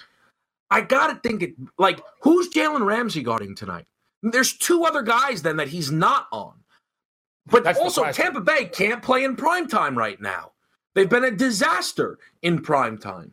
I 0.71 0.81
gotta 0.81 1.19
think 1.21 1.43
it 1.43 1.53
like 1.77 2.01
who's 2.21 2.49
Jalen 2.49 2.85
Ramsey 2.85 3.23
guarding 3.23 3.55
tonight? 3.55 3.85
There's 4.21 4.53
two 4.53 4.83
other 4.83 5.01
guys 5.01 5.41
then 5.41 5.57
that 5.57 5.69
he's 5.69 5.91
not 5.91 6.27
on. 6.31 6.53
But 7.47 7.63
That's 7.63 7.79
also, 7.79 8.11
Tampa 8.11 8.41
Bay 8.41 8.65
can't 8.65 9.01
play 9.01 9.23
in 9.23 9.35
prime 9.35 9.67
time 9.67 9.97
right 9.97 10.19
now. 10.21 10.51
They've 10.93 11.09
been 11.09 11.23
a 11.23 11.31
disaster 11.31 12.19
in 12.41 12.61
prime 12.61 12.97
time. 12.97 13.31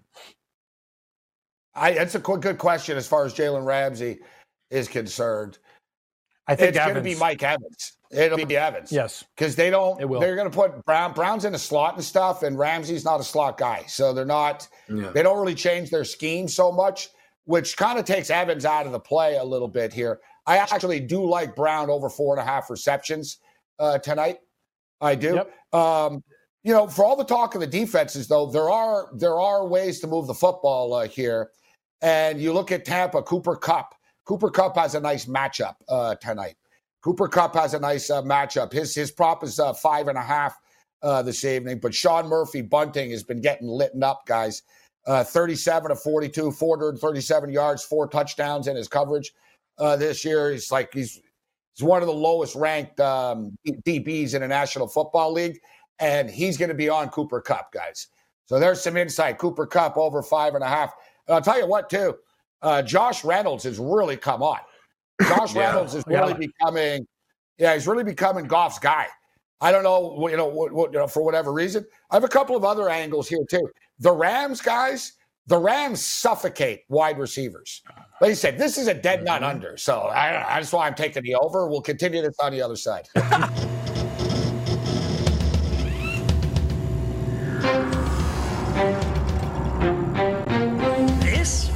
I, 1.75 1.93
that's 1.93 2.15
a 2.15 2.19
good 2.19 2.57
question 2.57 2.97
as 2.97 3.07
far 3.07 3.27
as 3.27 3.35
Jalen 3.35 3.67
Ramsey 3.67 4.19
is 4.71 4.89
concerned. 4.89 5.59
I 6.49 6.55
think 6.55 6.77
it's 6.77 6.79
going 6.79 6.95
to 6.95 7.03
be 7.03 7.17
Mike 7.17 7.43
Evans. 7.43 7.99
It'll 8.11 8.47
be 8.47 8.57
Evans. 8.57 8.93
Yes, 8.93 9.25
because 9.37 9.57
they 9.57 9.69
don't. 9.69 10.01
It 10.01 10.09
will. 10.09 10.21
They're 10.21 10.37
going 10.37 10.51
to 10.51 10.57
put 10.57 10.85
Brown. 10.85 11.13
Brown's 11.13 11.45
in 11.45 11.55
a 11.55 11.59
slot 11.59 11.97
and 11.97 12.05
stuff, 12.05 12.45
and 12.45 12.57
Ramsey's 12.59 13.05
not 13.05 13.21
a 13.21 13.25
slot 13.25 13.59
guy, 13.59 13.85
so 13.89 14.13
they're 14.15 14.25
not. 14.25 14.69
Yeah. 14.89 15.11
They 15.11 15.23
don't 15.23 15.39
really 15.39 15.57
change 15.57 15.91
their 15.91 16.05
scheme 16.05 16.47
so 16.47 16.71
much, 16.71 17.09
which 17.47 17.77
kind 17.77 17.99
of 17.99 18.05
takes 18.05 18.29
Evans 18.31 18.65
out 18.65 18.87
of 18.87 18.93
the 18.93 19.01
play 19.01 19.37
a 19.37 19.45
little 19.45 19.69
bit 19.69 19.93
here. 19.93 20.21
I 20.47 20.59
actually 20.59 21.01
do 21.01 21.25
like 21.25 21.57
Brown 21.57 21.91
over 21.91 22.09
four 22.09 22.37
and 22.37 22.41
a 22.41 22.45
half 22.45 22.71
receptions 22.71 23.39
uh, 23.79 23.99
tonight. 23.99 24.39
I 25.01 25.15
do. 25.15 25.35
Yep. 25.35 25.75
Um, 25.75 26.23
you 26.63 26.73
know, 26.73 26.87
for 26.89 27.05
all 27.05 27.17
the 27.17 27.25
talk 27.25 27.55
of 27.55 27.61
the 27.61 27.67
defenses, 27.67 28.29
though, 28.29 28.47
there 28.47 28.69
are 28.69 29.09
there 29.15 29.39
are 29.39 29.67
ways 29.67 30.01
to 30.01 30.07
move 30.07 30.27
the 30.27 30.35
football 30.35 30.95
uh, 30.95 31.07
here. 31.07 31.51
And 32.03 32.41
you 32.41 32.53
look 32.53 32.73
at 32.73 32.85
Tampa, 32.85 33.23
Cooper 33.23 33.57
Kupp. 33.57 33.95
Cooper 34.25 34.51
Kupp 34.51 34.77
has 34.77 34.95
a 34.95 35.01
nice 35.01 35.27
matchup 35.27 35.77
uh, 35.89 36.17
tonight. 36.17 36.57
Cooper 37.03 37.29
Kupp 37.29 37.55
has 37.55 37.75
a 37.75 37.79
nice 37.79 38.11
uh, 38.11 38.23
matchup. 38.23 38.73
His 38.73 38.95
his 38.95 39.13
prop 39.13 39.45
is 39.45 39.61
uh, 39.61 39.73
five 39.73 40.09
and 40.09 40.19
a 40.19 40.23
half 40.23 40.59
uh, 41.03 41.23
this 41.23 41.45
evening. 41.45 41.79
But 41.79 41.95
Sean 41.95 42.27
Murphy 42.27 42.63
Bunting 42.63 43.11
has 43.13 43.23
been 43.23 43.41
getting 43.41 43.69
lit 43.69 43.93
up, 44.03 44.27
guys. 44.27 44.63
Uh, 45.07 45.23
37 45.23 45.91
to 45.91 45.97
42, 45.97 46.51
437 46.51 47.51
yards, 47.51 47.85
four 47.85 48.09
touchdowns 48.09 48.67
in 48.67 48.75
his 48.75 48.89
coverage 48.89 49.33
uh, 49.79 49.95
this 49.97 50.25
year. 50.25 50.51
He's 50.51 50.73
like 50.73 50.93
he's 50.93 51.21
He's 51.77 51.85
one 51.85 52.01
of 52.03 52.07
the 52.09 52.15
lowest 52.15 52.55
ranked 52.55 53.01
um, 53.01 53.57
DBs 53.67 54.35
in 54.35 54.41
the 54.41 54.49
National 54.49 54.89
Football 54.89 55.33
League, 55.33 55.61
and 55.99 56.31
he's 56.31 56.57
going 56.57 56.71
to 56.71 56.75
be 56.75 56.89
on 56.89 57.11
Cooper 57.11 57.41
Kupp, 57.41 57.71
guys. 57.71 58.07
So 58.47 58.59
there's 58.59 58.81
some 58.81 58.97
insight. 58.97 59.37
Cooper 59.37 59.67
Kupp 59.67 59.99
over 59.99 60.23
five 60.23 60.55
and 60.55 60.65
a 60.65 60.69
half. 60.69 60.95
And 61.29 61.35
I'll 61.35 61.43
tell 61.43 61.59
you 61.59 61.67
what, 61.67 61.91
too. 61.91 62.17
Uh, 62.63 62.81
Josh 62.81 63.25
Reynolds 63.25 63.65
has 63.65 63.79
really 63.79 64.17
come 64.17 64.43
on. 64.43 64.61
Josh 65.29 65.55
yeah. 65.55 65.67
Reynolds 65.67 65.95
is 65.95 66.05
really 66.07 66.33
yeah. 66.33 66.39
becoming, 66.39 67.07
yeah, 67.59 67.75
he's 67.75 67.87
really 67.87 68.05
becoming 68.05 68.47
Goff's 68.47 68.79
guy. 68.79 69.07
I 69.61 69.71
don't 69.71 69.83
know, 69.83 70.29
you 70.29 70.37
know, 70.37 70.47
what, 70.47 70.73
what, 70.73 70.93
you 70.95 70.99
know, 70.99 71.07
for 71.07 71.23
whatever 71.23 71.53
reason. 71.53 71.85
I 72.11 72.17
have 72.17 72.25
a 72.25 72.29
couple 72.29 72.57
of 72.57 72.65
other 72.65 72.89
angles 72.89 73.29
here 73.29 73.45
too. 73.51 73.69
The 73.99 74.13
Rams 74.13 74.61
guys, 74.61 75.15
the 75.47 75.57
Rams 75.57 76.05
suffocate 76.05 76.83
wide 76.91 77.19
receivers. 77.19 77.83
Like 78.21 78.29
you 78.31 78.35
said, 78.35 78.59
this 78.59 78.77
is 78.77 78.89
a 78.89 78.95
dead 78.95 79.25
nut 79.25 79.41
mm-hmm. 79.41 79.51
under. 79.51 79.79
So 79.79 80.03
I, 80.03 80.33
that's 80.33 80.71
why 80.71 80.87
I'm 80.87 80.95
taking 80.95 81.23
the 81.23 81.35
over. 81.37 81.67
We'll 81.67 81.81
continue 81.81 82.21
this 82.21 82.37
on 82.39 82.53
the 82.53 82.61
other 82.61 82.77
side. 82.77 83.09
this 91.23 91.71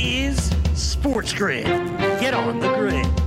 is 0.00 0.50
Sports 0.72 1.34
Grid. 1.34 1.66
Get 1.66 2.32
on 2.32 2.58
the 2.58 2.72
grid. 2.74 3.25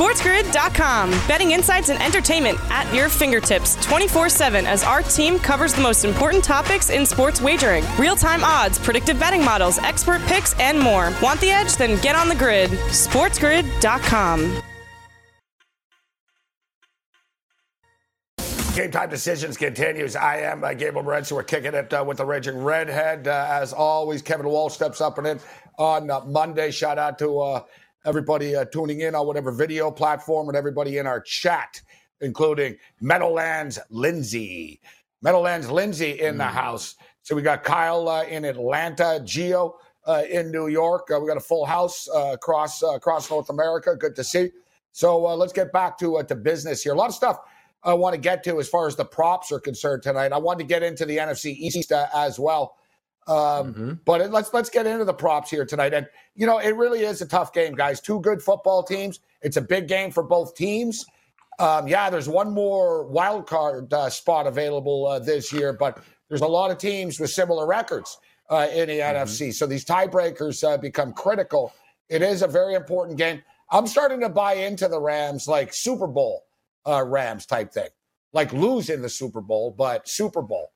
SportsGrid.com. 0.00 1.10
Betting 1.28 1.50
insights 1.50 1.90
and 1.90 2.02
entertainment 2.02 2.58
at 2.70 2.90
your 2.94 3.10
fingertips 3.10 3.76
24 3.84 4.30
7 4.30 4.66
as 4.66 4.82
our 4.82 5.02
team 5.02 5.38
covers 5.38 5.74
the 5.74 5.82
most 5.82 6.06
important 6.06 6.42
topics 6.42 6.88
in 6.88 7.04
sports 7.04 7.42
wagering 7.42 7.84
real 7.98 8.16
time 8.16 8.42
odds, 8.42 8.78
predictive 8.78 9.20
betting 9.20 9.44
models, 9.44 9.76
expert 9.80 10.22
picks, 10.22 10.58
and 10.58 10.80
more. 10.80 11.12
Want 11.22 11.38
the 11.42 11.50
edge? 11.50 11.76
Then 11.76 12.00
get 12.00 12.16
on 12.16 12.30
the 12.30 12.34
grid. 12.34 12.70
SportsGrid.com. 12.70 14.62
Game 18.74 18.90
time 18.90 19.10
decisions 19.10 19.58
continues. 19.58 20.16
I 20.16 20.38
am 20.38 20.64
uh, 20.64 20.72
Gabriel 20.72 21.04
Morency. 21.04 21.32
We're 21.32 21.42
kicking 21.42 21.74
it 21.74 21.92
uh, 21.92 22.02
with 22.06 22.16
the 22.16 22.24
Raging 22.24 22.56
Redhead. 22.56 23.28
Uh, 23.28 23.48
as 23.50 23.74
always, 23.74 24.22
Kevin 24.22 24.48
Walsh 24.48 24.72
steps 24.72 25.02
up 25.02 25.18
and 25.18 25.26
in 25.26 25.40
on 25.78 26.10
uh, 26.10 26.20
Monday. 26.20 26.70
Shout 26.70 26.96
out 26.98 27.18
to 27.18 27.38
uh, 27.40 27.62
everybody 28.04 28.56
uh, 28.56 28.64
tuning 28.66 29.00
in 29.00 29.14
on 29.14 29.26
whatever 29.26 29.52
video 29.52 29.90
platform, 29.90 30.48
and 30.48 30.56
everybody 30.56 30.98
in 30.98 31.06
our 31.06 31.20
chat, 31.20 31.80
including 32.20 32.76
Meadowlands 33.00 33.78
Lindsay. 33.90 34.80
Meadowlands 35.22 35.70
Lindsay 35.70 36.20
in 36.20 36.34
mm. 36.34 36.38
the 36.38 36.44
house. 36.44 36.96
So 37.22 37.34
we 37.36 37.42
got 37.42 37.62
Kyle 37.62 38.08
uh, 38.08 38.24
in 38.24 38.44
Atlanta, 38.44 39.20
Geo 39.24 39.76
uh, 40.06 40.22
in 40.30 40.50
New 40.50 40.68
York. 40.68 41.08
Uh, 41.14 41.20
we 41.20 41.28
got 41.28 41.36
a 41.36 41.40
full 41.40 41.66
house 41.66 42.08
uh, 42.14 42.32
across 42.32 42.82
uh, 42.82 42.94
across 42.94 43.30
North 43.30 43.50
America. 43.50 43.94
Good 43.94 44.16
to 44.16 44.24
see. 44.24 44.50
So 44.92 45.18
let's 45.36 45.52
get 45.52 45.72
back 45.72 45.98
to 45.98 46.22
to 46.26 46.34
business 46.34 46.82
here. 46.82 46.92
A 46.92 46.96
lot 46.96 47.08
of 47.08 47.14
stuff 47.14 47.38
I 47.84 47.94
want 47.94 48.14
to 48.14 48.20
get 48.20 48.42
to 48.44 48.58
as 48.58 48.68
far 48.68 48.88
as 48.88 48.96
the 48.96 49.04
props 49.04 49.52
are 49.52 49.60
concerned 49.60 50.02
tonight. 50.02 50.32
I 50.32 50.38
want 50.38 50.58
to 50.58 50.64
get 50.64 50.82
into 50.82 51.04
the 51.04 51.18
NFC 51.18 51.54
East 51.54 51.92
as 51.92 52.38
well. 52.38 52.76
Um, 53.30 53.72
mm-hmm. 53.72 53.92
But 54.04 54.20
it, 54.20 54.32
let's 54.32 54.52
let's 54.52 54.68
get 54.68 54.88
into 54.88 55.04
the 55.04 55.14
props 55.14 55.50
here 55.50 55.64
tonight. 55.64 55.94
And 55.94 56.06
you 56.34 56.46
know, 56.46 56.58
it 56.58 56.74
really 56.74 57.04
is 57.04 57.22
a 57.22 57.26
tough 57.26 57.52
game, 57.52 57.74
guys. 57.74 58.00
Two 58.00 58.20
good 58.20 58.42
football 58.42 58.82
teams. 58.82 59.20
It's 59.40 59.56
a 59.56 59.60
big 59.60 59.86
game 59.86 60.10
for 60.10 60.24
both 60.24 60.56
teams. 60.56 61.06
Um, 61.60 61.86
yeah, 61.86 62.10
there's 62.10 62.28
one 62.28 62.52
more 62.52 63.06
wild 63.06 63.46
card 63.46 63.92
uh, 63.92 64.10
spot 64.10 64.46
available 64.48 65.06
uh, 65.06 65.20
this 65.20 65.52
year, 65.52 65.72
but 65.72 66.02
there's 66.28 66.40
a 66.40 66.46
lot 66.46 66.70
of 66.70 66.78
teams 66.78 67.20
with 67.20 67.30
similar 67.30 67.66
records 67.66 68.18
uh, 68.50 68.66
in 68.72 68.88
the 68.88 68.98
mm-hmm. 68.98 69.16
NFC. 69.16 69.54
So 69.54 69.66
these 69.66 69.84
tiebreakers 69.84 70.64
uh, 70.66 70.78
become 70.78 71.12
critical. 71.12 71.72
It 72.08 72.22
is 72.22 72.42
a 72.42 72.48
very 72.48 72.74
important 72.74 73.16
game. 73.16 73.42
I'm 73.70 73.86
starting 73.86 74.20
to 74.20 74.28
buy 74.28 74.54
into 74.54 74.88
the 74.88 75.00
Rams 75.00 75.46
like 75.46 75.72
Super 75.72 76.08
Bowl 76.08 76.46
uh, 76.84 77.04
Rams 77.04 77.46
type 77.46 77.72
thing, 77.72 77.90
like 78.32 78.52
losing 78.52 79.02
the 79.02 79.08
Super 79.08 79.40
Bowl, 79.40 79.70
but 79.70 80.08
Super 80.08 80.42
Bowl. 80.42 80.72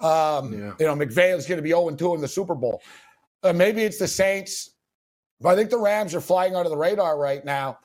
Um, 0.00 0.52
yeah. 0.52 0.72
You 0.78 0.86
know, 0.86 0.94
McVay 0.94 1.36
is 1.36 1.46
going 1.46 1.58
to 1.58 1.62
be 1.62 1.70
0 1.70 1.90
2 1.90 2.14
in 2.14 2.20
the 2.20 2.28
Super 2.28 2.54
Bowl. 2.54 2.82
Uh, 3.42 3.52
maybe 3.52 3.82
it's 3.82 3.98
the 3.98 4.08
Saints, 4.08 4.70
but 5.40 5.50
I 5.50 5.56
think 5.56 5.70
the 5.70 5.78
Rams 5.78 6.14
are 6.14 6.20
flying 6.20 6.56
under 6.56 6.68
the 6.68 6.76
radar 6.76 7.18
right 7.18 7.44
now. 7.44 7.78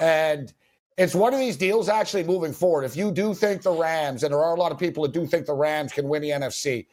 And 0.00 0.52
it's 0.96 1.14
one 1.14 1.32
of 1.32 1.40
these 1.40 1.56
deals 1.56 1.88
actually 1.88 2.24
moving 2.24 2.52
forward. 2.52 2.84
If 2.84 2.96
you 2.96 3.12
do 3.12 3.34
think 3.34 3.62
the 3.62 3.70
Rams, 3.70 4.22
and 4.22 4.32
there 4.32 4.42
are 4.42 4.54
a 4.54 4.58
lot 4.58 4.72
of 4.72 4.78
people 4.78 5.02
that 5.04 5.12
do 5.12 5.26
think 5.26 5.46
the 5.46 5.54
Rams 5.54 5.92
can 5.92 6.08
win 6.08 6.22
the 6.22 6.30
NFC, 6.30 6.86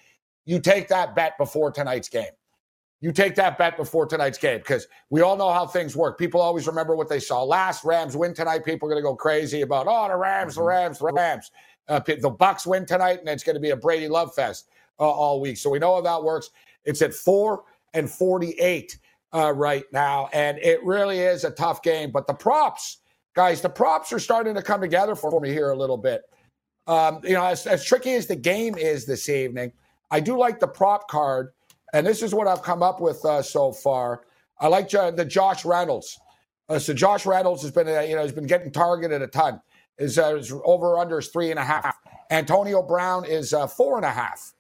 you 0.46 0.60
take 0.60 0.88
that 0.90 1.16
bet 1.16 1.38
before 1.38 1.72
tonight's 1.72 2.08
game. 2.08 2.32
You 3.02 3.12
take 3.12 3.36
that 3.36 3.58
bet 3.58 3.78
before 3.78 4.06
tonight's 4.06 4.38
game 4.38 4.60
because 4.60 4.88
we 5.10 5.22
all 5.22 5.36
know 5.36 5.52
how 5.52 5.68
things 5.68 5.96
work. 5.96 6.18
People 6.18 6.40
always 6.40 6.66
remember 6.66 6.96
what 6.96 7.10
they 7.10 7.20
saw 7.20 7.44
last. 7.44 7.84
Rams 7.84 8.16
win 8.16 8.34
tonight. 8.34 8.64
People 8.64 8.88
are 8.88 8.92
going 8.92 9.04
to 9.04 9.08
go 9.08 9.16
crazy 9.16 9.62
about, 9.62 9.86
oh, 9.88 10.08
the 10.08 10.16
Rams, 10.16 10.56
the 10.56 10.62
mm-hmm. 10.62 10.68
Rams, 10.68 11.00
the 11.00 11.12
Rams. 11.12 11.52
Uh, 11.88 12.00
the 12.00 12.30
Bucks 12.30 12.66
win 12.66 12.86
tonight, 12.86 13.20
and 13.20 13.30
it's 13.30 13.44
going 13.44 13.56
to 13.56 13.60
be 13.60 13.70
a 13.72 13.76
Brady 13.76 14.08
love 14.08 14.34
fest 14.34 14.70
uh, 15.00 15.10
all 15.10 15.40
week. 15.40 15.58
So 15.58 15.70
we 15.70 15.80
know 15.80 15.96
how 15.96 16.02
that 16.02 16.24
works. 16.24 16.50
It's 16.84 17.02
at 17.02 17.14
four 17.14 17.64
and 17.94 18.10
48 18.10 18.98
uh, 19.34 19.52
right 19.54 19.86
now. 19.92 20.30
And 20.34 20.58
it 20.60 20.84
really 20.84 21.20
is 21.20 21.44
a 21.44 21.52
tough 21.52 21.82
game. 21.82 22.12
But 22.12 22.28
the 22.28 22.34
props, 22.34 22.98
guys, 23.36 23.62
the 23.62 23.70
props 23.70 24.14
are 24.14 24.20
starting 24.20 24.56
to 24.56 24.62
come 24.62 24.82
together 24.82 25.16
for 25.16 25.40
me 25.40 25.50
here 25.52 25.72
a 25.72 25.76
little 25.76 25.98
bit. 25.98 26.24
Um, 26.88 27.20
you 27.24 27.34
know, 27.34 27.46
as, 27.46 27.66
as 27.66 27.84
tricky 27.84 28.14
as 28.14 28.28
the 28.28 28.36
game 28.36 28.76
is 28.76 29.06
this 29.06 29.28
evening, 29.28 29.72
I 30.12 30.20
do 30.20 30.38
like 30.38 30.60
the 30.60 30.68
prop 30.68 31.10
card. 31.10 31.52
And 31.94 32.06
this 32.06 32.22
is 32.22 32.34
what 32.34 32.48
I've 32.48 32.62
come 32.62 32.84
up 32.84 33.02
with 33.02 33.24
uh, 33.26 33.42
so 33.42 33.72
far. 33.72 34.24
I 34.60 34.68
like 34.68 34.90
the 34.90 35.26
Josh 35.28 35.66
Reynolds. 35.66 36.20
Uh, 36.70 36.80
so 36.80 36.94
Josh 36.94 37.26
Reynolds 37.26 37.62
has 37.62 37.72
been, 37.72 37.88
uh, 37.88 38.02
you 38.02 38.16
know, 38.16 38.22
has 38.22 38.32
been 38.32 38.48
getting 38.48 38.72
targeted 38.72 39.22
a 39.22 39.28
ton. 39.28 39.62
His, 39.98 40.18
uh, 40.18 40.36
his 40.36 40.54
over 40.64 40.98
under 40.98 41.20
is 41.20 41.30
three 41.30 41.52
and 41.52 41.60
a 41.60 41.64
half. 41.64 41.98
Antonio 42.32 42.82
Brown 42.82 43.26
is 43.26 43.54
uh, 43.54 43.68
four 43.68 43.98
and 43.98 44.06
a 44.06 44.12
half. 44.12 44.54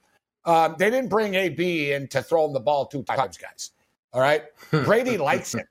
Um, 0.45 0.75
they 0.77 0.89
didn't 0.89 1.09
bring 1.09 1.33
AB 1.35 1.91
in 1.93 2.07
to 2.09 2.21
throw 2.21 2.45
him 2.45 2.53
the 2.53 2.59
ball 2.59 2.85
two 2.85 3.03
times, 3.03 3.37
guys. 3.37 3.71
All 4.13 4.21
right. 4.21 4.43
Brady 4.71 5.17
likes 5.17 5.53
him. 5.53 5.65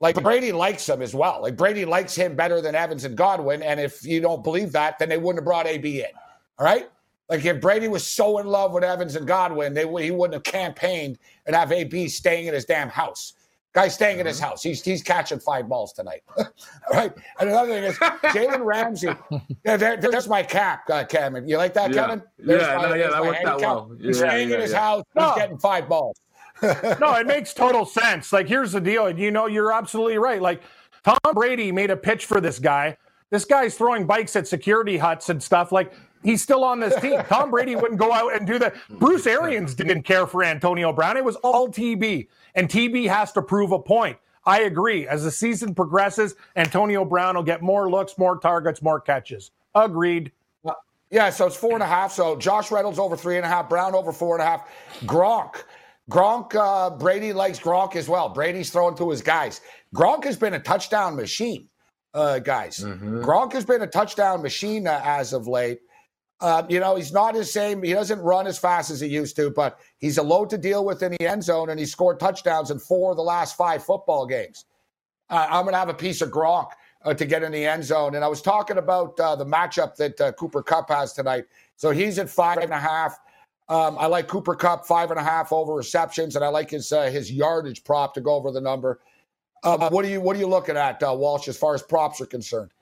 Like 0.00 0.20
Brady 0.20 0.50
likes 0.50 0.88
him 0.88 1.00
as 1.00 1.14
well. 1.14 1.40
Like 1.42 1.56
Brady 1.56 1.84
likes 1.84 2.14
him 2.14 2.34
better 2.34 2.60
than 2.60 2.74
Evans 2.74 3.04
and 3.04 3.16
Godwin. 3.16 3.62
And 3.62 3.78
if 3.78 4.04
you 4.04 4.20
don't 4.20 4.42
believe 4.42 4.72
that, 4.72 4.98
then 4.98 5.08
they 5.08 5.18
wouldn't 5.18 5.38
have 5.38 5.44
brought 5.44 5.66
AB 5.66 6.00
in. 6.00 6.06
All 6.58 6.64
right. 6.64 6.88
Like 7.28 7.44
if 7.44 7.60
Brady 7.60 7.88
was 7.88 8.04
so 8.06 8.38
in 8.38 8.46
love 8.46 8.72
with 8.72 8.82
Evans 8.82 9.14
and 9.14 9.26
Godwin, 9.26 9.74
they 9.74 9.86
he 10.02 10.10
wouldn't 10.10 10.34
have 10.34 10.42
campaigned 10.42 11.18
and 11.46 11.54
have 11.54 11.70
AB 11.70 12.08
staying 12.08 12.46
in 12.46 12.54
his 12.54 12.64
damn 12.64 12.88
house. 12.88 13.34
Guy's 13.72 13.94
staying 13.94 14.18
in 14.18 14.26
his 14.26 14.38
house. 14.38 14.62
He's 14.62 14.82
he's 14.82 15.02
catching 15.02 15.38
five 15.38 15.66
balls 15.68 15.94
tonight. 15.94 16.22
All 16.36 16.44
right. 16.92 17.12
And 17.40 17.48
another 17.48 17.72
thing 17.72 17.84
is 17.84 17.96
Jalen 17.98 18.64
Ramsey. 18.64 19.08
Yeah, 19.64 19.76
there, 19.76 19.96
there's 19.96 20.28
my 20.28 20.42
cap, 20.42 20.82
uh, 20.90 21.04
Kevin. 21.04 21.48
You 21.48 21.56
like 21.56 21.72
that, 21.74 21.94
Yeah. 21.94 22.06
Kevin? 22.06 22.22
Yeah, 22.38 22.44
There's 22.46 22.62
no, 22.62 22.66
yeah, 22.66 22.88
there's 22.96 23.12
that 23.12 23.20
my 23.22 23.26
worked 23.28 23.44
out 23.44 23.60
well. 23.60 23.92
He's 24.00 24.20
Yeah, 24.20 24.28
staying 24.28 24.48
yeah, 24.48 24.54
in 24.56 24.60
his 24.60 24.72
house. 24.72 25.04
No. 25.14 25.28
He's 25.28 25.36
getting 25.36 25.58
five 25.58 25.88
balls. 25.88 26.16
no, 26.62 27.14
it 27.14 27.26
makes 27.26 27.54
total 27.54 27.86
sense. 27.86 28.32
Like, 28.32 28.48
here's 28.48 28.72
the 28.72 28.80
deal. 28.80 29.08
You 29.16 29.30
know, 29.30 29.46
you're 29.46 29.72
absolutely 29.72 30.18
right. 30.18 30.42
Like, 30.42 30.62
Tom 31.04 31.16
Brady 31.32 31.70
made 31.72 31.90
a 31.90 31.96
pitch 31.96 32.26
for 32.26 32.40
this 32.40 32.58
guy. 32.58 32.96
This 33.30 33.44
guy's 33.44 33.76
throwing 33.76 34.04
bikes 34.06 34.34
at 34.36 34.46
security 34.48 34.98
huts 34.98 35.28
and 35.28 35.42
stuff. 35.42 35.70
Like, 35.72 35.92
he's 36.22 36.42
still 36.42 36.64
on 36.64 36.80
this 36.80 36.98
team. 37.00 37.20
Tom 37.28 37.50
Brady 37.50 37.76
wouldn't 37.76 38.00
go 38.00 38.12
out 38.12 38.34
and 38.34 38.46
do 38.46 38.58
that. 38.58 38.74
Bruce 38.90 39.26
Arians 39.26 39.74
didn't 39.74 40.02
care 40.02 40.26
for 40.26 40.44
Antonio 40.44 40.92
Brown. 40.92 41.16
It 41.16 41.24
was 41.24 41.36
all 41.36 41.68
TB, 41.68 42.28
and 42.54 42.68
TB 42.68 43.08
has 43.08 43.32
to 43.32 43.42
prove 43.42 43.72
a 43.72 43.78
point. 43.78 44.16
I 44.44 44.62
agree. 44.62 45.06
As 45.06 45.24
the 45.24 45.30
season 45.30 45.74
progresses, 45.74 46.34
Antonio 46.56 47.04
Brown 47.04 47.36
will 47.36 47.42
get 47.44 47.62
more 47.62 47.90
looks, 47.90 48.18
more 48.18 48.38
targets, 48.38 48.82
more 48.82 49.00
catches. 49.00 49.52
Agreed. 49.74 50.32
Yeah, 51.10 51.28
so 51.28 51.46
it's 51.46 51.56
four 51.56 51.74
and 51.74 51.82
a 51.82 51.86
half. 51.86 52.10
So 52.10 52.36
Josh 52.36 52.70
Reynolds 52.70 52.98
over 52.98 53.16
three 53.16 53.36
and 53.36 53.44
a 53.44 53.48
half, 53.48 53.68
Brown 53.68 53.94
over 53.94 54.12
four 54.12 54.34
and 54.34 54.42
a 54.42 54.46
half. 54.46 54.68
Gronk. 55.04 55.62
Gronk, 56.10 56.54
uh, 56.54 56.90
Brady 56.96 57.32
likes 57.32 57.60
Gronk 57.60 57.96
as 57.96 58.08
well. 58.08 58.30
Brady's 58.30 58.70
throwing 58.70 58.96
to 58.96 59.10
his 59.10 59.20
guys. 59.22 59.60
Gronk 59.94 60.24
has 60.24 60.36
been 60.36 60.54
a 60.54 60.58
touchdown 60.58 61.14
machine, 61.14 61.68
uh, 62.14 62.38
guys. 62.38 62.78
Gronk 62.80 63.52
has 63.52 63.64
been 63.64 63.82
a 63.82 63.86
touchdown 63.86 64.42
machine 64.42 64.86
uh, 64.86 65.00
as 65.04 65.32
of 65.34 65.46
late. 65.46 65.80
Uh, 66.42 66.66
you 66.68 66.80
know, 66.80 66.96
he's 66.96 67.12
not 67.12 67.36
his 67.36 67.52
same. 67.52 67.80
He 67.84 67.92
doesn't 67.92 68.18
run 68.20 68.48
as 68.48 68.58
fast 68.58 68.90
as 68.90 69.00
he 69.00 69.06
used 69.06 69.36
to, 69.36 69.48
but 69.48 69.78
he's 69.98 70.18
a 70.18 70.22
load 70.22 70.50
to 70.50 70.58
deal 70.58 70.84
with 70.84 71.00
in 71.04 71.12
the 71.12 71.26
end 71.26 71.44
zone, 71.44 71.70
and 71.70 71.78
he 71.78 71.86
scored 71.86 72.18
touchdowns 72.18 72.72
in 72.72 72.80
four 72.80 73.12
of 73.12 73.16
the 73.16 73.22
last 73.22 73.56
five 73.56 73.84
football 73.84 74.26
games. 74.26 74.64
Uh, 75.30 75.46
I'm 75.48 75.62
going 75.62 75.72
to 75.72 75.78
have 75.78 75.88
a 75.88 75.94
piece 75.94 76.20
of 76.20 76.30
Gronk 76.30 76.70
uh, 77.04 77.14
to 77.14 77.24
get 77.24 77.44
in 77.44 77.52
the 77.52 77.64
end 77.64 77.84
zone. 77.84 78.16
And 78.16 78.24
I 78.24 78.28
was 78.28 78.42
talking 78.42 78.78
about 78.78 79.18
uh, 79.20 79.36
the 79.36 79.46
matchup 79.46 79.94
that 79.96 80.20
uh, 80.20 80.32
Cooper 80.32 80.64
Kupp 80.64 80.88
has 80.90 81.12
tonight. 81.12 81.44
So 81.76 81.90
he's 81.90 82.18
at 82.18 82.28
five 82.28 82.58
and 82.58 82.72
a 82.72 82.78
half. 82.78 83.18
Um, 83.68 83.96
I 83.98 84.06
like 84.06 84.26
Cooper 84.26 84.56
Kupp 84.56 84.84
five 84.84 85.12
and 85.12 85.20
a 85.20 85.22
half 85.22 85.52
over 85.52 85.74
receptions, 85.74 86.34
and 86.34 86.44
I 86.44 86.48
like 86.48 86.70
his 86.70 86.92
uh, 86.92 87.04
his 87.04 87.30
yardage 87.30 87.84
prop 87.84 88.14
to 88.14 88.20
go 88.20 88.34
over 88.34 88.50
the 88.50 88.60
number. 88.60 89.00
Uh, 89.62 89.88
what 89.90 90.04
are 90.04 90.08
you 90.08 90.20
What 90.20 90.36
are 90.36 90.40
you 90.40 90.48
looking 90.48 90.76
at, 90.76 91.00
uh, 91.02 91.14
Walsh, 91.14 91.46
as 91.46 91.56
far 91.56 91.74
as 91.74 91.82
props 91.82 92.20
are 92.20 92.26
concerned? 92.26 92.72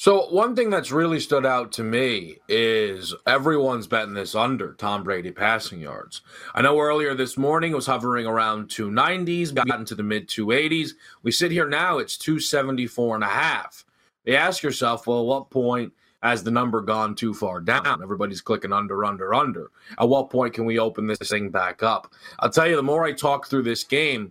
So 0.00 0.28
one 0.28 0.54
thing 0.54 0.70
that's 0.70 0.92
really 0.92 1.18
stood 1.18 1.44
out 1.44 1.72
to 1.72 1.82
me 1.82 2.36
is 2.48 3.16
everyone's 3.26 3.88
betting 3.88 4.14
this 4.14 4.36
under 4.36 4.74
Tom 4.74 5.02
Brady 5.02 5.32
passing 5.32 5.80
yards. 5.80 6.20
I 6.54 6.62
know 6.62 6.78
earlier 6.78 7.16
this 7.16 7.36
morning 7.36 7.72
it 7.72 7.74
was 7.74 7.86
hovering 7.86 8.24
around 8.24 8.68
290s, 8.68 9.52
got 9.52 9.76
into 9.76 9.96
the 9.96 10.04
mid 10.04 10.28
280s. 10.28 10.90
We 11.24 11.32
sit 11.32 11.50
here 11.50 11.68
now, 11.68 11.98
it's 11.98 12.16
274 12.16 13.16
and 13.16 13.24
a 13.24 13.26
half. 13.26 13.84
You 14.24 14.36
ask 14.36 14.62
yourself, 14.62 15.08
well, 15.08 15.22
at 15.22 15.26
what 15.26 15.50
point 15.50 15.92
has 16.22 16.44
the 16.44 16.52
number 16.52 16.80
gone 16.80 17.16
too 17.16 17.34
far 17.34 17.60
down? 17.60 18.00
Everybody's 18.00 18.40
clicking 18.40 18.72
under, 18.72 19.04
under, 19.04 19.34
under. 19.34 19.72
At 19.98 20.08
what 20.08 20.30
point 20.30 20.54
can 20.54 20.64
we 20.64 20.78
open 20.78 21.08
this 21.08 21.28
thing 21.28 21.50
back 21.50 21.82
up? 21.82 22.12
I'll 22.38 22.50
tell 22.50 22.68
you, 22.68 22.76
the 22.76 22.84
more 22.84 23.04
I 23.04 23.14
talk 23.14 23.48
through 23.48 23.64
this 23.64 23.82
game, 23.82 24.30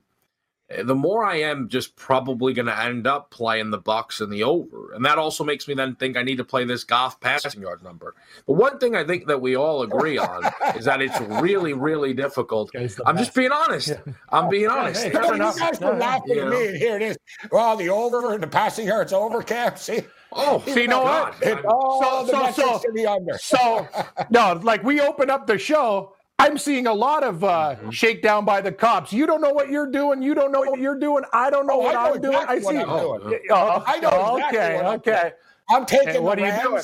Eh, 0.70 0.84
the 0.84 0.96
more 0.96 1.24
I 1.24 1.38
am 1.38 1.70
just 1.70 1.96
probably 1.96 2.54
going 2.54 2.66
to 2.66 2.78
end 2.80 3.08
up 3.08 3.30
playing 3.32 3.70
the 3.72 3.78
Bucks 3.78 4.20
and 4.22 4.32
the 4.32 4.44
over, 4.44 4.92
and 4.94 5.06
that 5.06 5.18
also 5.18 5.44
makes 5.44 5.68
me 5.68 5.74
then 5.74 5.96
think 5.96 6.18
I 6.18 6.24
need 6.24 6.38
to 6.38 6.44
play 6.44 6.66
this 6.66 6.84
Goff 6.84 7.20
passing 7.20 7.62
yard 7.62 7.84
number. 7.84 8.16
But 8.46 8.54
one 8.54 8.78
thing 8.78 8.96
I 8.96 9.04
think 9.06 9.28
that 9.28 9.40
we 9.42 9.56
all 9.56 9.82
agree 9.84 10.18
on 10.18 10.44
is 10.76 10.86
that 10.86 11.02
it's 11.02 11.20
really, 11.42 11.74
really 11.74 12.14
difficult. 12.14 12.72
I'm 13.06 13.18
just 13.18 13.34
being 13.34 13.52
honest. 13.52 13.94
I'm 14.30 14.50
being 14.50 14.68
honest. 14.68 15.04
hey, 15.04 15.12
You 15.14 15.14
guys 15.38 15.80
were 15.80 15.94
laughing 15.96 16.36
You 16.36 16.42
at 16.44 16.50
me, 16.50 16.68
and 16.68 16.78
here 16.78 16.96
it 16.98 17.02
is. 17.02 17.18
Well, 17.52 17.78
the 17.78 17.90
over 17.90 18.34
and 18.34 18.44
the 18.44 18.48
passing 18.48 18.88
yards 18.88 19.14
over, 19.14 19.42
Cap. 19.44 19.78
See, 19.80 20.02
Oh, 20.34 20.62
See, 20.66 20.82
you 20.82 20.88
know 20.90 21.04
what? 21.04 21.42
It- 21.42 21.64
all 21.64 22.26
the 22.26 22.52
so- 22.52 22.62
so- 22.62 22.80
to 22.80 22.92
the 22.94 23.08
under. 23.08 23.38
So, 23.38 23.88
no, 24.30 24.60
like 24.62 24.84
we 24.84 25.00
open 25.00 25.30
up 25.30 25.48
the 25.48 25.58
show. 25.58 26.17
I'm 26.40 26.58
seeing 26.58 26.86
a 26.88 26.94
lot 26.94 27.24
of 27.24 27.44
uh, 27.44 27.76
Mm-hmm. 27.78 27.90
shakedown 27.90 28.46
by 28.46 28.62
the 28.62 28.72
cops. 28.72 29.12
You 29.12 29.26
don't 29.26 29.42
know 29.42 29.52
what 29.52 29.70
you're 29.70 29.90
doing. 29.92 30.22
You 30.22 30.36
don't 30.36 30.52
know 30.52 30.62
what 30.62 30.80
you're 30.80 31.00
doing. 31.00 31.24
I 31.34 31.50
don't 31.50 31.66
know 31.68 31.74
Oh, 31.74 31.78
what 31.80 31.96
I 31.96 32.04
know 32.10 32.14
I'm 32.14 32.22
doing. 32.22 32.34
exactly 32.36 32.58
I 32.58 32.60
what 32.60 32.74
see. 32.74 32.78
I'm 32.82 32.90
doing. 33.00 33.40
Oh, 33.52 33.84
I 33.86 34.00
know 34.00 34.36
exactly 34.38 34.60
okay, 34.60 34.76
what 34.76 34.86
I'm 34.86 34.96
okay. 34.96 35.32
I'm 35.70 35.86
taking 35.86 36.16
And 36.16 36.24
what 36.24 36.38
the 36.38 36.44
are 36.44 36.46
you 36.48 36.52
Rams. 36.52 36.64
doing? 36.64 36.84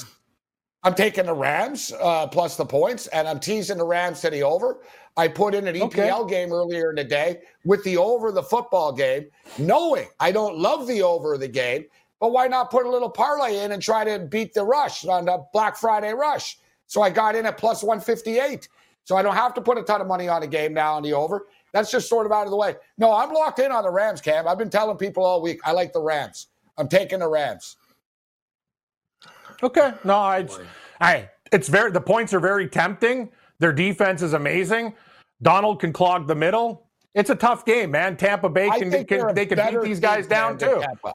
I'm 0.84 0.94
taking 0.96 1.26
the 1.28 1.34
Rams 1.34 1.94
uh, 2.02 2.28
plus 2.28 2.58
the 2.58 2.66
points, 2.66 3.08
and 3.08 3.28
I'm 3.28 3.40
teasing 3.40 3.78
the 3.78 3.86
Rams 3.86 4.20
to 4.22 4.30
the 4.30 4.44
over. 4.44 4.82
I 5.16 5.28
put 5.30 5.54
in 5.56 5.68
an 5.68 5.76
EPL 5.76 6.28
game 6.28 6.52
earlier 6.52 6.90
in 6.90 6.96
the 6.98 7.04
day 7.04 7.42
with 7.64 7.84
the 7.84 7.98
over 7.98 8.32
the 8.32 8.44
football 8.44 8.92
game, 8.92 9.28
knowing 9.58 10.08
I 10.20 10.32
don't 10.32 10.58
love 10.58 10.88
the 10.88 11.02
over 11.04 11.36
of 11.36 11.40
the 11.40 11.48
game, 11.48 11.86
but 12.20 12.32
why 12.34 12.48
not 12.48 12.70
put 12.72 12.86
a 12.86 12.90
little 12.90 13.10
parlay 13.10 13.60
in 13.64 13.72
and 13.72 13.82
try 13.82 14.04
to 14.04 14.20
beat 14.20 14.54
the 14.54 14.64
rush 14.66 15.06
on 15.06 15.26
the 15.26 15.46
Black 15.54 15.78
Friday 15.78 16.14
rush? 16.14 16.58
So 16.88 17.02
I 17.02 17.10
got 17.12 17.36
in 17.36 17.46
at 17.46 17.58
plus 17.58 17.82
158. 17.84 18.68
So 19.06 19.16
I 19.18 19.22
don't 19.22 19.36
have 19.36 19.54
to 19.56 19.62
put 19.62 19.78
a 19.78 19.84
ton 19.84 20.02
of 20.02 20.08
money 20.08 20.28
on 20.28 20.42
the 20.42 20.48
game 20.48 20.74
now 20.74 20.94
on 20.96 21.04
the 21.04 21.14
over. 21.14 21.48
That's 21.74 21.92
just 21.92 22.08
sort 22.08 22.26
of 22.26 22.32
out 22.32 22.46
of 22.46 22.52
the 22.52 22.58
way. 22.58 22.76
No, 22.98 23.14
I'm 23.14 23.34
locked 23.34 23.60
in 23.60 23.72
on 23.72 23.84
the 23.84 23.92
Rams, 23.92 24.22
Cam. 24.22 24.48
I've 24.48 24.58
been 24.58 24.70
telling 24.70 24.96
people 24.98 25.24
all 25.26 25.42
week 25.42 25.60
I 25.66 25.72
like 25.72 25.92
the 25.92 26.02
Rams. 26.02 26.48
I'm 26.78 26.88
taking 26.88 27.20
the 27.20 27.28
Rams. 27.28 27.76
Okay. 29.62 29.94
No, 30.04 30.16
I, 30.18 30.48
I, 31.00 31.30
it's 31.52 31.68
very, 31.68 31.92
the 31.92 32.02
points 32.02 32.34
are 32.34 32.40
very 32.40 32.68
tempting. 32.68 33.30
Their 33.60 33.74
defense 33.74 34.22
is 34.22 34.34
amazing. 34.34 34.94
Donald 35.42 35.80
can 35.80 35.94
clog 35.94 36.28
the 36.28 36.36
middle. 36.36 36.88
It's 37.14 37.30
a 37.30 37.36
tough 37.36 37.66
game, 37.66 37.92
man. 37.92 38.18
Tampa 38.18 38.50
Bay 38.50 38.70
can, 38.72 38.90
they're 38.90 39.04
can 39.04 39.36
they 39.36 39.46
can 39.46 39.58
beat 39.72 39.82
these 39.84 40.00
guys 40.00 40.26
down 40.28 40.58
too. 40.58 40.80
Tampa. 40.82 41.14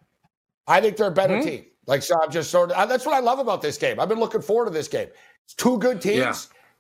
I 0.67 0.81
think 0.81 0.97
they're 0.97 1.09
a 1.09 1.11
better 1.11 1.39
Hmm? 1.39 1.45
team. 1.45 1.65
Like 1.87 2.03
so, 2.03 2.21
I'm 2.23 2.31
just 2.31 2.51
sort 2.51 2.71
of. 2.71 2.77
uh, 2.77 2.87
That's 2.87 3.05
what 3.07 3.15
I 3.15 3.21
love 3.21 3.39
about 3.39 3.63
this 3.63 3.79
game. 3.79 3.99
I've 3.99 4.09
been 4.11 4.21
looking 4.21 4.43
forward 4.43 4.67
to 4.67 4.71
this 4.71 4.89
game. 4.89 5.09
It's 5.45 5.55
two 5.55 5.79
good 5.79 6.01
teams. 6.01 6.19
Yeah. 6.19 6.35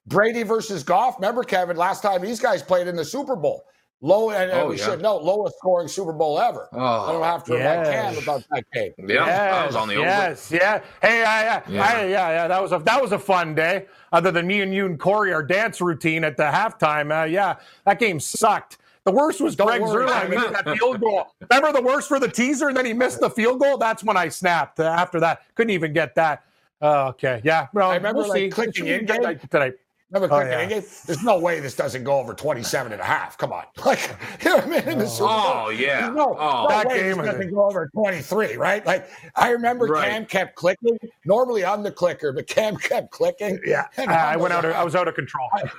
Brady 0.08 0.42
versus 0.42 0.82
Goff. 0.82 1.16
Remember, 1.16 1.42
Kevin, 1.44 1.76
last 1.76 2.02
time 2.02 2.22
these 2.22 2.40
guys 2.40 2.62
played 2.62 2.86
in 2.88 2.96
the 2.96 3.04
Super 3.04 3.36
Bowl. 3.36 3.64
Low, 4.00 4.30
and, 4.30 4.48
and 4.52 4.60
Oh, 4.60 4.68
we 4.68 4.78
yeah. 4.78 4.84
should 4.84 5.02
know, 5.02 5.16
lowest 5.16 5.56
scoring 5.58 5.88
Super 5.88 6.12
Bowl 6.12 6.38
ever. 6.38 6.68
I 6.72 7.10
don't 7.10 7.20
have 7.24 7.42
to 7.44 7.54
remind 7.54 7.84
yes. 7.86 8.14
Cam 8.14 8.22
about 8.22 8.44
that 8.52 8.64
game. 8.72 8.92
Yeah, 9.08 9.24
I 9.24 9.66
was 9.66 9.74
on 9.74 9.88
the 9.88 9.96
over. 9.96 10.04
yes, 10.04 10.52
yeah. 10.52 10.82
Hey, 11.02 11.18
yeah, 11.18 11.42
yeah, 11.42 11.62
Yeah. 11.68 11.82
I- 11.84 12.04
yeah, 12.04 12.28
yeah. 12.30 12.48
That 12.48 12.62
was 12.62 12.70
a 12.70 12.78
that 12.78 13.02
was 13.02 13.10
a 13.10 13.18
fun 13.18 13.56
day. 13.56 13.86
Other 14.12 14.30
than 14.30 14.46
me 14.46 14.60
and 14.60 14.72
you 14.72 14.86
and 14.86 15.00
Corey, 15.00 15.32
our 15.32 15.42
dance 15.42 15.80
routine 15.80 16.22
at 16.22 16.36
the 16.36 16.44
halftime. 16.44 17.10
Uh, 17.10 17.24
yeah, 17.24 17.56
that 17.86 17.98
game 17.98 18.20
sucked. 18.20 18.78
The 19.04 19.10
worst 19.10 19.40
was 19.40 19.56
Don't 19.56 19.66
Greg 19.66 19.80
worry, 19.82 20.06
Zuerlein 20.06 20.28
man. 20.28 20.30
missed 20.30 20.52
that 20.64 20.78
field 20.78 21.00
goal. 21.00 21.26
Remember 21.50 21.72
the 21.80 21.84
worst 21.84 22.06
for 22.06 22.20
the 22.20 22.28
teaser, 22.28 22.68
and 22.68 22.76
then 22.76 22.84
he 22.86 22.92
missed 22.92 23.18
the 23.18 23.30
field 23.30 23.58
goal. 23.58 23.78
That's 23.78 24.04
when 24.04 24.16
I 24.16 24.28
snapped. 24.28 24.78
Uh, 24.78 24.84
after 24.84 25.18
that, 25.18 25.40
couldn't 25.56 25.70
even 25.70 25.92
get 25.92 26.14
that. 26.14 26.44
Uh, 26.80 27.08
okay, 27.08 27.40
yeah. 27.42 27.66
Well, 27.74 27.90
I 27.90 27.96
remember, 27.96 28.20
we'll 28.20 28.28
like, 28.28 28.52
clicking 28.52 28.74
Should 28.74 28.84
we 28.84 28.92
in 28.94 29.06
get 29.06 29.22
game. 29.50 29.72
Remember 30.10 30.34
Oh, 30.34 30.40
yeah. 30.40 30.64
game? 30.64 30.82
There's 31.06 31.22
no 31.22 31.38
way 31.38 31.60
this 31.60 31.74
doesn't 31.76 32.02
go 32.04 32.18
over 32.18 32.32
27 32.32 32.92
and 32.92 33.00
a 33.00 33.04
half. 33.04 33.36
Come 33.36 33.52
on. 33.52 33.64
Like, 33.84 34.16
you 34.42 34.50
know 34.50 34.56
what 34.56 34.64
I 34.64 34.68
mean? 34.70 34.88
In 34.88 34.98
the 34.98 35.06
Super 35.06 35.28
Bowl. 35.28 35.36
Oh, 35.44 35.68
yeah. 35.68 36.08
No, 36.08 36.34
Oh. 36.38 36.62
no 36.64 36.68
That 36.68 36.88
game 36.88 37.16
doesn't 37.18 37.50
go 37.52 37.64
over 37.66 37.88
23, 37.94 38.56
right? 38.56 38.84
Like, 38.86 39.08
I 39.36 39.50
remember 39.50 39.86
Right. 39.86 40.08
Cam 40.10 40.24
kept 40.26 40.54
clicking. 40.56 40.98
Normally 41.26 41.64
I'm 41.64 41.82
the 41.82 41.92
clicker, 41.92 42.32
but 42.32 42.46
Cam 42.46 42.76
kept 42.76 43.10
clicking. 43.10 43.60
Yeah, 43.64 43.86
And 43.98 44.10
I 44.10 44.32
I'm 44.34 44.40
went 44.40 44.54
out. 44.54 44.64
Of, 44.64 44.72
I 44.74 44.82
was 44.84 44.94
out 44.96 45.08
of 45.08 45.14
control. 45.14 45.46
I 45.54 45.70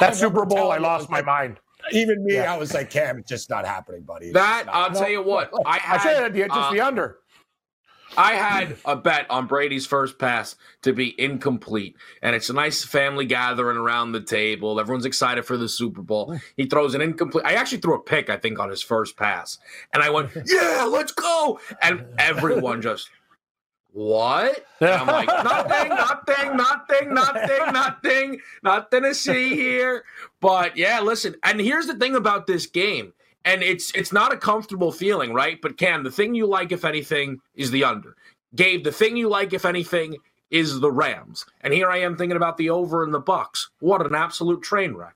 That 0.00 0.16
Super 0.16 0.44
Bowl, 0.44 0.70
I 0.70 0.78
lost 0.78 1.08
my 1.10 1.18
like, 1.18 1.26
mind. 1.26 1.60
Even 1.92 2.22
me, 2.24 2.34
Yeah. 2.34 2.52
I 2.52 2.56
was 2.58 2.74
like, 2.74 2.90
Cam, 2.90 3.18
it's 3.18 3.28
just 3.28 3.48
not 3.50 3.66
happening, 3.66 4.02
buddy. 4.02 4.26
It's 4.26 4.34
That 4.34 4.66
not. 4.66 4.74
I'll 4.74 4.90
tell 4.94 5.10
you 5.10 5.22
what. 5.22 5.50
I 5.66 5.76
I 5.76 5.78
had, 5.78 6.00
said 6.02 6.36
yeah, 6.36 6.46
just 6.46 6.58
uh, 6.58 6.72
the 6.72 6.80
under. 6.80 7.18
I 8.16 8.34
had 8.34 8.76
a 8.84 8.96
bet 8.96 9.30
on 9.30 9.46
Brady's 9.46 9.86
first 9.86 10.18
pass 10.18 10.56
to 10.82 10.92
be 10.92 11.18
incomplete, 11.20 11.96
and 12.20 12.36
it's 12.36 12.50
a 12.50 12.52
nice 12.52 12.84
family 12.84 13.24
gathering 13.24 13.76
around 13.76 14.12
the 14.12 14.20
table. 14.20 14.78
Everyone's 14.78 15.06
excited 15.06 15.44
for 15.44 15.56
the 15.56 15.68
Super 15.68 16.02
Bowl. 16.02 16.36
He 16.56 16.66
throws 16.66 16.94
an 16.94 17.00
incomplete. 17.00 17.44
I 17.46 17.54
actually 17.54 17.78
threw 17.78 17.94
a 17.94 18.00
pick, 18.00 18.28
I 18.28 18.36
think, 18.36 18.58
on 18.58 18.68
his 18.68 18.82
first 18.82 19.16
pass, 19.16 19.58
and 19.94 20.02
I 20.02 20.10
went, 20.10 20.30
"Yeah, 20.46 20.86
let's 20.90 21.12
go!" 21.12 21.58
And 21.80 22.04
everyone 22.18 22.82
just, 22.82 23.08
"What?" 23.92 24.64
And 24.80 24.90
I'm 24.90 25.06
like, 25.06 25.26
"Nothing, 25.44 25.88
nothing, 25.88 26.56
nothing, 26.56 27.14
nothing, 27.14 27.72
nothing, 27.72 28.40
nothing 28.62 29.02
to 29.04 29.14
see 29.14 29.54
here." 29.54 30.04
But 30.40 30.76
yeah, 30.76 31.00
listen, 31.00 31.36
and 31.42 31.60
here's 31.60 31.86
the 31.86 31.94
thing 31.94 32.14
about 32.14 32.46
this 32.46 32.66
game 32.66 33.14
and 33.44 33.62
it's 33.62 33.92
it's 33.94 34.12
not 34.12 34.32
a 34.32 34.36
comfortable 34.36 34.92
feeling, 34.92 35.32
right? 35.34 35.60
But 35.62 35.78
Cam, 35.78 36.04
the 36.04 36.10
thing 36.10 36.34
you 36.34 36.46
like, 36.46 36.72
if 36.72 36.84
anything, 36.84 37.40
is 37.54 37.70
the 37.70 37.84
under. 37.84 38.16
Gabe, 38.54 38.84
the 38.84 38.92
thing 38.92 39.16
you 39.16 39.28
like, 39.28 39.52
if 39.52 39.64
anything, 39.64 40.16
is 40.50 40.80
the 40.80 40.92
Rams. 40.92 41.46
And 41.62 41.72
here 41.74 41.90
I 41.90 41.98
am 41.98 42.16
thinking 42.16 42.36
about 42.36 42.56
the 42.58 42.70
over 42.70 43.04
and 43.04 43.14
the 43.14 43.20
Bucks. 43.20 43.70
What 43.80 44.04
an 44.06 44.14
absolute 44.14 44.62
train 44.62 44.94
wreck. 44.94 45.14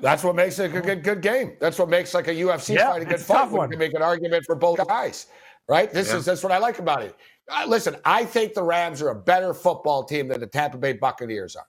That's 0.00 0.24
what 0.24 0.34
makes 0.36 0.58
it 0.58 0.74
a 0.74 0.80
good 0.80 1.02
good 1.04 1.22
game. 1.22 1.56
That's 1.60 1.78
what 1.78 1.88
makes 1.88 2.14
like 2.14 2.28
a 2.28 2.34
UFC 2.34 2.76
Yeah, 2.76 2.88
fight 2.88 3.02
a 3.02 3.06
good 3.06 3.14
it's 3.20 3.24
a 3.24 3.32
tough 3.32 3.50
fight. 3.50 3.58
one. 3.58 3.68
We 3.68 3.72
can 3.76 3.78
make 3.80 3.94
an 3.94 4.02
argument 4.02 4.44
for 4.46 4.54
both 4.54 4.86
guys, 4.86 5.26
right? 5.68 5.92
This 5.92 6.08
Yeah. 6.08 6.18
is 6.18 6.24
that's 6.26 6.42
what 6.42 6.52
I 6.52 6.58
like 6.58 6.78
about 6.78 7.02
it. 7.02 7.16
Uh, 7.50 7.64
listen, 7.68 7.96
I 8.04 8.24
think 8.24 8.54
the 8.54 8.62
Rams 8.62 9.02
are 9.02 9.10
a 9.10 9.14
better 9.14 9.54
football 9.54 10.04
team 10.04 10.28
than 10.28 10.40
the 10.40 10.46
Tampa 10.46 10.78
Bay 10.78 10.94
Buccaneers 10.94 11.56
are, 11.56 11.66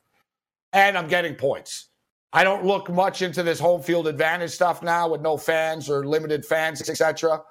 and 0.74 0.98
I'm 0.98 1.08
getting 1.08 1.36
points. 1.36 1.90
I 2.36 2.44
don't 2.44 2.66
look 2.66 2.90
much 2.90 3.22
into 3.22 3.44
this 3.44 3.62
home 3.62 3.82
field 3.82 4.08
advantage 4.08 4.52
stuff 4.52 4.84
now 4.84 5.08
with 5.08 5.22
no 5.22 5.38
fans 5.38 5.90
or 5.90 6.06
limited 6.06 6.46
fans, 6.46 6.82
etc. 6.82 7.42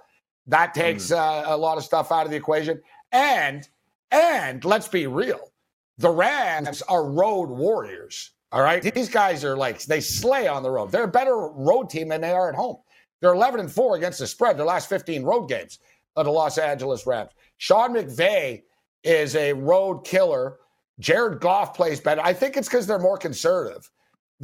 That 0.46 0.74
takes 0.74 1.10
uh, 1.10 1.44
a 1.46 1.56
lot 1.56 1.78
of 1.78 1.84
stuff 1.84 2.12
out 2.12 2.26
of 2.26 2.30
the 2.30 2.36
equation. 2.36 2.82
And 3.10 3.66
and 4.10 4.62
let's 4.62 4.86
be 4.86 5.06
real, 5.06 5.40
the 5.96 6.10
Rams 6.10 6.82
are 6.82 7.10
road 7.10 7.48
warriors. 7.48 8.32
All 8.52 8.60
right, 8.60 8.82
these 8.82 9.08
guys 9.08 9.42
are 9.42 9.56
like 9.56 9.82
they 9.84 10.02
slay 10.02 10.48
on 10.48 10.62
the 10.62 10.70
road. 10.70 10.92
They're 10.92 11.04
a 11.04 11.08
better 11.08 11.34
road 11.34 11.88
team 11.88 12.08
than 12.08 12.20
they 12.20 12.32
are 12.32 12.50
at 12.50 12.54
home. 12.54 12.76
They're 13.22 13.32
11 13.32 13.60
and 13.60 13.72
four 13.72 13.96
against 13.96 14.18
the 14.18 14.26
spread. 14.26 14.58
Their 14.58 14.66
last 14.66 14.90
15 14.90 15.22
road 15.22 15.46
games 15.46 15.78
of 16.14 16.26
the 16.26 16.30
Los 16.30 16.58
Angeles 16.58 17.06
Rams. 17.06 17.30
Sean 17.56 17.94
McVay 17.94 18.64
is 19.02 19.34
a 19.34 19.54
road 19.54 20.04
killer. 20.04 20.58
Jared 21.00 21.40
Goff 21.40 21.74
plays 21.74 22.00
better. 22.00 22.20
I 22.22 22.34
think 22.34 22.58
it's 22.58 22.68
because 22.68 22.86
they're 22.86 22.98
more 22.98 23.16
conservative. 23.16 23.90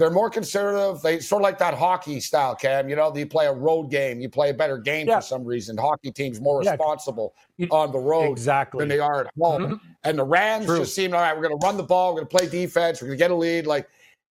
They're 0.01 0.11
more 0.11 0.31
conservative. 0.31 1.03
They 1.03 1.21
sort 1.21 1.43
of 1.43 1.45
like 1.45 1.59
that 1.59 1.75
hockey 1.75 2.21
style, 2.21 2.55
Cam. 2.55 2.89
You 2.89 2.97
know, 2.97 3.15
you 3.15 3.27
play 3.27 3.45
a 3.47 3.53
road 3.53 3.91
game, 3.91 4.19
you 4.19 4.31
play 4.31 4.49
a 4.49 4.55
better 4.55 4.79
game 4.79 5.07
Yeah. 5.07 5.17
for 5.21 5.27
some 5.27 5.45
reason. 5.45 5.77
Hockey 5.77 6.11
teams 6.11 6.41
more 6.41 6.63
Yeah. 6.63 6.71
responsible 6.71 7.35
on 7.71 7.93
the 7.93 7.99
road 7.99 8.31
Exactly. 8.33 8.79
than 8.79 8.89
they 8.89 8.99
are 8.99 9.27
at 9.27 9.31
home. 9.39 9.63
Mhm. 9.63 9.81
And 10.05 10.19
the 10.19 10.25
Rams 10.25 10.65
True. 10.65 10.79
just 10.79 10.95
seem 10.95 11.13
all 11.13 11.21
right. 11.21 11.37
We're 11.37 11.47
going 11.47 11.61
to 11.61 11.67
run 11.67 11.77
the 11.77 11.83
ball. 11.83 12.15
We're 12.15 12.23
going 12.23 12.29
to 12.29 12.37
play 12.39 12.49
defense. 12.49 13.03
We're 13.03 13.09
going 13.09 13.19
to 13.19 13.23
get 13.25 13.31
a 13.31 13.35
lead. 13.35 13.67
Like, 13.67 13.89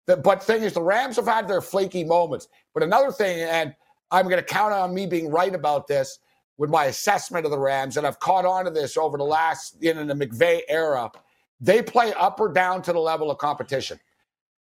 the, 0.06 0.15
but 0.15 0.41
thing 0.41 0.63
is, 0.63 0.71
the 0.71 0.82
Rams 0.82 1.17
have 1.17 1.27
had 1.27 1.49
their 1.49 1.60
flaky 1.60 2.06
moments. 2.06 2.47
But 2.73 2.82
another 2.82 3.12
thing, 3.12 3.41
and 3.41 3.75
I'm 4.10 4.23
going 4.30 4.38
to 4.38 4.43
count 4.43 4.71
on 4.73 4.93
me 4.93 5.06
being 5.06 5.30
right 5.30 5.53
about 5.53 5.88
this 5.88 6.19
with 6.58 6.69
my 6.69 6.86
assessment 6.86 7.43
of 7.43 7.51
the 7.51 7.60
Rams, 7.60 7.97
and 7.97 8.08
I've 8.08 8.19
caught 8.21 8.45
on 8.45 8.63
to 8.63 8.71
this 8.71 8.95
over 8.95 9.17
the 9.17 9.25
last 9.25 9.84
in 9.84 10.08
the 10.08 10.13
McVay 10.13 10.62
era. 10.69 11.12
They 11.60 11.82
play 11.82 12.13
up 12.13 12.39
or 12.39 12.47
down 12.47 12.82
to 12.84 12.93
the 12.93 12.99
level 13.01 13.30
of 13.30 13.38
competition. 13.38 13.99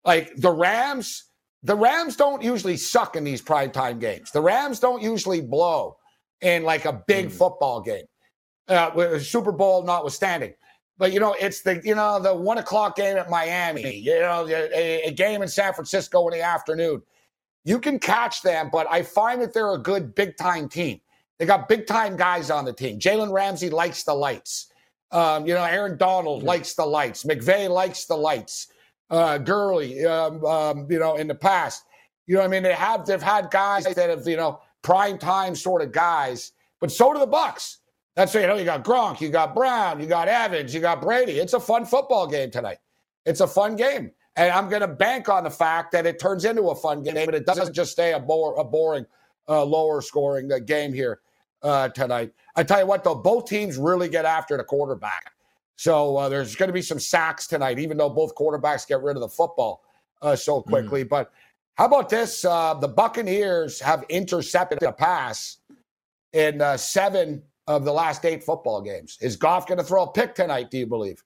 Like 0.04 0.34
the 0.36 0.50
Rams, 0.50 1.24
the 1.62 1.76
Rams 1.76 2.16
don't 2.16 2.42
usually 2.42 2.76
suck 2.76 3.16
in 3.16 3.24
these 3.24 3.42
primetime 3.42 4.00
games. 4.00 4.30
The 4.30 4.40
Rams 4.40 4.80
don't 4.80 5.02
usually 5.02 5.40
blow 5.40 5.96
in 6.40 6.64
like 6.64 6.84
a 6.84 7.02
big 7.06 7.30
football 7.30 7.80
game, 7.80 8.04
uh, 8.68 9.18
Super 9.18 9.52
Bowl 9.52 9.84
notwithstanding. 9.84 10.54
But 10.98 11.12
you 11.12 11.20
know, 11.20 11.34
it's 11.40 11.62
the 11.62 11.80
you 11.84 11.94
know 11.94 12.20
the 12.20 12.34
one 12.34 12.58
o'clock 12.58 12.96
game 12.96 13.16
at 13.16 13.30
Miami. 13.30 13.96
You 13.96 14.20
know, 14.20 14.46
a, 14.48 15.08
a 15.08 15.10
game 15.12 15.42
in 15.42 15.48
San 15.48 15.72
Francisco 15.72 16.28
in 16.28 16.38
the 16.38 16.44
afternoon. 16.44 17.02
You 17.64 17.78
can 17.78 17.98
catch 17.98 18.42
them, 18.42 18.70
but 18.72 18.86
I 18.90 19.02
find 19.02 19.40
that 19.40 19.54
they're 19.54 19.72
a 19.72 19.78
good 19.78 20.14
big 20.14 20.36
time 20.36 20.68
team. 20.68 21.00
They 21.38 21.46
got 21.46 21.68
big 21.68 21.86
time 21.86 22.16
guys 22.16 22.50
on 22.50 22.64
the 22.64 22.72
team. 22.72 22.98
Jalen 22.98 23.32
Ramsey 23.32 23.70
likes 23.70 24.04
the 24.04 24.14
lights. 24.14 24.68
Um, 25.10 25.46
you 25.46 25.54
know, 25.54 25.64
Aaron 25.64 25.96
Donald 25.96 26.42
likes 26.42 26.74
the 26.74 26.86
lights. 26.86 27.24
McVay 27.24 27.68
likes 27.68 28.06
the 28.06 28.16
lights. 28.16 28.68
Uh, 29.12 29.38
Gurley, 29.38 30.04
um, 30.06 30.44
um, 30.44 30.86
you 30.90 30.98
know, 30.98 31.16
in 31.16 31.28
the 31.28 31.34
past, 31.34 31.84
you 32.26 32.36
know, 32.36 32.42
I 32.42 32.48
mean, 32.48 32.62
they 32.62 32.72
have 32.72 33.04
they've 33.04 33.22
had 33.22 33.50
guys 33.50 33.84
that 33.84 34.08
have 34.10 34.26
you 34.26 34.36
know 34.36 34.60
prime 34.80 35.18
time 35.18 35.54
sort 35.54 35.82
of 35.82 35.92
guys, 35.92 36.52
but 36.80 36.90
so 36.90 37.12
do 37.12 37.20
the 37.20 37.26
Bucks. 37.26 37.78
That's 38.16 38.34
you 38.34 38.46
know, 38.46 38.56
you 38.56 38.64
got 38.64 38.84
Gronk, 38.84 39.20
you 39.20 39.28
got 39.28 39.54
Brown, 39.54 40.00
you 40.00 40.06
got 40.06 40.28
Evans, 40.28 40.74
you 40.74 40.80
got 40.80 41.00
Brady. 41.00 41.32
It's 41.32 41.52
a 41.52 41.60
fun 41.60 41.84
football 41.84 42.26
game 42.26 42.50
tonight. 42.50 42.78
It's 43.24 43.40
a 43.40 43.46
fun 43.46 43.76
game, 43.76 44.10
and 44.36 44.50
I'm 44.50 44.68
going 44.68 44.80
to 44.80 44.88
bank 44.88 45.28
on 45.28 45.44
the 45.44 45.50
fact 45.50 45.92
that 45.92 46.06
it 46.06 46.18
turns 46.18 46.44
into 46.44 46.70
a 46.70 46.74
fun 46.74 47.02
game, 47.02 47.26
but 47.26 47.34
it 47.34 47.46
doesn't 47.46 47.74
just 47.74 47.92
stay 47.92 48.12
a, 48.12 48.18
bore, 48.18 48.58
a 48.58 48.64
boring, 48.64 49.06
uh, 49.48 49.64
lower 49.64 50.02
scoring 50.02 50.50
uh, 50.52 50.58
game 50.58 50.92
here 50.92 51.20
uh, 51.62 51.88
tonight. 51.90 52.32
I 52.56 52.64
tell 52.64 52.80
you 52.80 52.86
what, 52.86 53.04
though, 53.04 53.14
both 53.14 53.46
teams 53.46 53.78
really 53.78 54.08
get 54.08 54.24
after 54.24 54.56
the 54.56 54.64
quarterback. 54.64 55.32
So 55.82 56.16
uh, 56.16 56.28
there's 56.28 56.54
going 56.54 56.68
to 56.68 56.72
be 56.72 56.80
some 56.80 57.00
sacks 57.00 57.48
tonight, 57.48 57.80
even 57.80 57.96
though 57.96 58.08
both 58.08 58.36
quarterbacks 58.36 58.86
get 58.86 59.02
rid 59.02 59.16
of 59.16 59.20
the 59.20 59.28
football 59.28 59.82
uh, 60.22 60.36
so 60.36 60.62
quickly. 60.62 61.02
But 61.02 61.32
how 61.74 61.86
about 61.86 62.08
this? 62.08 62.44
Uh, 62.44 62.74
the 62.74 62.86
Buccaneers 62.86 63.80
have 63.80 64.04
intercepted 64.08 64.80
a 64.84 64.92
pass 64.92 65.56
in 66.34 66.62
uh, 66.62 66.76
seven 66.76 67.42
of 67.66 67.84
the 67.84 67.92
last 67.92 68.24
eight 68.24 68.44
football 68.44 68.80
games. 68.80 69.18
Is 69.20 69.34
Goff 69.34 69.66
going 69.66 69.78
to 69.78 69.82
throw 69.82 70.04
a 70.04 70.12
pick 70.12 70.36
tonight? 70.36 70.70
Do 70.70 70.78
you 70.78 70.86
believe? 70.86 71.24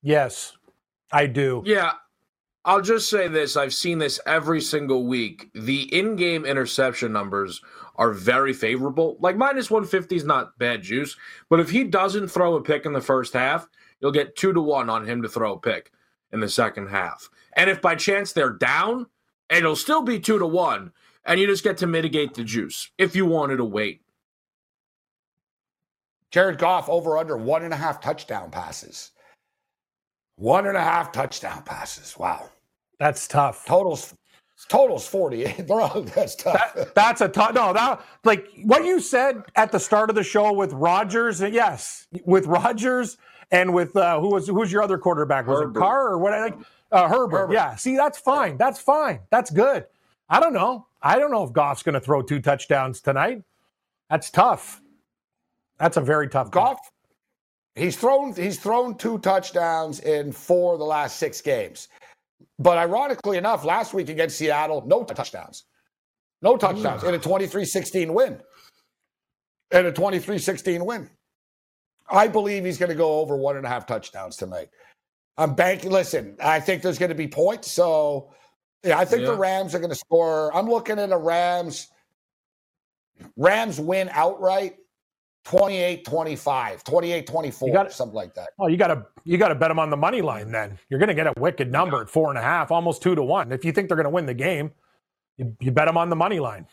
Yes, 0.00 0.52
I 1.10 1.26
do. 1.26 1.64
Yeah. 1.66 1.94
I'll 2.64 2.82
just 2.82 3.10
say 3.10 3.26
this. 3.26 3.56
I've 3.56 3.74
seen 3.74 3.98
this 3.98 4.20
every 4.26 4.60
single 4.60 5.08
week. 5.08 5.50
The 5.54 5.92
in 5.92 6.14
game 6.14 6.44
interception 6.44 7.12
numbers 7.12 7.60
are 7.96 8.12
very 8.12 8.52
favorable. 8.52 9.16
Like 9.20 9.36
minus 9.36 9.70
150 9.70 10.16
is 10.16 10.24
not 10.24 10.58
bad 10.58 10.82
juice. 10.82 11.16
But 11.48 11.60
if 11.60 11.70
he 11.70 11.84
doesn't 11.84 12.28
throw 12.28 12.54
a 12.54 12.62
pick 12.62 12.86
in 12.86 12.92
the 12.92 13.00
first 13.00 13.32
half, 13.32 13.68
you'll 14.00 14.12
get 14.12 14.36
two 14.36 14.52
to 14.52 14.60
one 14.60 14.88
on 14.90 15.06
him 15.06 15.22
to 15.22 15.28
throw 15.28 15.54
a 15.54 15.58
pick 15.58 15.92
in 16.32 16.40
the 16.40 16.48
second 16.48 16.88
half. 16.88 17.28
And 17.54 17.70
if 17.70 17.80
by 17.80 17.94
chance 17.94 18.32
they're 18.32 18.50
down, 18.50 19.06
it'll 19.50 19.76
still 19.76 20.02
be 20.02 20.20
two 20.20 20.38
to 20.38 20.46
one. 20.46 20.92
And 21.24 21.40
you 21.40 21.46
just 21.46 21.64
get 21.64 21.78
to 21.78 21.86
mitigate 21.86 22.34
the 22.34 22.44
juice 22.44 22.90
if 22.98 23.16
you 23.16 23.26
wanted 23.26 23.56
to 23.56 23.64
wait. 23.64 24.02
Jared 26.30 26.58
Goff 26.58 26.88
over 26.88 27.18
under 27.18 27.36
one 27.36 27.64
and 27.64 27.72
a 27.72 27.76
half 27.76 28.00
touchdown 28.00 28.50
passes. 28.50 29.12
One 30.36 30.66
and 30.66 30.76
a 30.76 30.82
half 30.82 31.12
touchdown 31.12 31.62
passes. 31.64 32.16
Wow. 32.18 32.50
That's 32.98 33.26
tough. 33.26 33.64
Totals 33.64 34.14
totals 34.64 35.06
48. 35.06 35.56
They're 35.68 36.00
that's 36.14 36.34
tough. 36.34 36.74
That, 36.74 36.94
that's 36.94 37.20
a 37.20 37.28
tough. 37.28 37.54
No, 37.54 37.72
that 37.72 38.00
like 38.24 38.48
what 38.64 38.84
you 38.84 39.00
said 39.00 39.42
at 39.54 39.72
the 39.72 39.78
start 39.78 40.10
of 40.10 40.16
the 40.16 40.22
show 40.24 40.52
with 40.52 40.72
Rodgers. 40.72 41.40
Yes, 41.40 42.06
with 42.24 42.46
Rodgers 42.46 43.18
and 43.50 43.74
with 43.74 43.94
uh, 43.96 44.18
who 44.20 44.30
was 44.30 44.48
who's 44.48 44.72
your 44.72 44.82
other 44.82 44.98
quarterback? 44.98 45.46
Was 45.46 45.60
Herbert. 45.60 45.78
it 45.78 45.80
Carr 45.80 46.08
or 46.08 46.18
what? 46.18 46.32
Like 46.32 46.58
uh, 46.90 47.08
Herbert. 47.08 47.38
Herbert. 47.38 47.52
Yeah. 47.52 47.76
See, 47.76 47.96
that's 47.96 48.18
fine. 48.18 48.56
That's 48.56 48.80
fine. 48.80 49.20
That's 49.30 49.50
good. 49.50 49.86
I 50.28 50.40
don't 50.40 50.52
know. 50.54 50.86
I 51.02 51.18
don't 51.18 51.30
know 51.30 51.44
if 51.44 51.52
Goff's 51.52 51.82
going 51.82 51.94
to 51.94 52.00
throw 52.00 52.22
two 52.22 52.40
touchdowns 52.40 53.00
tonight. 53.00 53.42
That's 54.10 54.30
tough. 54.30 54.80
That's 55.78 55.96
a 55.96 56.00
very 56.00 56.28
tough. 56.28 56.50
call. 56.50 56.74
Goff, 56.74 56.90
he's 57.74 57.96
thrown 57.96 58.34
he's 58.34 58.58
thrown 58.58 58.96
two 58.96 59.18
touchdowns 59.18 60.00
in 60.00 60.32
four 60.32 60.72
of 60.74 60.78
the 60.78 60.84
last 60.84 61.16
six 61.16 61.40
games. 61.40 61.88
But 62.58 62.78
ironically 62.78 63.36
enough, 63.38 63.64
last 63.64 63.94
week 63.94 64.08
against 64.08 64.38
Seattle, 64.38 64.84
no 64.86 65.04
touchdowns. 65.04 65.64
No 66.42 66.56
touchdowns 66.56 67.02
in 67.02 67.14
a 67.14 67.18
23-16 67.18 68.12
win. 68.12 68.40
In 69.70 69.86
a 69.86 69.92
23-16 69.92 70.84
win. 70.84 71.10
I 72.08 72.28
believe 72.28 72.64
he's 72.64 72.78
going 72.78 72.90
to 72.90 72.94
go 72.94 73.20
over 73.20 73.36
one 73.36 73.56
and 73.56 73.66
a 73.66 73.68
half 73.68 73.86
touchdowns 73.86 74.36
tonight. 74.36 74.68
I'm 75.36 75.54
banking. 75.54 75.90
Listen, 75.90 76.36
I 76.42 76.60
think 76.60 76.82
there's 76.82 76.98
going 76.98 77.08
to 77.08 77.16
be 77.16 77.28
points. 77.28 77.70
So, 77.70 78.32
yeah, 78.84 78.98
I 78.98 79.04
think 79.04 79.24
the 79.24 79.36
Rams 79.36 79.74
are 79.74 79.78
going 79.78 79.90
to 79.90 79.96
score. 79.96 80.54
I'm 80.56 80.68
looking 80.68 80.98
at 80.98 81.10
a 81.10 81.18
Rams 81.18 81.88
Rams 83.36 83.80
win 83.80 84.08
outright 84.12 84.76
28 85.46 86.04
25, 86.04 86.82
28 86.82 87.26
24, 87.26 87.68
You 87.68 87.72
got 87.74 87.86
it. 87.86 87.92
something 87.92 88.14
like 88.16 88.34
that. 88.34 88.48
Oh, 88.58 88.66
you 88.66 88.76
got 88.76 88.88
to 88.88 89.06
you 89.24 89.38
got 89.38 89.48
to 89.48 89.54
bet 89.54 89.68
them 89.68 89.78
on 89.78 89.90
the 89.90 89.96
money 89.96 90.20
line. 90.20 90.50
Then 90.50 90.76
you're 90.88 90.98
going 90.98 91.08
to 91.08 91.14
get 91.14 91.28
a 91.28 91.32
wicked 91.38 91.70
number 91.70 92.02
at 92.02 92.10
four 92.10 92.30
and 92.30 92.38
a 92.38 92.42
half, 92.42 92.72
almost 92.72 93.00
two 93.00 93.14
to 93.14 93.22
one. 93.22 93.52
If 93.52 93.64
you 93.64 93.70
think 93.70 93.86
they're 93.88 93.96
going 93.96 94.04
to 94.04 94.10
win 94.10 94.26
the 94.26 94.34
game, 94.34 94.72
you, 95.36 95.56
you 95.60 95.70
bet 95.70 95.86
them 95.86 95.96
on 95.96 96.10
the 96.10 96.16
money 96.16 96.40
line. 96.40 96.66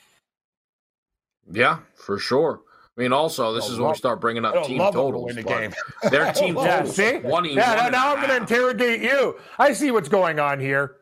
Yeah, 1.51 1.79
for 1.95 2.17
sure. 2.17 2.61
I 2.97 3.01
mean, 3.01 3.13
also, 3.13 3.53
this 3.53 3.69
I 3.69 3.73
is 3.73 3.79
when 3.79 3.89
we 3.89 3.95
start 3.95 4.19
bringing 4.21 4.43
up 4.45 4.65
team 4.65 4.77
love 4.79 4.93
them 4.93 5.01
totals. 5.03 5.25
win 5.25 5.35
the 5.35 5.43
game. 5.43 5.73
Their 6.09 6.31
team 6.33 6.55
Yeah, 6.55 6.63
Yeah, 6.65 6.77
totals. 6.77 6.95
see? 6.95 7.19
21 7.19 7.45
yeah, 7.45 7.75
now, 7.75 7.83
and 7.85 7.91
now 7.91 8.11
a 8.11 8.15
I'm 8.15 8.17
going 8.17 8.29
to 8.29 8.37
interrogate 8.37 9.01
you. 9.01 9.39
I 9.59 9.73
see 9.73 9.91
what's 9.91 10.09
going 10.09 10.39
on 10.39 10.59
here. 10.59 10.97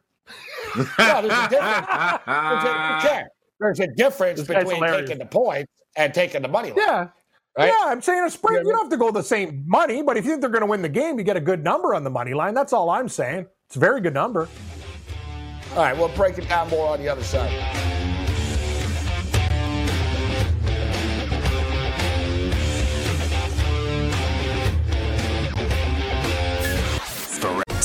Yeah, 0.99 1.21
there's 1.21 1.33
a 1.33 1.49
difference. 1.49 1.87
There's 2.25 2.63
a, 2.63 2.67
you 2.67 3.09
can't. 3.09 3.27
There's 3.59 3.79
a 3.79 3.87
difference 3.87 4.41
between 4.41 4.81
taking 4.81 5.17
the 5.19 5.25
points 5.25 5.71
and 5.95 6.13
taking 6.13 6.41
the 6.41 6.47
money 6.47 6.69
line. 6.71 6.77
Yeah. 6.79 7.07
Right? 7.57 7.67
Yeah, 7.67 7.91
I'm 7.91 8.01
saying 8.01 8.23
a 8.23 8.29
spread. 8.29 8.65
You 8.65 8.71
don't 8.71 8.83
have 8.83 8.89
to 8.91 8.97
go 8.97 9.11
the 9.11 9.21
same 9.21 9.63
money, 9.67 10.01
but 10.01 10.15
if 10.15 10.23
you 10.23 10.31
think 10.31 10.41
they're 10.41 10.49
going 10.49 10.61
to 10.61 10.67
win 10.67 10.81
the 10.81 10.89
game, 10.89 11.17
you 11.17 11.23
get 11.23 11.35
a 11.35 11.41
good 11.41 11.63
number 11.63 11.93
on 11.93 12.03
the 12.03 12.09
money 12.09 12.33
line. 12.33 12.53
That's 12.53 12.71
all 12.71 12.89
I'm 12.89 13.09
saying. 13.09 13.45
It's 13.67 13.75
a 13.75 13.79
very 13.79 13.99
good 13.99 14.13
number. 14.13 14.47
All 15.71 15.77
right, 15.77 15.97
we'll 15.97 16.09
break 16.09 16.37
it 16.37 16.47
down 16.47 16.69
more 16.69 16.87
on 16.87 16.99
the 16.99 17.09
other 17.09 17.23
side. 17.23 18.00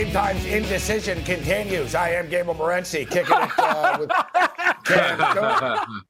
Game 0.00 0.12
Time's 0.14 0.46
indecision 0.46 1.22
continues. 1.24 1.94
I 1.94 2.08
am 2.12 2.30
Gabriel 2.30 2.54
Morency, 2.54 3.06
kicking 3.06 3.36
it 3.36 3.50
uh, 3.58 3.98
with 4.00 4.10
Kevin, 4.86 5.18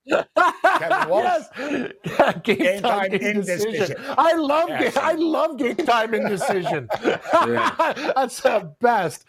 Kevin 0.79 1.09
Walsh. 1.09 1.43
Yes. 1.59 2.35
game, 2.45 2.57
Game 2.59 2.83
time, 2.83 3.11
time 3.11 3.15
indecision. 3.15 3.67
indecision. 3.75 3.97
I 4.17 4.35
love 4.35 4.69
Yes. 4.69 4.95
ga- 4.95 5.01
I 5.01 5.13
love 5.15 5.57
game 5.59 5.75
time 5.75 6.15
indecision. 6.15 6.89
That's 7.03 8.41
the 8.43 8.73
best. 8.81 9.27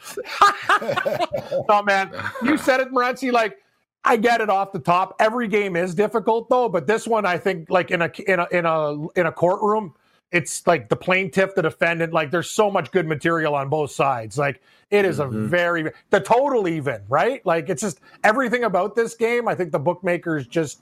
oh 1.67 1.81
man, 1.83 2.11
you 2.43 2.55
said 2.55 2.81
it, 2.81 2.91
Morency. 2.91 3.31
Like 3.31 3.57
I 4.03 4.15
get 4.15 4.41
it 4.41 4.51
off 4.51 4.73
the 4.73 4.79
top. 4.79 5.15
Every 5.19 5.47
game 5.47 5.75
is 5.75 5.95
difficult 5.95 6.49
though, 6.49 6.69
but 6.69 6.85
this 6.85 7.07
one 7.07 7.25
I 7.25 7.39
think 7.39 7.71
like 7.71 7.89
in 7.89 8.03
a 8.03 8.11
in 8.27 8.39
a 8.39 8.47
in 8.51 8.67
a 8.67 9.07
in 9.19 9.25
a 9.25 9.31
courtroom, 9.31 9.95
it's 10.31 10.65
like 10.65 10.87
the 10.89 10.95
plaintiff, 10.95 11.55
the 11.55 11.61
defendant. 11.61 12.13
Like 12.13 12.31
there's 12.31 12.49
so 12.49 12.71
much 12.71 12.91
good 12.91 13.07
material 13.07 13.53
on 13.55 13.69
both 13.69 13.91
sides. 13.91 14.37
Like 14.37 14.61
it 14.89 15.05
is 15.05 15.19
Mm-hmm. 15.19 15.45
a 15.45 15.47
very 15.47 15.91
the 16.09 16.19
total 16.19 16.67
even 16.67 17.01
right. 17.09 17.45
Like 17.45 17.69
it's 17.69 17.81
just 17.81 17.99
everything 18.23 18.63
about 18.63 18.95
this 18.95 19.15
game. 19.15 19.47
I 19.47 19.55
think 19.55 19.71
the 19.71 19.79
bookmakers 19.79 20.47
just 20.47 20.81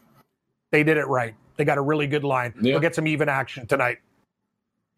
they 0.71 0.83
did 0.83 0.97
it 0.97 1.07
right. 1.07 1.33
They 1.57 1.65
got 1.65 1.77
a 1.77 1.81
really 1.81 2.07
good 2.07 2.23
line. 2.23 2.53
Yeah. 2.61 2.73
We'll 2.73 2.81
get 2.81 2.95
some 2.95 3.07
even 3.07 3.27
action 3.27 3.65
tonight. 3.67 3.97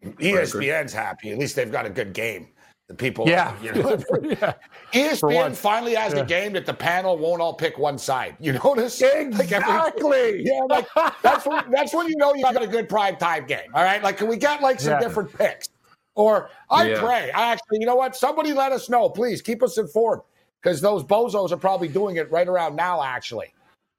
ESPN's 0.04 0.92
happy. 0.92 1.30
At 1.30 1.38
least 1.38 1.56
they've 1.56 1.72
got 1.72 1.86
a 1.86 1.90
good 1.90 2.12
game. 2.12 2.48
The 2.88 2.94
people, 2.94 3.28
Yeah. 3.28 3.54
you 3.62 3.72
know, 3.72 3.90
yeah. 4.22 4.54
ESPN 4.92 5.34
once. 5.34 5.58
finally 5.60 5.94
has 5.94 6.12
Yeah. 6.14 6.20
a 6.20 6.24
game 6.26 6.52
that 6.54 6.66
the 6.66 6.74
panel 6.74 7.16
won't 7.16 7.40
all 7.40 7.54
pick 7.54 7.78
one 7.78 7.96
side. 7.96 8.36
You 8.40 8.52
notice? 8.64 9.00
Like 9.00 9.12
every- 9.14 9.40
Exactly. 9.40 10.42
yeah, 10.44 10.60
like 10.68 10.86
that's 11.22 11.46
when 11.46 11.70
that's 11.70 11.94
when 11.94 12.08
you 12.08 12.16
know 12.16 12.34
you 12.34 12.42
got 12.42 12.60
a 12.60 12.66
good 12.66 12.88
prime 12.88 13.16
time 13.16 13.46
game. 13.46 13.70
All 13.74 13.84
right, 13.84 14.02
like 14.02 14.16
can 14.18 14.28
we 14.28 14.36
get 14.36 14.60
like 14.62 14.80
some 14.80 14.94
Yeah. 14.94 15.00
different 15.00 15.36
picks? 15.36 15.68
Or 16.14 16.50
I 16.68 16.90
Yeah. 16.90 17.00
pray. 17.00 17.30
I 17.32 17.52
actually, 17.52 17.78
you 17.80 17.86
know 17.86 17.94
what? 17.96 18.14
Somebody 18.16 18.52
let 18.52 18.72
us 18.72 18.90
know, 18.90 19.08
please. 19.08 19.40
Keep 19.40 19.62
us 19.62 19.78
informed 19.78 20.20
because 20.60 20.80
those 20.82 21.02
bozos 21.04 21.52
are 21.52 21.56
probably 21.56 21.88
doing 21.88 22.16
it 22.16 22.30
right 22.30 22.46
around 22.48 22.76
now. 22.76 23.02
Actually, 23.02 23.54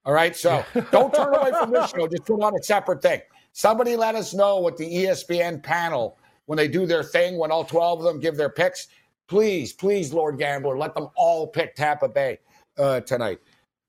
all 0.05 0.13
right. 0.13 0.35
So 0.35 0.63
don't 0.91 1.11
turn 1.15 1.33
away 1.33 1.51
from 1.57 1.71
this 1.71 1.89
show. 1.89 2.07
Just 2.07 2.25
put 2.25 2.41
on 2.43 2.53
a 2.55 2.61
separate 2.61 3.01
thing. 3.01 3.21
Somebody 3.53 3.95
let 3.95 4.13
us 4.13 4.33
know 4.35 4.59
what 4.59 4.77
the 4.77 4.85
ESPN 5.05 5.63
panel 5.63 6.17
when 6.45 6.57
they 6.57 6.67
do 6.67 6.85
their 6.85 7.03
thing 7.03 7.37
when 7.37 7.51
all 7.51 7.63
twelve 7.63 7.99
of 7.99 8.05
them 8.05 8.19
give 8.19 8.35
their 8.37 8.49
picks. 8.49 8.87
Please, 9.27 9.71
please, 9.73 10.13
Lord 10.13 10.37
Gambler, 10.37 10.77
let 10.77 10.93
them 10.93 11.07
all 11.15 11.47
pick 11.47 11.75
Tampa 11.75 12.09
Bay 12.09 12.39
uh, 12.77 12.99
tonight. 13.01 13.39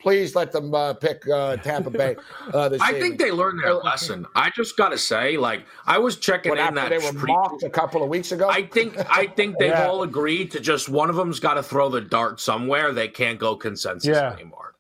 Please 0.00 0.34
let 0.34 0.52
them 0.52 0.74
uh, 0.74 0.92
pick 0.92 1.26
uh, 1.28 1.56
Tampa 1.56 1.88
Bay. 1.90 2.14
Uh, 2.52 2.68
this 2.68 2.80
I 2.82 2.88
evening. 2.88 3.02
think 3.02 3.18
they 3.18 3.30
learned 3.30 3.60
their 3.64 3.74
lesson. 3.74 4.26
I 4.34 4.50
just 4.50 4.76
got 4.76 4.90
to 4.90 4.98
say, 4.98 5.38
like, 5.38 5.64
I 5.86 5.96
was 5.96 6.18
checking 6.18 6.50
What, 6.50 6.58
in 6.58 6.64
after 6.66 6.80
that 6.80 6.88
they 6.90 6.98
were 6.98 7.18
pre- 7.18 7.32
mocked 7.32 7.62
a 7.62 7.70
couple 7.70 8.02
of 8.02 8.10
weeks 8.10 8.30
ago. 8.30 8.48
I 8.50 8.62
think 8.64 8.96
I 9.10 9.26
think 9.26 9.56
they've 9.58 9.70
Yeah. 9.70 9.86
all 9.86 10.02
agreed 10.02 10.50
to 10.52 10.60
just 10.60 10.88
one 10.90 11.08
of 11.08 11.16
them's 11.16 11.40
got 11.40 11.54
to 11.54 11.62
throw 11.62 11.88
the 11.88 12.02
dart 12.02 12.38
somewhere. 12.38 12.92
They 12.92 13.08
can't 13.08 13.38
go 13.38 13.56
consensus 13.56 14.08
Yeah. 14.14 14.32
anymore. 14.34 14.73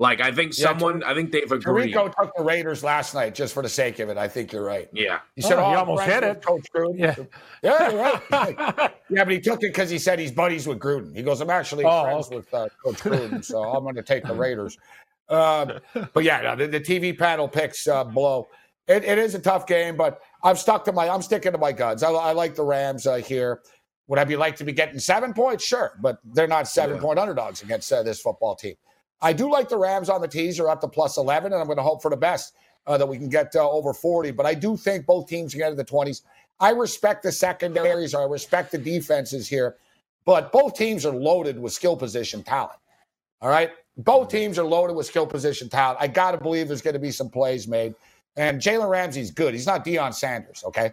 Like 0.00 0.22
I 0.22 0.32
think 0.32 0.56
Yeah, 0.58 0.68
someone, 0.68 1.02
I 1.04 1.12
think 1.12 1.30
they've 1.30 1.52
agreed. 1.52 1.92
Tirico 1.94 2.06
took 2.16 2.32
the 2.34 2.42
Raiders 2.42 2.82
last 2.82 3.14
night 3.14 3.34
just 3.34 3.52
for 3.52 3.62
the 3.62 3.68
sake 3.68 3.98
of 3.98 4.08
it. 4.08 4.16
I 4.16 4.28
think 4.28 4.50
you're 4.50 4.64
right. 4.64 4.88
Yeah, 4.94 5.18
He 5.36 5.42
said, 5.42 5.58
Oh, 5.58 5.64
"Oh, 5.64 5.68
he 5.70 5.76
almost 5.76 6.02
hit 6.04 6.22
it." 6.22 6.42
Coach 6.42 6.66
Gruden." 6.74 6.98
Yeah. 6.98 7.14
yeah, 7.62 7.94
right. 8.32 8.90
yeah, 9.10 9.24
but 9.24 9.28
he 9.30 9.40
took 9.40 9.62
it 9.62 9.74
because 9.74 9.90
he 9.90 9.98
said 9.98 10.18
he's 10.18 10.32
buddies 10.32 10.66
with 10.66 10.78
Gruden. 10.78 11.14
He 11.14 11.22
goes, 11.22 11.42
"I'm 11.42 11.50
actually 11.50 11.84
Oh, 11.84 12.02
friends 12.04 12.28
okay. 12.28 12.36
with 12.36 12.54
uh, 12.54 12.68
Coach 12.82 12.96
Gruden, 12.96 13.44
so 13.44 13.62
I'm 13.74 13.82
going 13.82 13.94
to 13.94 14.02
take 14.02 14.24
the 14.26 14.32
Raiders." 14.34 14.78
Um, 15.28 15.72
but 16.14 16.24
yeah, 16.24 16.40
no, 16.40 16.56
the, 16.56 16.66
the 16.66 16.80
TV 16.80 17.16
panel 17.16 17.46
picks 17.46 17.86
uh, 17.86 18.02
blow. 18.02 18.48
It, 18.88 19.04
it 19.04 19.18
is 19.18 19.34
a 19.34 19.38
tough 19.38 19.66
game, 19.66 19.98
but 19.98 20.22
I'm 20.42 20.56
stuck 20.56 20.82
to 20.86 20.92
my. 20.92 21.10
I'm 21.10 21.20
sticking 21.20 21.52
to 21.52 21.58
my 21.58 21.72
guns. 21.72 22.02
I, 22.02 22.10
I 22.10 22.32
like 22.32 22.54
the 22.54 22.64
Rams 22.64 23.06
uh, 23.06 23.16
here. 23.16 23.60
Would 24.06 24.18
I 24.18 24.24
be 24.24 24.36
like 24.36 24.56
to 24.56 24.64
be 24.64 24.72
getting 24.72 24.98
seven 24.98 25.34
points? 25.34 25.62
Sure, 25.62 25.92
but 26.00 26.20
they're 26.24 26.48
not 26.48 26.66
seven 26.68 26.96
Yeah. 26.96 27.02
point 27.02 27.18
underdogs 27.18 27.62
against 27.62 27.92
uh, 27.92 28.02
this 28.02 28.18
football 28.18 28.56
team. 28.56 28.76
I 29.22 29.32
do 29.32 29.50
like 29.50 29.68
the 29.68 29.76
Rams 29.76 30.08
on 30.08 30.20
the 30.20 30.28
teaser 30.28 30.68
up 30.68 30.80
to 30.80 30.88
plus 30.88 31.16
11, 31.16 31.52
and 31.52 31.60
I'm 31.60 31.66
going 31.66 31.76
to 31.76 31.82
hope 31.82 32.02
for 32.02 32.10
the 32.10 32.16
best 32.16 32.54
uh, 32.86 32.96
that 32.96 33.06
we 33.06 33.18
can 33.18 33.28
get 33.28 33.54
uh, 33.54 33.68
over 33.68 33.92
40. 33.92 34.30
But 34.32 34.46
I 34.46 34.54
do 34.54 34.76
think 34.76 35.06
both 35.06 35.28
teams 35.28 35.52
can 35.52 35.60
get 35.60 35.72
into 35.72 35.82
the 35.82 35.90
20s. 35.90 36.22
I 36.58 36.70
respect 36.70 37.22
the 37.22 37.32
secondaries. 37.32 38.14
I 38.14 38.24
respect 38.24 38.72
the 38.72 38.78
defenses 38.78 39.48
here, 39.48 39.76
but 40.24 40.52
both 40.52 40.74
teams 40.74 41.06
are 41.06 41.12
loaded 41.12 41.58
with 41.58 41.72
skill 41.72 41.96
position 41.96 42.42
talent. 42.42 42.78
All 43.40 43.48
right. 43.48 43.70
Both 43.96 44.28
teams 44.28 44.58
are 44.58 44.64
loaded 44.64 44.94
with 44.94 45.06
skill 45.06 45.26
position 45.26 45.68
talent. 45.68 45.98
I 46.00 46.06
got 46.06 46.32
to 46.32 46.38
believe 46.38 46.68
there's 46.68 46.82
going 46.82 46.94
to 46.94 47.00
be 47.00 47.10
some 47.10 47.28
plays 47.30 47.66
made. 47.66 47.94
And 48.36 48.60
Jalen 48.60 48.88
Ramsey's 48.88 49.30
good. 49.30 49.54
He's 49.54 49.66
not 49.66 49.84
Deion 49.84 50.14
Sanders. 50.14 50.62
Okay. 50.66 50.92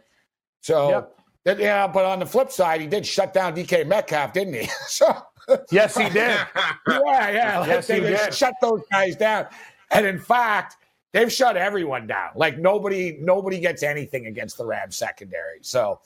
So, 0.62 0.90
Yep. 0.90 1.17
That- 1.48 1.60
yeah, 1.60 1.88
but 1.88 2.06
on 2.06 2.20
the 2.20 2.26
flip 2.26 2.52
side, 2.52 2.82
he 2.82 2.88
did 2.88 3.06
shut 3.06 3.34
down 3.34 3.56
DK 3.56 3.88
Metcalf, 3.88 4.34
didn't 4.34 4.54
he? 4.54 4.68
so, 4.88 5.24
Yes, 5.72 5.96
he 5.96 6.04
did. 6.10 6.16
yeah, 6.88 7.30
yeah. 7.30 7.60
Like 7.60 7.70
Yes, 7.70 7.88
they, 7.88 7.96
he 7.96 8.02
did. 8.02 8.34
shut 8.34 8.54
those 8.62 8.82
guys 8.92 9.16
down. 9.16 9.48
And 9.92 10.06
in 10.06 10.20
fact, 10.20 10.76
they've 11.14 11.32
shut 11.32 11.56
everyone 11.56 12.06
down. 12.06 12.32
Like 12.36 12.58
nobody, 12.58 13.18
nobody 13.22 13.60
gets 13.60 13.82
anything 13.82 14.26
against 14.28 14.58
the 14.58 14.66
Rams 14.66 14.98
secondary. 14.98 15.60
So 15.62 16.02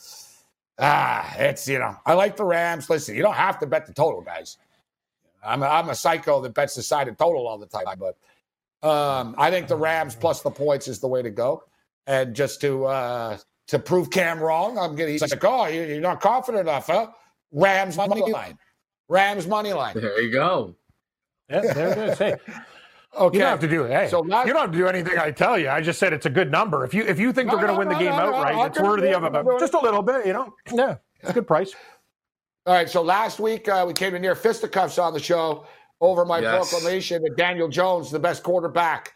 ah, 0.78 1.36
it's 1.38 1.68
you 1.68 1.80
know, 1.80 1.96
I 2.06 2.14
like 2.14 2.38
the 2.38 2.46
Rams. 2.46 2.88
Listen, 2.88 3.16
you 3.16 3.24
don't 3.24 3.34
have 3.34 3.58
to 3.60 3.66
bet 3.66 3.88
the 3.88 3.94
total, 3.94 4.22
guys. 4.22 4.58
I'm 5.44 5.64
a, 5.64 5.66
I'm 5.66 5.90
a 5.90 5.96
psycho 5.96 6.40
that 6.42 6.54
bets 6.54 6.76
the 6.76 6.84
side 6.84 7.08
of 7.08 7.18
total 7.18 7.48
all 7.48 7.58
the 7.58 7.66
time, 7.66 7.86
but 7.98 8.88
um, 8.88 9.34
I 9.40 9.50
think 9.50 9.68
the 9.68 9.76
Rams 9.76 10.16
plus 10.16 10.42
the 10.42 10.52
points 10.52 10.88
is 10.88 11.00
the 11.00 11.08
way 11.08 11.24
to 11.24 11.32
go. 11.32 11.64
And 12.06 12.36
just 12.36 12.62
to 12.62 12.86
uh, 12.86 13.38
to 13.72 13.80
prove 13.80 14.10
Cam 14.12 14.40
wrong, 14.40 14.78
I'm 14.78 14.96
getting 14.96 15.14
he's 15.14 15.22
like, 15.22 15.44
oh, 15.44 15.66
you- 15.66 15.84
you're 15.84 16.02
not 16.02 16.22
confident 16.22 16.68
enough, 16.68 16.88
huh? 16.88 17.08
Rams 17.52 17.98
money 17.98 18.22
line. 18.32 18.58
Rams 19.10 19.48
money 19.48 19.74
line. 19.74 19.94
there 19.96 20.22
you 20.22 20.32
go. 20.32 20.76
Yeah, 21.50 21.62
there 21.74 21.92
it 21.92 21.98
is. 22.10 22.18
Hey, 22.18 22.36
Okay. 23.18 23.36
you 23.38 23.42
don't 23.42 23.50
have 23.50 23.60
to 23.60 23.68
do 23.68 23.84
it. 23.84 23.92
Hey, 23.92 24.08
So 24.10 24.20
last- 24.22 24.48
you 24.48 24.54
don't 24.54 24.62
have 24.62 24.72
to 24.72 24.78
do 24.78 24.88
anything 24.88 25.18
I 25.20 25.32
tell 25.32 25.58
you. 25.58 25.70
I 25.70 25.82
just 25.82 26.00
said 26.00 26.14
it's 26.14 26.26
a 26.26 26.30
good 26.30 26.50
number. 26.52 26.86
If 26.86 26.94
you 26.94 27.04
if 27.04 27.20
you 27.20 27.34
think 27.34 27.48
No, 27.48 27.58
they're 27.58 27.68
going 27.68 27.70
to 27.70 27.74
no, 27.74 27.80
win 27.80 27.88
the 27.90 27.94
no, 27.96 28.00
game 28.00 28.12
no, 28.12 28.30
no, 28.32 28.36
outright, 28.38 28.56
I'll 28.56 28.66
it's 28.68 28.80
worthy 28.80 29.14
of 29.14 29.24
a, 29.24 29.40
it. 29.40 29.60
just 29.60 29.74
a 29.74 29.80
little 29.82 30.02
bit. 30.02 30.26
You 30.26 30.32
know, 30.34 30.54
yeah, 30.74 30.96
it's 31.20 31.30
a 31.32 31.34
good 31.34 31.48
price. 31.48 31.74
All 32.66 32.74
right. 32.74 32.90
So 32.90 33.02
last 33.02 33.40
week 33.40 33.68
uh, 33.68 33.84
we 33.88 33.94
came 33.94 34.14
to 34.14 34.20
near 34.20 34.36
fisticuffs 34.36 34.98
on 34.98 35.14
the 35.14 35.20
show 35.20 35.66
over 36.00 36.24
my 36.26 36.40
Yes. 36.40 36.70
proclamation 36.70 37.22
that 37.24 37.36
Daniel 37.38 37.68
Jones, 37.68 38.12
the 38.12 38.20
best 38.20 38.44
quarterback, 38.44 39.14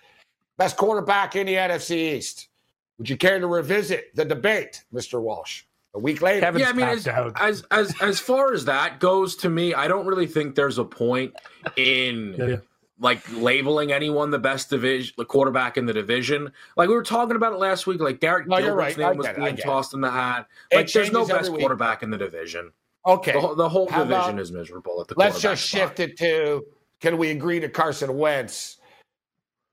best 0.58 0.76
quarterback 0.78 1.36
in 1.38 1.46
the 1.46 1.54
NFC 1.56 2.16
East. 2.18 2.50
Would 2.98 3.10
you 3.10 3.18
care 3.18 3.40
to 3.40 3.48
revisit 3.48 4.16
the 4.16 4.26
debate, 4.26 4.84
Mr. 4.94 5.22
Walsh? 5.22 5.64
A 5.96 6.00
week 6.00 6.22
later. 6.22 6.42
Kevin's 6.42 6.62
yeah, 6.62 6.70
I 6.70 6.74
mean, 6.74 6.86
as, 6.88 7.08
out. 7.08 7.34
as 7.42 7.64
as 7.72 7.94
as 8.02 8.20
far 8.20 8.54
as 8.54 8.66
that 8.66 9.00
goes, 9.00 9.36
to 9.38 9.50
me, 9.50 9.74
I 9.74 9.88
don't 9.88 10.06
really 10.06 10.28
think 10.28 10.56
there's 10.56 10.78
a 10.78 10.84
point 10.84 11.34
in 11.78 12.36
Yeah, 12.38 12.46
yeah. 12.48 12.56
like 13.00 13.22
labeling 13.34 13.94
anyone 13.94 14.30
the 14.30 14.38
best 14.40 14.70
division, 14.70 15.14
the 15.18 15.24
quarterback 15.24 15.78
in 15.78 15.86
the 15.86 15.94
division. 15.94 16.52
Like 16.76 16.90
we 16.90 16.96
were 16.96 17.04
talking 17.04 17.38
about 17.38 17.54
it 17.54 17.60
last 17.60 17.88
week. 17.88 18.02
Like 18.02 18.20
Derek 18.20 18.46
No, 18.48 18.58
Gilbert's 18.58 18.98
right. 18.98 19.06
I 19.06 19.10
name 19.10 19.18
was 19.18 19.28
it. 19.28 19.36
Being 19.38 19.56
tossed 19.56 19.94
in 19.94 20.02
the 20.02 20.12
hat. 20.12 20.48
Like 20.74 20.92
there's 20.92 21.14
no 21.14 21.26
best 21.26 21.50
quarterback 21.52 22.04
in 22.04 22.10
the 22.10 22.18
division. 22.18 22.72
Okay. 23.06 23.32
The, 23.32 23.40
whole- 23.40 23.56
the 23.56 23.70
whole 23.70 23.88
How 23.90 24.04
division 24.04 24.30
about- 24.32 24.40
is 24.42 24.52
miserable 24.52 25.00
at 25.00 25.08
the. 25.08 25.16
Let's 25.18 25.36
quarterback 25.36 25.58
just 25.60 25.70
spot. 25.70 25.80
shift 25.80 26.00
it 26.02 26.18
to 26.18 26.66
can 27.00 27.18
we 27.18 27.32
agree 27.32 27.60
that 27.60 27.72
Carson 27.72 28.18
Wentz 28.18 28.78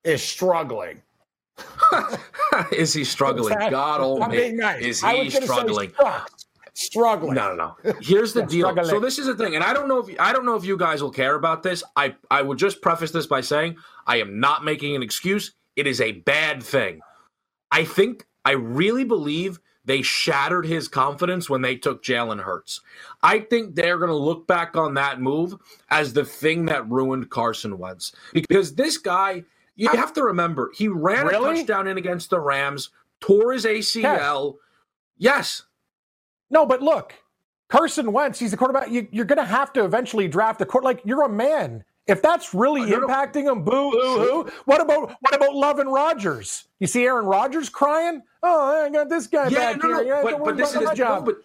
is 0.05 0.23
struggling? 0.23 1.01
is 2.71 2.93
he 2.93 3.03
struggling? 3.03 3.57
God 3.69 4.01
oh, 4.01 4.21
I'm 4.21 4.31
almighty. 4.31 4.53
nice. 4.53 4.83
Is 4.83 5.01
he 5.01 5.29
struggling? 5.29 5.91
Struggling. 6.75 7.35
No, 7.35 7.55
no, 7.55 7.75
no. 7.85 7.93
Here's 8.01 8.33
the 8.33 8.41
Yeah, 8.47 8.47
deal. 8.47 8.69
struggling. 8.71 8.85
So 8.89 8.99
this 8.99 9.19
is 9.19 9.27
the 9.27 9.35
thing, 9.35 9.55
and 9.55 9.63
I 9.63 9.73
don't 9.73 9.87
know 9.87 9.99
if 9.99 10.15
I 10.19 10.33
don't 10.33 10.45
know 10.45 10.55
if 10.55 10.65
you 10.65 10.77
guys 10.77 11.03
will 11.03 11.11
care 11.11 11.35
about 11.35 11.63
this. 11.63 11.83
I 11.95 12.15
I 12.31 12.41
would 12.41 12.57
just 12.59 12.81
preface 12.81 13.11
this 13.11 13.27
by 13.27 13.41
saying 13.41 13.77
I 14.07 14.17
am 14.17 14.39
not 14.39 14.63
making 14.65 14.95
an 14.95 15.03
excuse. 15.03 15.53
It 15.75 15.87
is 15.87 16.01
a 16.01 16.13
bad 16.13 16.63
thing. 16.63 17.01
I 17.71 17.85
think, 17.85 18.25
I 18.45 18.53
really 18.53 19.05
believe 19.05 19.59
they 19.85 20.03
shattered 20.03 20.65
his 20.65 20.87
confidence 20.89 21.49
when 21.49 21.63
they 21.63 21.77
took 21.77 22.03
Jalen 22.03 22.41
Hurts. 22.43 22.81
I 23.23 23.39
think 23.41 23.75
they're 23.75 23.99
going 23.99 24.09
to 24.11 24.15
look 24.17 24.47
back 24.47 24.77
on 24.77 24.95
that 24.95 25.21
move 25.21 25.55
as 25.89 26.13
the 26.13 26.25
thing 26.25 26.65
that 26.67 26.89
ruined 26.89 27.31
Carson 27.31 27.79
Wentz. 27.79 28.13
Because 28.33 28.75
this 28.75 28.97
guy, 28.97 29.45
you 29.75 29.89
have 29.89 30.13
to 30.13 30.23
remember, 30.23 30.71
he 30.75 30.87
ran 30.87 31.25
Really? 31.27 31.51
a 31.51 31.57
touchdown 31.57 31.87
in 31.87 31.97
against 31.97 32.29
the 32.29 32.39
Rams, 32.39 32.89
tore 33.19 33.53
his 33.53 33.65
ACL. 33.65 34.55
Yes. 35.17 35.63
No, 36.49 36.65
but 36.65 36.81
look, 36.81 37.13
Carson 37.69 38.11
Wentz, 38.11 38.39
he's 38.39 38.51
the 38.51 38.57
quarterback. 38.57 38.91
You, 38.91 39.07
you're 39.11 39.25
going 39.25 39.39
to 39.39 39.45
have 39.45 39.73
to 39.73 39.83
eventually 39.83 40.27
draft 40.27 40.61
a 40.61 40.65
quarter. 40.65 40.85
Like 40.85 41.01
you're 41.05 41.23
a 41.23 41.29
man. 41.29 41.83
If 42.05 42.21
that's 42.21 42.53
really 42.53 42.81
no, 42.81 42.99
no. 42.99 43.07
impacting 43.07 43.49
him, 43.49 43.63
boo 43.63 43.89
hoo 43.91 44.19
hoo. 44.43 44.51
What 44.65 44.81
about 44.81 45.15
what 45.21 45.33
about 45.33 45.55
Love 45.55 45.79
and 45.79 45.91
Rodgers? 45.91 46.65
You 46.79 46.87
see 46.87 47.05
Aaron 47.05 47.25
Rodgers 47.25 47.69
crying? 47.69 48.21
Oh, 48.43 48.83
I 48.85 48.89
got 48.89 49.07
this 49.07 49.25
guy 49.27 49.47
Yeah, 49.47 49.71
back 49.73 49.81
no, 49.81 49.87
here. 49.87 49.95
no, 49.95 50.01
Yeah, 50.01 50.21
but, 50.21 50.43
but 50.43 50.57
this 50.57 50.75
is 50.75 50.81
my 50.83 50.93
job. 50.93 51.25
no, 51.25 51.31
but 51.33 51.43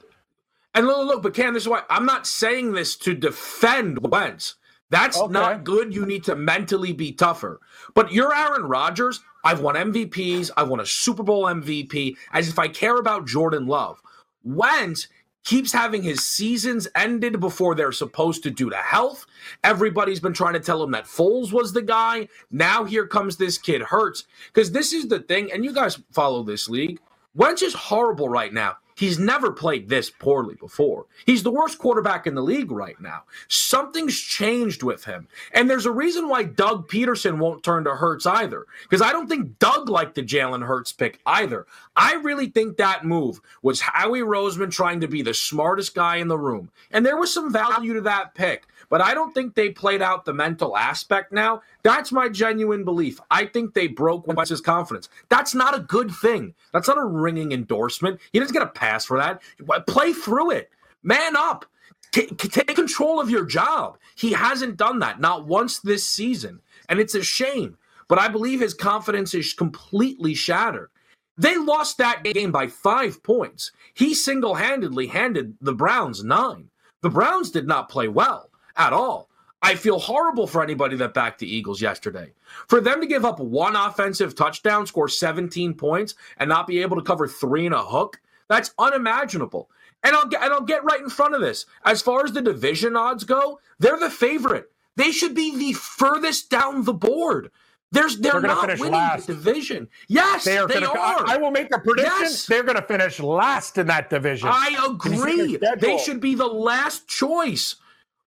and 0.74 0.87
look, 0.87 1.07
look, 1.07 1.22
but 1.22 1.35
Cam, 1.35 1.55
this 1.55 1.62
is 1.62 1.68
why 1.68 1.83
I'm 1.89 2.05
not 2.05 2.26
saying 2.26 2.72
this 2.72 2.97
to 2.97 3.14
defend 3.14 4.11
Wentz. 4.11 4.57
That's 4.91 5.18
Okay. 5.18 5.32
not 5.32 5.64
good. 5.64 5.95
You 5.95 6.07
need 6.07 6.24
to 6.24 6.34
mentally 6.36 6.93
be 6.93 7.12
tougher. 7.12 7.61
But 7.95 8.12
you're 8.12 8.34
Aaron 8.34 8.62
Rodgers. 8.62 9.20
I've 9.45 9.61
won 9.61 9.76
MVPs. 9.76 10.51
I've 10.57 10.68
won 10.68 10.80
a 10.80 10.86
Super 10.86 11.22
Bowl 11.22 11.45
MVP. 11.47 12.16
As 12.32 12.49
if 12.49 12.59
I 12.59 12.68
care 12.68 12.97
about 12.97 13.26
Jordan 13.26 13.66
Love. 13.66 14.01
Wentz 14.45 15.09
keeps 15.45 15.72
having 15.72 16.03
his 16.03 16.24
seasons 16.24 16.89
ended 16.95 17.41
before 17.41 17.74
they're 17.74 17.93
supposed 17.93 18.43
to 18.43 18.51
due 18.51 18.68
to 18.70 18.76
health. 18.76 19.24
Everybody's 19.64 20.20
been 20.20 20.32
trying 20.32 20.53
to 20.55 20.61
tell 20.61 20.82
him 20.82 20.91
that 20.91 21.05
Foles 21.05 21.53
was 21.53 21.72
the 21.72 21.82
guy. 21.82 22.28
Now 22.51 22.84
here 22.84 23.07
comes 23.07 23.36
this 23.36 23.57
kid 23.57 23.80
Hurts. 23.82 24.24
Because 24.53 24.72
this 24.72 24.93
is 24.93 25.09
the 25.09 25.20
thing, 25.20 25.51
and 25.53 25.64
you 25.64 25.72
guys 25.72 25.99
follow 26.12 26.43
this 26.43 26.68
league. 26.68 26.99
Wentz 27.34 27.62
is 27.62 27.72
horrible 27.74 28.28
right 28.28 28.53
now. 28.53 28.76
He's 28.99 29.17
never 29.17 29.53
played 29.53 29.89
this 29.89 30.11
poorly 30.11 30.57
before. 30.57 31.07
He's 31.25 31.45
the 31.45 31.53
worst 31.53 31.79
quarterback 31.79 32.27
in 32.27 32.35
the 32.35 32.43
league 32.43 32.73
right 32.73 33.01
now. 33.01 33.23
Something's 33.47 34.19
changed 34.19 34.83
with 34.83 35.05
him. 35.05 35.29
And 35.53 35.71
there's 35.71 35.87
a 35.87 35.93
reason 35.93 36.29
why 36.29 36.43
Doug 36.43 36.89
Pederson 36.89 37.39
won't 37.39 37.63
turn 37.63 37.85
to 37.85 37.95
Hurts 37.95 38.27
either. 38.27 38.67
Because 38.83 39.01
I 39.01 39.13
don't 39.13 39.29
think 39.29 39.61
Doug 39.61 39.89
liked 39.89 40.17
the 40.17 40.25
Jalen 40.25 40.67
Hurts 40.67 40.93
pick 40.93 41.21
either. 41.25 41.69
I 41.95 42.15
really 42.15 42.49
think 42.49 42.77
that 42.77 43.05
move 43.05 43.41
was 43.63 43.83
Howie 43.83 44.19
Roseman 44.19 44.73
trying 44.73 45.01
to 45.03 45.07
be 45.07 45.23
the 45.23 45.33
smartest 45.33 45.95
guy 45.95 46.17
in 46.17 46.27
the 46.27 46.37
room. 46.37 46.71
And 46.91 47.07
there 47.07 47.17
was 47.17 47.33
some 47.33 47.53
value 47.53 47.95
to 47.95 48.01
that 48.01 48.35
pick. 48.35 48.67
But 48.89 49.01
I 49.01 49.15
don't 49.15 49.33
think 49.33 49.55
they 49.55 49.69
played 49.69 50.03
out 50.03 50.25
the 50.25 50.33
mental 50.33 50.77
aspect 50.77 51.31
now. 51.31 51.63
That's 51.89 52.12
my 52.12 52.28
genuine 52.28 52.84
belief. 52.84 53.18
I 53.30 53.47
think 53.47 53.72
they 53.72 53.86
broke 53.86 54.26
Wentz's 54.26 54.61
confidence. 54.61 55.09
That's 55.30 55.55
not 55.55 55.74
a 55.74 55.80
good 55.80 56.11
thing. 56.11 56.55
That's 56.70 56.86
not 56.86 56.99
a 56.99 57.05
ringing 57.05 57.53
endorsement. 57.53 58.20
He 58.30 58.39
doesn't 58.39 58.53
get 58.53 58.61
a 58.62 58.66
pass 58.66 59.07
for 59.07 59.16
that. 59.16 59.41
Play 59.86 60.12
through 60.12 60.51
it. 60.51 60.70
Man 61.03 61.34
up. 61.34 61.64
T- 62.12 62.26
take 62.26 62.74
control 62.74 63.18
of 63.22 63.30
your 63.30 63.47
job. 63.47 63.97
He 64.16 64.32
hasn't 64.32 64.76
done 64.76 64.99
that, 64.99 65.18
not 65.18 65.47
once 65.47 65.78
this 65.78 66.07
season. 66.07 66.61
And 66.91 67.01
it's 67.01 67.14
a 67.14 67.22
shame. 67.22 67.78
But 68.07 68.18
I 68.18 68.28
believe 68.28 68.61
his 68.61 68.74
confidence 68.74 69.32
is 69.32 69.55
completely 69.55 70.34
shattered. 70.34 70.91
They 71.39 71.57
lost 71.57 71.97
that 71.97 72.22
game 72.22 72.53
by 72.53 72.66
five 72.66 73.22
points. 73.22 73.72
He 73.95 74.12
single 74.12 74.57
handedly 74.57 75.07
handed 75.07 75.57
the 75.62 75.72
Browns 75.72 76.22
nine. 76.22 76.68
The 77.01 77.09
Browns 77.09 77.51
did 77.51 77.66
not 77.66 77.89
play 77.89 78.09
well 78.09 78.51
at 78.76 78.93
all. 78.93 79.28
I 79.63 79.75
feel 79.75 79.99
horrible 79.99 80.47
for 80.47 80.63
anybody 80.63 80.97
that 80.97 81.15
backed 81.15 81.41
the 81.41 81.53
Eagles 81.53 81.83
yesterday. 81.83 82.33
For 82.69 82.81
them 82.81 83.01
to 83.01 83.07
give 83.07 83.25
up 83.25 83.41
one 83.41 83.75
offensive 83.75 84.35
touchdown, 84.35 84.87
score 84.87 85.09
17 85.09 85.75
points, 85.75 86.15
and 86.37 86.49
not 86.49 86.67
be 86.67 86.81
able 86.81 86.97
to 86.97 87.03
cover 87.03 87.27
three 87.27 87.67
and 87.67 87.75
a 87.75 87.83
hook, 87.83 88.21
that's 88.49 88.73
unimaginable. 88.79 89.69
And 90.05 90.15
I'll 90.15 90.29
get 90.29 90.43
and 90.43 90.53
I'll 90.53 90.63
get 90.63 90.85
right 90.85 91.01
in 91.01 91.11
front 91.11 91.35
of 91.35 91.41
this. 91.41 91.67
As 91.85 92.01
far 92.01 92.25
as 92.25 92.33
the 92.33 92.41
division 92.41 92.97
odds 92.97 93.25
go, 93.25 93.59
they're 93.81 93.99
the 93.99 94.11
favorite. 94.11 94.71
They 94.95 95.11
should 95.11 95.35
be 95.35 95.57
the 95.57 95.73
furthest 95.73 96.51
down 96.51 96.85
the 96.85 96.95
board. 96.95 97.51
There's 97.91 98.19
they're, 98.19 98.33
They're 98.33 98.43
not 98.43 98.69
winning 98.79 98.93
last. 98.93 99.27
the 99.27 99.35
division. 99.35 99.89
Yes, 100.09 100.45
They 100.45 100.59
are. 100.59 100.69
they 100.69 100.75
gonna, 100.75 100.89
are. 100.89 101.27
I, 101.27 101.35
I 101.35 101.37
will 101.39 101.51
make 101.51 101.75
a 101.75 101.79
prediction. 101.79 102.13
Yes. 102.21 102.47
They're 102.47 102.63
going 102.63 102.77
to 102.77 102.83
finish 102.83 103.19
last 103.19 103.79
in 103.79 103.87
that 103.87 104.11
division. 104.11 104.51
I 104.53 104.79
agree. 104.87 105.59
They 105.81 105.97
should 105.97 106.21
be 106.21 106.35
the 106.35 106.47
last 106.47 107.09
choice. 107.09 107.77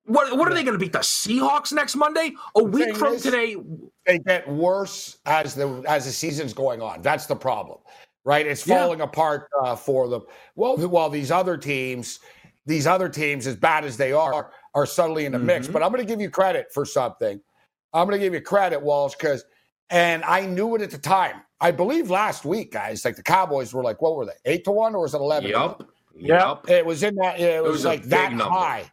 What 0.08 0.38
what 0.38 0.50
are 0.50 0.54
they 0.56 0.64
going 0.64 0.78
to 0.78 0.84
beat 0.84 0.94
the 0.94 1.00
Seahawks 1.00 1.74
next 1.74 1.96
Monday? 1.96 2.32
A 2.56 2.64
week 2.64 2.96
from 2.96 3.14
is- 3.14 3.24
today. 3.24 3.58
they 4.06 4.20
get 4.20 4.48
worse 4.50 5.18
as 5.26 5.54
the 5.54 5.84
as 5.88 6.06
the 6.06 6.12
season's 6.12 6.54
going 6.54 6.82
on. 6.82 7.02
That's 7.02 7.26
the 7.26 7.36
problem, 7.36 7.80
right? 8.24 8.46
It's 8.48 8.66
Yeah. 8.66 8.80
falling 8.82 9.02
apart 9.02 9.50
uh, 9.62 9.76
for 9.76 10.08
them. 10.08 10.24
Well, 10.56 10.78
while 10.88 11.10
these 11.10 11.30
other 11.30 11.58
teams, 11.58 12.20
these 12.66 12.88
other 12.88 13.10
teams, 13.10 13.48
as 13.48 13.58
bad 13.58 13.84
as 13.84 13.98
they 13.98 14.14
are, 14.14 14.52
are 14.74 14.86
suddenly 14.86 15.26
in 15.26 15.34
the 15.34 15.40
mix. 15.40 15.68
Mhm. 15.68 15.74
But 15.74 15.84
I'm 15.84 15.92
going 15.92 16.02
to 16.06 16.08
give 16.12 16.22
you 16.22 16.30
credit 16.30 16.68
for 16.74 16.86
something. 16.86 17.42
I'm 17.94 18.08
going 18.08 18.18
to 18.20 18.26
give 18.26 18.34
you 18.34 18.42
credit, 18.42 18.82
Walsh, 18.82 19.14
because 19.20 19.44
and 19.90 20.24
I 20.24 20.46
knew 20.46 20.76
it 20.76 20.82
at 20.82 20.92
the 20.92 20.98
time. 20.98 21.42
I 21.60 21.72
believe 21.72 22.10
last 22.10 22.46
week, 22.46 22.72
guys, 22.72 23.04
like 23.04 23.16
the 23.18 23.24
Cowboys 23.24 23.74
were 23.74 23.84
like, 23.84 24.02
what 24.02 24.16
were 24.16 24.26
they, 24.26 24.34
eight 24.46 24.64
to 24.66 24.72
one, 24.72 24.96
or 24.96 25.02
was 25.02 25.14
it 25.14 25.18
eleven? 25.20 25.50
Yep. 25.50 25.60
one? 25.80 25.88
Yup. 26.16 26.40
Yup. 26.40 26.70
It 26.70 26.86
was 26.86 27.04
in 27.04 27.16
that. 27.16 27.40
It 27.42 27.62
was, 27.62 27.72
was 27.74 27.86
like 27.86 28.04
that 28.04 28.32
number. 28.32 28.46
high. 28.46 28.90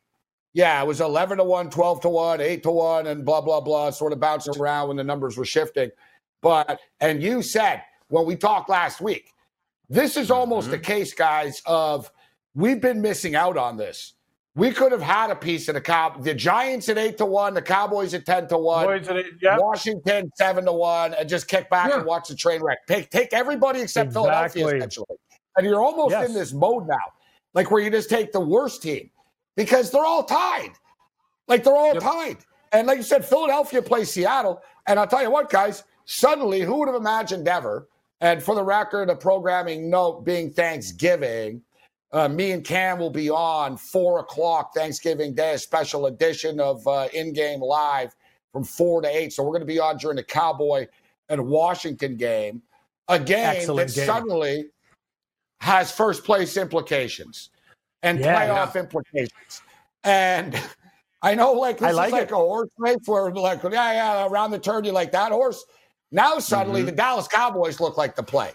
Yeah, 0.54 0.80
it 0.80 0.86
was 0.86 1.00
eleven 1.00 1.38
to 1.38 1.44
one, 1.44 1.68
12 1.68 2.00
to 2.02 2.08
one, 2.08 2.40
eight 2.40 2.62
to 2.62 2.70
one, 2.70 3.08
and 3.08 3.24
blah 3.24 3.40
blah 3.40 3.60
blah, 3.60 3.90
sort 3.90 4.12
of 4.12 4.20
bouncing 4.20 4.56
around 4.58 4.88
when 4.88 4.96
the 4.96 5.04
numbers 5.04 5.36
were 5.36 5.44
shifting. 5.44 5.90
But 6.42 6.80
and 7.00 7.22
you 7.22 7.42
said 7.42 7.82
when 8.08 8.24
we 8.24 8.36
talked 8.36 8.68
last 8.70 9.00
week, 9.00 9.32
this 9.90 10.16
is 10.16 10.30
almost 10.30 10.68
Mm-hmm. 10.68 10.76
a 10.76 10.78
case, 10.78 11.12
guys, 11.12 11.60
of 11.66 12.10
we've 12.54 12.80
been 12.80 13.02
missing 13.02 13.34
out 13.34 13.56
on 13.56 13.76
this. 13.76 14.12
We 14.56 14.70
could 14.70 14.92
have 14.92 15.02
had 15.02 15.30
a 15.30 15.34
piece 15.34 15.66
of 15.66 15.74
the 15.74 15.80
cow. 15.80 16.16
The 16.16 16.32
Giants 16.32 16.88
at 16.88 16.96
eight 16.98 17.18
to 17.18 17.26
one, 17.26 17.54
the 17.54 17.62
Cowboys 17.62 18.14
at 18.14 18.24
ten 18.24 18.46
to 18.48 18.56
one. 18.56 18.88
It- 18.94 19.26
yeah. 19.42 19.58
Washington 19.58 20.30
seven 20.36 20.64
to 20.66 20.72
one, 20.72 21.14
and 21.14 21.28
just 21.28 21.48
kick 21.48 21.68
back 21.68 21.90
Yeah. 21.90 21.96
and 21.96 22.06
watch 22.06 22.28
the 22.28 22.36
train 22.36 22.62
wreck. 22.62 22.86
Take, 22.86 23.10
take 23.10 23.32
everybody 23.32 23.80
except 23.80 24.12
Philadelphia, 24.12 24.68
essentially. 24.68 25.16
And 25.56 25.66
you're 25.66 25.82
almost 25.82 26.12
Yes. 26.12 26.28
in 26.28 26.34
this 26.34 26.52
mode 26.52 26.86
now, 26.86 26.94
like 27.54 27.72
where 27.72 27.82
you 27.82 27.90
just 27.90 28.08
take 28.08 28.30
the 28.30 28.38
worst 28.38 28.80
team 28.82 29.10
because 29.56 29.90
they're 29.90 30.04
all 30.04 30.24
tied. 30.24 30.72
Like 31.48 31.64
they're 31.64 31.76
all 31.76 31.94
Yep. 31.94 32.02
tied. 32.02 32.36
And 32.72 32.86
like 32.86 32.96
you 32.98 33.02
said, 33.04 33.24
Philadelphia 33.24 33.82
plays 33.82 34.10
Seattle. 34.10 34.62
And 34.86 34.98
I'll 34.98 35.06
tell 35.06 35.22
you 35.22 35.30
what, 35.30 35.50
guys, 35.50 35.84
suddenly, 36.04 36.60
who 36.60 36.78
would 36.78 36.88
have 36.88 36.96
imagined 36.96 37.46
ever? 37.48 37.88
And 38.20 38.42
for 38.42 38.54
the 38.54 38.62
record, 38.64 39.10
a 39.10 39.16
programming 39.16 39.90
note 39.90 40.24
being 40.24 40.50
Thanksgiving, 40.50 41.62
uh, 42.12 42.28
me 42.28 42.52
and 42.52 42.64
Cam 42.64 42.98
will 42.98 43.10
be 43.10 43.28
on 43.30 43.76
four 43.76 44.20
o'clock 44.20 44.74
Thanksgiving 44.74 45.34
Day, 45.34 45.54
a 45.54 45.58
special 45.58 46.06
edition 46.06 46.60
of 46.60 46.86
uh, 46.86 47.08
In 47.12 47.32
Game 47.32 47.60
Live 47.60 48.14
from 48.52 48.64
four 48.64 49.02
to 49.02 49.08
eight. 49.08 49.32
So 49.32 49.42
we're 49.42 49.50
going 49.50 49.60
to 49.60 49.66
be 49.66 49.80
on 49.80 49.96
during 49.98 50.16
the 50.16 50.22
Cowboy 50.22 50.86
and 51.28 51.46
Washington 51.46 52.16
game, 52.16 52.62
a 53.08 53.18
game 53.18 53.56
Excellent 53.56 53.88
that 53.88 53.94
game. 53.96 54.06
suddenly 54.06 54.66
has 55.60 55.90
first 55.90 56.24
place 56.24 56.56
implications 56.56 57.50
and 58.04 58.20
Yeah. 58.20 58.46
playoff 58.46 58.78
implications. 58.78 59.62
And 60.04 60.56
I 61.22 61.34
know, 61.34 61.52
like 61.52 61.78
this 61.78 61.88
I 61.88 61.92
like 61.92 62.06
is 62.08 62.12
like 62.12 62.30
a 62.30 62.36
horse 62.36 62.70
race 62.78 62.98
where, 63.06 63.30
like, 63.32 63.62
yeah, 63.64 63.70
yeah, 63.92 64.26
around 64.26 64.50
the 64.52 64.58
turn, 64.58 64.84
you 64.84 64.92
like 64.92 65.10
that 65.12 65.32
horse. 65.32 65.64
Now 66.12 66.38
suddenly, 66.38 66.80
Mm-hmm. 66.82 66.86
the 66.86 66.92
Dallas 66.92 67.26
Cowboys 67.26 67.80
look 67.80 67.96
like 67.96 68.14
the 68.14 68.22
play. 68.22 68.52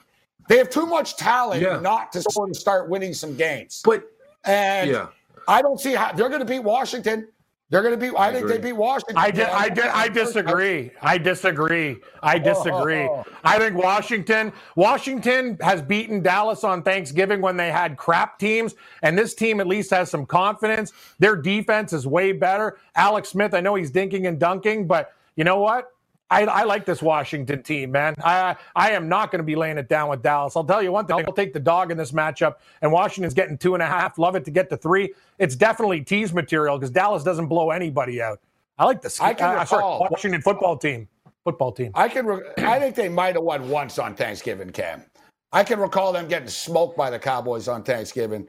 They 0.48 0.58
have 0.58 0.70
too 0.70 0.86
much 0.86 1.18
talent 1.18 1.62
Yeah. 1.62 1.80
not 1.80 2.12
to 2.14 2.22
sort 2.22 2.50
of 2.50 2.56
start 2.56 2.90
winning 2.90 3.14
some 3.14 3.36
games. 3.36 3.82
But 3.84 4.04
And 4.46 4.90
yeah, 4.90 5.08
I 5.48 5.62
don't 5.62 5.80
see 5.80 5.94
how 5.96 6.14
they're 6.14 6.30
going 6.30 6.40
to 6.40 6.46
beat 6.46 6.64
Washington. 6.64 7.28
They're 7.70 7.84
going 7.84 7.94
to 7.94 8.00
be. 8.00 8.16
I, 8.18 8.32
think 8.32 8.46
agree. 8.46 8.58
they 8.58 8.64
beat 8.70 8.74
Washington. 8.74 9.18
I, 9.18 9.30
di- 9.30 9.44
I, 9.44 9.70
di- 9.70 9.82
I 9.82 10.08
disagree. 10.08 10.90
I 11.04 11.20
disagree. 11.20 11.98
I 12.24 12.38
oh, 12.38 12.40
oh, 12.40 12.44
disagree. 12.44 13.04
Oh. 13.04 13.26
I 13.44 13.60
think 13.60 13.76
Washington 13.76 14.52
Washington 14.76 15.58
has 15.62 15.82
beaten 15.82 16.24
Dallas 16.24 16.64
on 16.64 16.82
Thanksgiving 16.82 17.42
when 17.42 17.58
they 17.58 17.70
had 17.72 17.96
crap 17.96 18.40
teams, 18.40 18.74
and 19.04 19.18
this 19.18 19.36
team 19.36 19.60
at 19.60 19.68
least 19.68 19.92
has 19.92 20.10
some 20.10 20.26
confidence. 20.26 20.94
Their 21.20 21.36
defense 21.36 21.94
is 21.94 22.08
way 22.08 22.32
better. 22.32 22.80
Alex 22.96 23.30
Smith, 23.30 23.54
I 23.54 23.60
know 23.62 23.76
he's 23.76 23.92
dinking 23.92 24.28
and 24.28 24.40
dunking, 24.40 24.88
but 24.88 25.14
you 25.36 25.44
know 25.44 25.60
what? 25.60 25.92
I, 26.32 26.44
I 26.46 26.64
like 26.64 26.86
this 26.86 27.02
Washington 27.02 27.64
team, 27.64 27.92
man. 27.92 28.14
I 28.24 28.56
I 28.76 28.92
am 28.92 29.10
not 29.10 29.32
going 29.32 29.40
to 29.40 29.44
be 29.44 29.56
laying 29.56 29.78
it 29.78 29.90
down 29.90 30.10
with 30.10 30.22
Dallas. 30.22 30.56
I'll 30.56 30.64
tell 30.64 30.82
you 30.84 30.92
one 30.92 31.06
thing: 31.06 31.24
I'll 31.26 31.34
take 31.34 31.54
the 31.54 31.60
dog 31.60 31.92
in 31.92 31.98
this 31.98 32.12
matchup, 32.12 32.56
and 32.82 32.92
Washington's 32.92 33.34
getting 33.34 33.58
two 33.58 33.74
and 33.74 33.82
a 33.82 33.88
half. 33.88 34.18
Love 34.18 34.36
it 34.36 34.46
to 34.46 34.52
get 34.52 34.70
to 34.70 34.78
three. 34.78 35.14
It's 35.40 35.56
definitely 35.56 36.02
tease 36.02 36.32
material 36.34 36.78
because 36.78 36.92
Dallas 36.92 37.24
doesn't 37.24 37.48
blow 37.48 37.72
anybody 37.72 38.22
out. 38.22 38.40
I 38.78 38.86
like 38.86 39.02
the 39.02 39.16
I 39.22 39.34
can 39.34 39.58
uh, 39.58 39.66
sorry, 39.66 39.80
recall- 39.82 40.08
Washington 40.12 40.42
football 40.42 40.78
team. 40.78 41.08
Football 41.44 41.72
team. 41.72 41.92
I 41.96 42.08
can. 42.08 42.26
Re- 42.26 42.44
I 42.60 42.80
think 42.80 42.96
they 42.96 43.10
might 43.10 43.36
have 43.36 43.44
won 43.44 43.70
once 43.70 43.98
on 43.98 44.16
Thanksgiving, 44.16 44.70
Cam. 44.70 45.04
I 45.52 45.64
can 45.64 45.80
recall 45.80 46.14
them 46.14 46.28
getting 46.28 46.48
smoked 46.48 46.96
by 46.96 47.10
the 47.10 47.18
Cowboys 47.18 47.68
on 47.68 47.82
Thanksgiving 47.82 48.48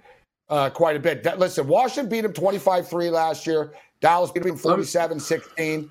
uh, 0.51 0.69
quite 0.69 0.97
a 0.97 1.01
bit. 1.01 1.23
That- 1.23 1.39
listen, 1.39 1.67
Washington 1.67 2.11
beat 2.11 2.21
them 2.23 2.33
25-3 2.35 3.11
last 3.11 3.47
year. 3.47 3.73
Dallas 4.01 4.31
beat 4.31 4.43
them 4.43 4.59
47-16. 4.59 5.89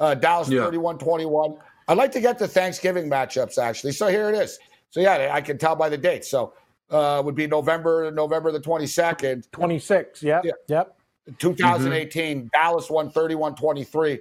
Uh, 0.00 0.14
Dallas 0.14 0.48
Yeah. 0.48 0.60
31-21. 0.60 1.58
I'd 1.88 1.96
like 1.96 2.12
to 2.12 2.20
get 2.20 2.38
the 2.38 2.46
Thanksgiving 2.46 3.08
matchups 3.08 3.58
actually. 3.58 3.92
So 3.92 4.08
here 4.08 4.28
it 4.28 4.34
is. 4.34 4.58
So 4.90 5.00
yeah, 5.00 5.30
I 5.32 5.40
can 5.40 5.58
tell 5.58 5.74
by 5.76 5.88
the 5.88 5.98
date. 5.98 6.24
So 6.24 6.54
uh, 6.90 7.22
would 7.24 7.34
be 7.34 7.46
November 7.46 8.10
November 8.10 8.52
the 8.52 8.60
22nd, 8.60 9.50
26. 9.50 10.22
Yep. 10.22 10.44
Yeah. 10.44 10.52
Yep. 10.68 10.94
2018. 11.38 12.50
Dallas 12.52 12.88
won 12.88 13.10
31-23. 13.10 14.20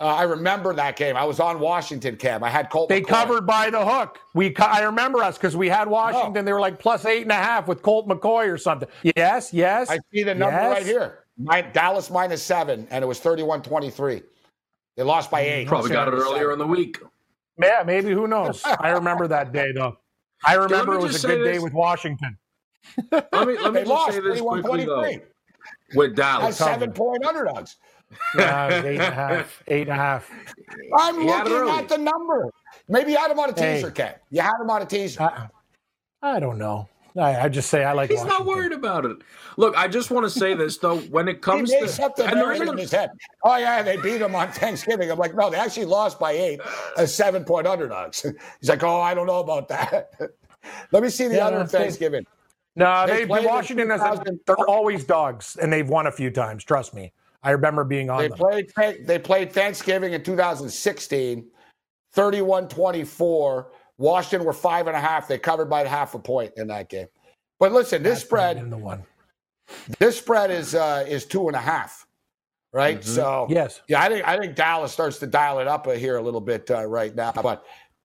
Uh, 0.00 0.06
I 0.06 0.22
remember 0.24 0.74
that 0.74 0.96
game. 0.96 1.16
I 1.16 1.24
was 1.24 1.38
on 1.38 1.60
Washington, 1.60 2.16
Cam. 2.16 2.42
I 2.42 2.50
had 2.50 2.68
Colt. 2.68 2.88
They 2.88 3.00
McCoy. 3.00 3.06
covered 3.06 3.46
by 3.46 3.70
the 3.70 3.84
hook. 3.84 4.18
We, 4.34 4.50
co- 4.50 4.64
I 4.64 4.82
remember 4.82 5.22
us 5.22 5.38
because 5.38 5.56
we 5.56 5.68
had 5.68 5.88
Washington. 5.88 6.44
They 6.44 6.52
were 6.52 6.60
like 6.60 6.80
plus 6.80 7.04
eight 7.04 7.22
and 7.22 7.30
a 7.30 7.36
half 7.36 7.68
with 7.68 7.80
Colt 7.80 8.08
McCoy 8.08 8.52
or 8.52 8.58
something. 8.58 8.88
Yes, 9.16 9.52
yes. 9.54 9.88
I 9.88 10.00
see 10.12 10.24
the 10.24 10.34
number 10.34 10.56
yes. 10.56 10.72
right 10.72 10.84
here. 10.84 11.20
My, 11.38 11.62
Dallas 11.62 12.10
minus 12.10 12.42
seven, 12.42 12.88
and 12.90 13.02
it 13.04 13.06
was 13.06 13.20
31-23. 13.20 14.22
They 14.96 15.02
lost 15.02 15.30
by 15.30 15.40
eight. 15.40 15.66
Probably 15.66 15.90
got 15.90 16.08
it 16.08 16.12
earlier 16.12 16.52
in 16.52 16.58
the 16.58 16.66
week. 16.66 17.00
Yeah, 17.60 17.82
maybe. 17.84 18.12
Who 18.12 18.26
knows? 18.26 18.62
I 18.80 18.90
remember 18.90 19.26
that 19.28 19.52
day 19.52 19.72
though. 19.72 19.98
I 20.44 20.54
remember 20.54 20.94
it 20.94 21.00
was 21.00 21.16
a 21.16 21.18
say 21.18 21.28
good 21.36 21.44
day 21.44 21.58
with 21.58 21.72
Washington. 21.72 22.36
Let 23.10 23.32
me 23.32 23.32
let 23.32 23.46
me 23.46 23.54
They 23.72 23.80
just 23.80 23.86
lost 23.86 24.12
say 24.12 24.20
this 24.20 24.40
quickly 24.40 24.84
though. 24.84 25.10
With 25.94 26.14
Dallas, 26.16 26.56
seven 26.56 26.92
point 26.92 27.24
underdogs. 27.24 27.76
Yeah, 28.36 28.68
it 28.68 28.84
eight 28.84 29.00
and 29.00 29.02
a 29.02 29.10
half. 29.14 29.62
Eight 29.66 29.80
and 29.82 29.90
a 29.90 29.94
half. 29.94 30.30
I'm 30.98 31.20
He 31.20 31.26
looking 31.26 31.68
at 31.70 31.88
the 31.88 31.98
number. 31.98 32.50
Maybe 32.88 33.12
you 33.12 33.18
had 33.18 33.30
him 33.30 33.38
on 33.38 33.50
a 33.50 33.54
Hey. 33.54 33.76
teaser, 33.76 33.90
Cam. 33.90 34.14
You 34.30 34.42
had 34.42 34.60
him 34.60 34.68
on 34.70 34.82
a 34.82 34.86
teaser. 34.86 35.22
I, 35.22 35.48
I 36.22 36.40
don't 36.40 36.58
know. 36.58 36.88
I, 37.16 37.42
I 37.42 37.48
just 37.48 37.70
say 37.70 37.84
I 37.84 37.92
like. 37.92 38.10
he's 38.10 38.24
not 38.24 38.44
worried 38.44 38.72
about 38.72 39.04
it. 39.04 39.18
Look, 39.56 39.76
I 39.76 39.86
just 39.86 40.10
want 40.10 40.24
to 40.24 40.30
say 40.30 40.54
this 40.54 40.78
though. 40.78 40.98
When 40.98 41.28
it 41.28 41.42
comes 41.42 41.70
makes 41.70 41.96
to 41.96 42.04
up 42.04 42.16
the 42.16 42.24
and 42.24 42.40
the 42.40 42.70
in 42.72 42.78
his 42.78 42.90
head. 42.90 43.10
Oh 43.44 43.56
yeah, 43.56 43.82
they 43.82 43.96
beat 43.96 44.20
him 44.20 44.34
on 44.34 44.50
Thanksgiving. 44.50 45.10
I'm 45.10 45.18
like, 45.18 45.34
no, 45.34 45.48
they 45.48 45.56
actually 45.56 45.86
lost 45.86 46.18
by 46.18 46.32
eight 46.32 46.60
a 46.96 47.06
seven 47.06 47.44
point 47.44 47.66
underdogs. 47.66 48.22
He's 48.60 48.68
like, 48.68 48.82
oh, 48.82 49.00
I 49.00 49.14
don't 49.14 49.26
know 49.26 49.38
about 49.38 49.68
that. 49.68 50.12
Let 50.92 51.02
me 51.02 51.08
see 51.08 51.28
the 51.28 51.36
Yeah, 51.36 51.46
other 51.46 51.64
Thanksgiving. 51.66 52.26
No, 52.76 53.06
they, 53.06 53.24
they 53.24 53.46
Washington 53.46 53.90
has 53.90 54.20
they're 54.46 54.68
always 54.68 55.04
dogs, 55.04 55.56
and 55.60 55.72
they've 55.72 55.88
won 55.88 56.08
a 56.08 56.12
few 56.12 56.30
times. 56.30 56.64
Trust 56.64 56.94
me. 56.94 57.12
I 57.44 57.50
remember 57.50 57.84
being 57.84 58.10
on 58.10 58.22
They 58.22 58.28
them. 58.28 58.38
played 58.38 59.06
they 59.06 59.18
played 59.18 59.52
Thanksgiving 59.52 60.14
in 60.14 60.24
2016, 60.24 61.46
31-24. 62.16 63.66
Washington 63.98 64.44
were 64.46 64.52
five 64.52 64.86
and 64.86 64.96
a 64.96 65.00
half. 65.00 65.28
They 65.28 65.38
covered 65.38 65.66
by 65.66 65.84
half 65.84 66.14
a 66.14 66.18
point 66.18 66.52
in 66.56 66.66
that 66.68 66.88
game. 66.88 67.06
But 67.60 67.72
listen, 67.72 68.02
this 68.02 68.14
That's 68.14 68.24
spread 68.24 68.56
in 68.56 68.70
the 68.70 68.76
one. 68.76 69.04
this 69.98 70.18
spread 70.18 70.50
is 70.50 70.74
uh, 70.74 71.04
is 71.08 71.24
two 71.24 71.46
and 71.48 71.56
a 71.56 71.60
half, 71.60 72.06
right? 72.72 73.02
So 73.04 73.46
Yes. 73.48 73.80
yeah, 73.88 74.02
I 74.02 74.08
think 74.08 74.26
I 74.26 74.38
think 74.38 74.56
Dallas 74.56 74.92
starts 74.92 75.18
to 75.20 75.26
dial 75.26 75.60
it 75.60 75.68
up 75.68 75.86
here 75.90 76.16
a 76.16 76.22
little 76.22 76.40
bit 76.40 76.70
uh, 76.70 76.84
right 76.86 77.14
now, 77.14 77.32
but 77.32 77.64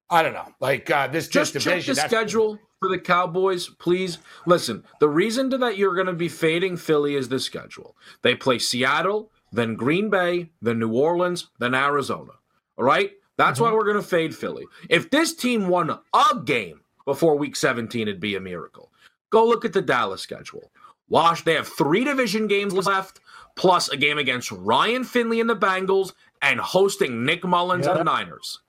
I 0.09 0.21
don't 0.23 0.33
know. 0.33 0.47
Like 0.59 0.89
uh, 0.91 1.07
this 1.07 1.27
just 1.27 1.53
this 1.53 1.63
check 1.63 1.81
the 1.83 1.93
that's- 1.93 2.09
schedule 2.09 2.57
for 2.79 2.87
the 2.89 2.99
Cowboys, 2.99 3.67
please. 3.67 4.19
Listen, 4.45 4.83
the 5.01 5.09
reason 5.09 5.49
to 5.49 5.57
that 5.57 5.77
you're 5.77 5.95
going 5.95 6.07
to 6.07 6.13
be 6.13 6.29
fading 6.29 6.77
Philly 6.77 7.15
is 7.15 7.27
the 7.27 7.39
schedule. 7.39 7.97
They 8.21 8.35
play 8.35 8.57
Seattle, 8.57 9.31
then 9.51 9.75
Green 9.75 10.09
Bay, 10.09 10.51
then 10.61 10.79
New 10.79 10.93
Orleans, 10.93 11.49
then 11.59 11.75
Arizona. 11.75 12.31
All 12.77 12.85
right? 12.85 13.11
That's 13.39 13.57
why 13.57 13.69
mm-hmm. 13.69 13.77
we're 13.77 13.85
going 13.85 13.95
to 13.95 14.03
fade 14.03 14.35
Philly. 14.35 14.65
If 14.89 15.11
this 15.11 15.33
team 15.33 15.69
won 15.69 15.89
a 16.13 16.39
game 16.43 16.81
before 17.05 17.37
week 17.37 17.55
17, 17.55 18.01
it'd 18.01 18.19
be 18.19 18.35
a 18.35 18.41
miracle. 18.41 18.91
Go 19.29 19.45
look 19.45 19.63
at 19.63 19.71
the 19.71 19.81
Dallas 19.81 20.21
schedule. 20.21 20.69
Wash, 21.07 21.45
they 21.45 21.53
have 21.53 21.65
three 21.65 22.03
division 22.03 22.47
games 22.47 22.73
left, 22.73 23.21
plus 23.55 23.87
a 23.87 23.95
game 23.95 24.17
against 24.17 24.51
Ryan 24.51 25.05
Finley 25.05 25.39
and 25.39 25.49
the 25.49 25.55
Bengals 25.55 26.11
and 26.41 26.59
hosting 26.59 27.23
Nick 27.23 27.45
Mullens 27.45 27.87
and 27.87 27.97
the 27.97 28.03
Niners. 28.03 28.59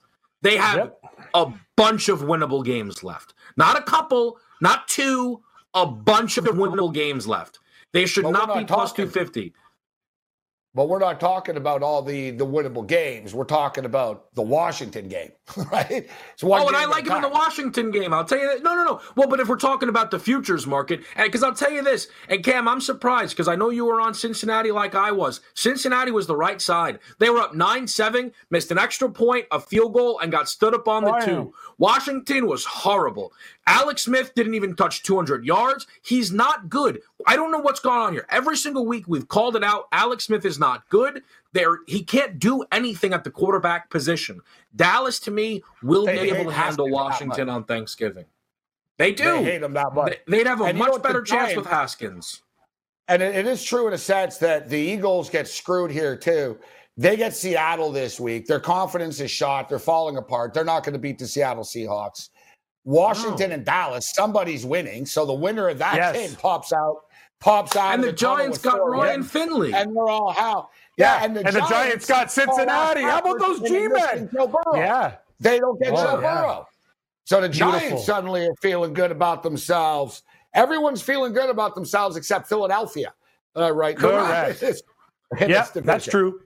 They 0.43 0.57
have 0.57 0.77
Yep. 0.77 1.01
a 1.35 1.53
bunch 1.75 2.09
of 2.09 2.21
winnable 2.21 2.65
games 2.65 3.03
left. 3.03 3.35
Not 3.57 3.77
a 3.77 3.83
couple, 3.83 4.39
not 4.61 4.87
two, 4.87 5.43
a 5.75 5.85
bunch 5.85 6.39
of 6.39 6.45
winnable 6.45 6.95
games 6.95 7.27
left. 7.27 7.59
They 7.93 8.07
should 8.07 8.23
But 8.23 8.29
we're 8.35 8.39
not 8.39 8.49
be 8.55 8.61
not 8.61 8.69
talking- 8.69 9.07
250. 9.09 9.53
But 10.73 10.89
we're 10.89 11.01
not 11.01 11.19
talking 11.19 11.57
about 11.57 11.83
all 11.83 12.01
the 12.01 12.31
the 12.31 12.47
winnable 12.47 12.87
games. 12.87 13.35
We're 13.35 13.45
talking 13.45 13.85
about 13.85 14.33
the 14.37 14.43
Washington 14.43 15.09
game, 15.09 15.33
right? 15.73 16.09
It's 16.35 16.45
one 16.45 16.63
Oh, 16.63 16.69
and 16.69 16.77
I 16.77 16.85
like 16.85 17.07
him 17.07 17.17
in 17.17 17.23
the. 17.23 17.29
Washington 17.29 17.91
game. 17.91 18.13
I'll 18.15 18.25
tell 18.25 18.39
you 18.39 18.47
that. 18.47 18.63
No, 18.63 18.77
no, 18.77 18.85
no. 18.85 19.01
Well, 19.17 19.27
but 19.27 19.41
if 19.41 19.49
we're 19.49 19.57
talking 19.57 19.89
about 19.89 20.13
the 20.13 20.19
futures 20.21 20.69
market, 20.69 21.01
and 21.17 21.27
because 21.27 21.43
I'll 21.43 21.55
tell 21.55 21.73
you 21.73 21.83
this, 21.83 22.07
and 22.29 22.45
Cam, 22.45 22.69
I'm 22.69 22.81
surprised 22.81 23.33
because 23.33 23.49
I 23.49 23.57
know 23.57 23.71
you 23.71 23.85
were 23.85 24.01
on 24.01 24.15
Cincinnati 24.15 24.71
like 24.71 24.95
I 24.95 25.11
was. 25.11 25.41
Cincinnati 25.55 26.13
was 26.13 26.29
the 26.29 26.37
right 26.37 26.61
side. 26.61 27.01
They 27.19 27.31
were 27.31 27.41
up 27.41 27.55
9 27.55 27.89
7, 27.89 28.31
missed 28.51 28.71
an 28.71 28.79
extra 28.79 29.11
point, 29.11 29.47
a 29.51 29.59
field 29.59 29.93
goal, 29.93 30.21
and 30.21 30.31
got 30.31 30.49
stood 30.49 30.73
up 30.75 30.87
on 30.87 31.03
the 31.05 31.11
Oh, 31.13 31.19
yeah. 31.19 31.25
two. 31.27 31.55
Washington 31.79 32.47
was 32.47 32.65
horrible. 32.65 33.33
Alex 33.67 34.03
Smith 34.03 34.35
didn't 34.35 34.55
even 34.55 34.75
touch 34.75 35.03
200 35.03 35.45
yards. 35.45 35.87
He's 36.03 36.33
not 36.33 36.69
good. 36.69 37.01
I 37.27 37.37
don't 37.37 37.53
know 37.53 37.59
what's 37.59 37.81
going 37.81 38.01
on 38.01 38.13
here. 38.13 38.27
Every 38.29 38.57
single 38.57 38.87
week 38.87 39.05
we've 39.07 39.29
called 39.29 39.55
it 39.55 39.63
out. 39.63 39.85
Alex 39.93 40.25
Smith 40.25 40.45
is 40.45 40.59
not 40.59 40.89
good. 40.89 41.23
There, 41.53 41.79
he 41.87 42.03
can't 42.03 42.39
do 42.39 42.65
anything 42.73 43.13
at 43.13 43.23
the 43.25 43.31
quarterback 43.31 43.91
position. 43.91 44.41
Dallas, 44.75 45.21
to 45.21 45.31
me, 45.31 45.63
will 45.83 46.07
They 46.07 46.23
be 46.23 46.31
able 46.31 46.51
to 46.51 46.57
handle 46.57 46.89
Washington 46.91 47.49
on 47.49 47.65
Thanksgiving. 47.65 48.25
They 48.99 49.13
do. 49.13 49.25
They 49.25 49.45
hate 49.45 49.63
him 49.63 49.73
that 49.75 49.95
much. 49.95 50.19
They- 50.27 50.39
They'd 50.39 50.47
have 50.47 50.61
a 50.61 50.65
And 50.65 50.79
much 50.79 51.03
better 51.03 51.23
chance 51.23 51.57
with 51.57 51.67
Haskins. 51.67 52.43
And 53.09 53.23
it, 53.23 53.35
it 53.35 53.47
is 53.47 53.63
true 53.65 53.89
in 53.89 53.93
a 53.95 53.99
sense 53.99 54.37
that 54.39 54.69
the 54.69 54.79
Eagles 54.79 55.31
get 55.31 55.49
screwed 55.49 55.91
here 55.91 56.17
too. 56.17 56.59
They 56.97 57.17
get 57.17 57.35
Seattle 57.35 57.91
this 57.93 58.21
week. 58.21 58.47
Their 58.47 58.61
confidence 58.61 59.21
is 59.21 59.31
shot. 59.31 59.69
They're 59.69 59.79
falling 59.79 60.17
apart. 60.17 60.53
They're 60.55 60.65
not 60.65 60.85
going 60.85 60.93
to 60.93 60.99
beat 60.99 61.19
the 61.19 61.27
Seattle 61.27 61.65
Seahawks. 61.65 62.29
Washington 62.85 63.53
and 63.53 63.65
Dallas, 63.65 64.13
somebody's 64.15 64.65
winning. 64.65 65.07
So 65.07 65.25
the 65.27 65.33
winner 65.35 65.69
of 65.69 65.79
that 65.79 65.95
Yes. 65.97 66.17
game 66.17 66.37
pops 66.37 66.73
out, 66.73 67.05
pops 67.41 67.77
out. 67.77 67.95
And 67.95 68.01
of 68.03 68.07
the 68.07 68.13
Giants 68.13 68.59
got 68.59 68.77
Ryan 68.77 69.21
wins. 69.21 69.31
Finley. 69.31 69.75
And 69.75 69.93
we're 69.93 70.09
all 70.09 70.33
how. 70.33 70.71
Yeah, 70.97 71.25
and 71.25 71.35
the, 71.37 71.47
and 71.47 71.55
the 71.57 71.67
Giants 71.69 72.07
got 72.07 72.31
Cincinnati. 72.33 73.03
How 73.03 73.19
about 73.21 73.39
those 73.39 73.61
G-men? 73.61 74.29
Yeah. 74.75 75.17
They 75.39 75.59
don't 75.59 75.81
get 75.81 75.93
Oh, 75.93 75.97
Joe 75.97 76.21
yeah. 76.21 76.35
Burrow. 76.43 76.67
So 77.25 77.41
the 77.41 77.49
Giants 77.49 77.81
Beautiful. 77.81 78.03
suddenly 78.05 78.47
are 78.47 78.55
feeling 78.61 78.93
good 78.93 79.11
about 79.13 79.43
themselves. 79.43 80.23
Everyone's 80.53 81.01
feeling 81.01 81.33
good 81.33 81.49
about 81.49 81.75
themselves 81.75 82.17
except 82.17 82.49
Philadelphia 82.49 83.15
uh, 83.57 83.73
right 83.73 83.97
now. 83.99 84.53
Correct. 84.53 84.65
Yeah, 85.39 85.65
that's 85.77 86.07
true. 86.07 86.41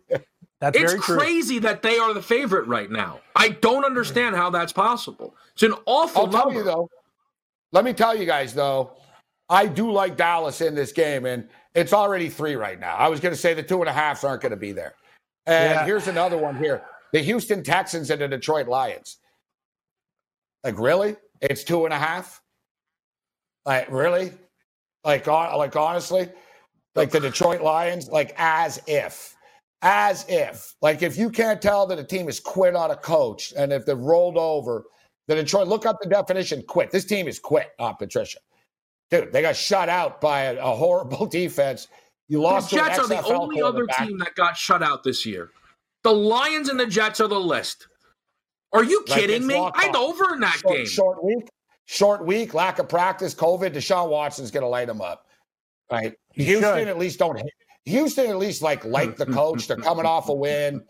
That's 0.65 0.79
It's 0.79 0.93
very 0.93 1.03
true. 1.03 1.19
crazy 1.19 1.59
that 1.59 1.83
they 1.83 1.99
are 1.99 2.15
the 2.15 2.23
favorite 2.23 2.67
right 2.67 2.91
now. 2.91 3.21
I 3.37 3.51
don't 3.51 3.85
understand 3.85 4.35
how 4.35 4.49
that's 4.49 4.73
possible. 4.73 5.37
It's 5.53 5.63
an 5.63 5.75
awful 5.85 6.23
I'll 6.23 6.29
tell 6.29 6.45
number. 6.47 6.61
you 6.61 6.65
though. 6.65 6.89
Let 7.73 7.85
me 7.85 7.93
tell 7.93 8.17
you 8.17 8.25
guys 8.25 8.55
though, 8.55 8.93
I 9.51 9.67
do 9.67 9.93
like 9.93 10.17
Dallas 10.17 10.63
in 10.63 10.75
this 10.75 10.91
game, 10.93 11.27
and 11.27 11.49
it's 11.75 11.93
already 11.93 12.31
three 12.31 12.55
right 12.57 12.81
now. 12.81 12.97
I 12.97 13.09
was 13.09 13.21
going 13.21 13.35
to 13.35 13.39
say 13.41 13.53
the 13.53 13.63
two 13.63 13.81
and 13.81 13.91
a 13.91 13.93
halfs 13.93 14.25
aren't 14.25 14.41
going 14.41 14.51
to 14.51 14.57
be 14.57 14.73
there. 14.73 14.95
And 15.47 15.73
Yeah. 15.75 15.85
here's 15.85 16.09
another 16.09 16.39
one 16.39 16.57
here: 16.57 16.83
the 17.13 17.21
Houston 17.21 17.63
Texans 17.63 18.09
and 18.11 18.23
the 18.23 18.29
Detroit 18.29 18.67
Lions. 18.69 19.19
Like 20.63 20.79
really? 20.79 21.17
It's 21.43 21.63
two 21.63 21.85
and 21.85 21.93
a 21.93 21.99
half. 21.99 22.41
Like 23.67 23.91
really? 23.91 24.33
Like 25.05 25.27
like 25.27 25.77
honestly, 25.77 26.31
like 26.95 27.11
the 27.11 27.21
Detroit 27.21 27.61
Lions, 27.61 28.09
like 28.09 28.33
as 28.39 28.81
if, 28.87 29.34
as 29.85 30.25
if, 30.29 30.75
like 30.83 31.03
if 31.03 31.17
you 31.17 31.31
can't 31.31 31.63
tell 31.63 31.87
that 31.87 31.99
a 31.99 32.05
team 32.05 32.29
is 32.29 32.41
quit 32.41 32.75
on 32.75 32.91
a 32.91 32.97
coach, 32.97 33.53
and 33.57 33.73
if 33.73 33.87
they've 33.87 33.97
rolled 33.99 34.37
over, 34.39 34.85
the 35.29 35.35
Detroit. 35.37 35.69
Look 35.69 35.87
up 35.87 35.97
the 36.03 36.09
definition. 36.09 36.63
Quit. 36.67 36.91
This 36.91 37.05
team 37.07 37.29
is 37.29 37.39
quit. 37.39 37.73
Not 37.79 37.99
Patricia. 37.99 38.39
Dude, 39.11 39.33
they 39.33 39.41
got 39.43 39.57
shut 39.57 39.89
out 39.89 40.21
by 40.21 40.43
a, 40.43 40.57
a 40.63 40.75
horrible 40.75 41.25
defense. 41.31 41.89
You 42.29 42.39
The 42.39 42.43
lost 42.43 42.71
to 42.71 42.77
Jets 42.77 42.99
are 42.99 43.07
the 43.07 43.23
only 43.25 43.63
other 43.63 43.85
quarterback. 43.87 44.09
team 44.09 44.19
that 44.19 44.35
got 44.35 44.57
shut 44.57 44.83
out 44.83 45.03
this 45.05 45.25
year. 45.25 45.51
The 46.03 46.13
Lions 46.13 46.69
and 46.69 46.79
the 46.79 46.87
Jets 46.87 47.21
are 47.21 47.29
the 47.29 47.41
list. 47.41 47.87
Are 48.75 48.85
you 48.85 49.03
Like, 49.09 49.21
kidding 49.21 49.37
it's 49.37 49.45
me? 49.47 49.55
I'd 49.77 49.91
up. 49.91 49.97
over 49.97 50.35
in 50.35 50.41
that 50.41 50.55
short, 50.61 50.77
game. 50.77 50.87
short 50.87 51.25
week, 51.25 51.49
short 51.87 52.27
week, 52.27 52.53
lack 52.53 52.79
of 52.79 52.89
practice, 52.89 53.35
COVID. 53.35 53.73
Deshaun 53.73 54.09
Watson's 54.11 54.51
going 54.51 54.63
to 54.65 54.69
light 54.69 54.89
them 54.89 55.01
up. 55.01 55.27
Right? 55.91 56.15
Houston 56.33 56.79
should. 56.81 56.89
at 56.89 56.99
least 56.99 57.19
don't. 57.19 57.37
hate- 57.39 57.53
Houston 57.87 58.29
at 58.29 58.39
least 58.39 58.63
like 58.63 58.85
like 58.87 59.17
the 59.17 59.27
coach. 59.27 59.69
They're 59.69 59.77
coming 59.77 60.07
off 60.07 60.31
a 60.31 60.35
win. 60.35 60.83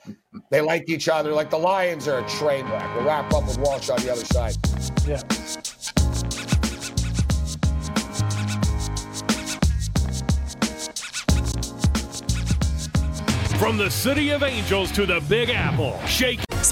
They 0.50 0.60
like 0.60 0.88
each 0.88 1.08
other. 1.08 1.32
Like 1.32 1.50
the 1.50 1.58
Lions 1.58 2.06
are 2.06 2.24
a 2.24 2.28
train 2.28 2.64
wreck. 2.66 2.94
We'll 2.94 3.04
wrap 3.04 3.32
up 3.34 3.46
with 3.46 3.58
Walsh 3.58 3.90
on 3.90 4.00
the 4.00 4.12
other 4.12 4.24
side. 4.24 4.54
Yeah. 5.04 5.18
From 13.58 13.76
the 13.76 13.90
City 13.90 14.30
of 14.30 14.42
Angels 14.42 14.92
to 14.92 15.06
the 15.06 15.20
Big 15.28 15.50
Apple, 15.50 15.98
Shake 16.06 16.40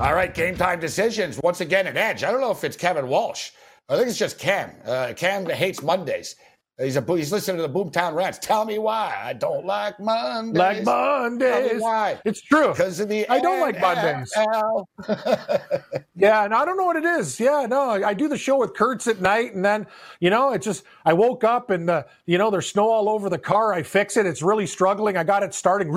All 0.00 0.14
right, 0.14 0.32
game 0.32 0.56
time 0.56 0.80
decisions. 0.80 1.38
Once 1.44 1.60
again, 1.60 1.86
an 1.86 1.98
edge. 1.98 2.24
I 2.24 2.30
don't 2.30 2.40
know 2.40 2.50
if 2.50 2.64
it's 2.64 2.74
Kevin 2.74 3.06
Walsh. 3.06 3.50
I 3.86 3.96
think 3.96 4.08
it's 4.08 4.16
just 4.16 4.38
Cam. 4.38 4.72
Uh, 4.86 5.12
Cam 5.14 5.44
hates 5.44 5.82
Mondays. 5.82 6.36
He's 6.80 6.96
a 6.96 7.04
he's 7.16 7.30
listening 7.30 7.58
to 7.58 7.62
the 7.62 7.68
Boomtown 7.68 8.14
Rats. 8.14 8.38
Tell 8.38 8.64
me 8.64 8.78
why 8.78 9.14
I 9.22 9.34
don't 9.34 9.66
like 9.66 10.00
Mondays. 10.00 10.58
Like 10.58 10.84
Tell 10.84 11.20
me 11.22 11.38
Mondays. 11.38 11.80
why? 11.82 12.18
It's 12.24 12.40
true. 12.40 12.68
Because 12.68 13.00
of 13.00 13.08
the 13.08 13.28
I 13.28 13.38
don't 13.38 13.60
like 13.60 13.80
Mondays. 13.80 14.32
Yeah, 16.20 16.44
and 16.44 16.52
I 16.52 16.66
don't 16.66 16.76
know 16.76 16.84
what 16.84 16.96
it 16.96 17.04
is. 17.04 17.40
Yeah, 17.40 17.64
no, 17.66 17.80
I 17.88 18.10
I 18.10 18.14
do 18.14 18.28
the 18.28 18.36
show 18.36 18.58
with 18.58 18.74
Kurtz 18.74 19.06
at 19.06 19.22
night, 19.22 19.54
and 19.54 19.64
then 19.64 19.86
you 20.20 20.28
know, 20.28 20.52
it 20.52 20.60
just 20.60 20.84
I 21.06 21.14
woke 21.14 21.44
up 21.44 21.70
and 21.70 21.88
uh, 21.88 22.02
you 22.26 22.36
know 22.36 22.50
there's 22.50 22.68
snow 22.68 22.90
all 22.90 23.08
over 23.08 23.30
the 23.30 23.38
car. 23.38 23.72
I 23.72 23.82
fix 23.82 24.18
it. 24.18 24.26
It's 24.26 24.42
really 24.42 24.66
struggling. 24.66 25.16
I 25.16 25.24
got 25.24 25.42
it 25.42 25.54
starting. 25.54 25.90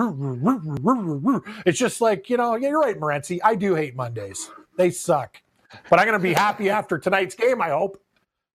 It's 1.66 1.78
just 1.78 2.00
like 2.00 2.30
you 2.30 2.38
know, 2.38 2.56
yeah, 2.56 2.70
you're 2.70 2.80
right, 2.80 2.98
Morency. 2.98 3.40
I 3.44 3.56
do 3.56 3.76
hate 3.76 3.96
Mondays. 3.98 4.50
They 4.78 4.92
suck. 4.92 5.42
But 5.90 6.00
I'm 6.00 6.06
gonna 6.06 6.20
be 6.20 6.34
happy 6.34 6.70
after 6.70 6.98
tonight's 6.98 7.36
game. 7.36 7.62
I 7.62 7.70
hope 7.70 8.03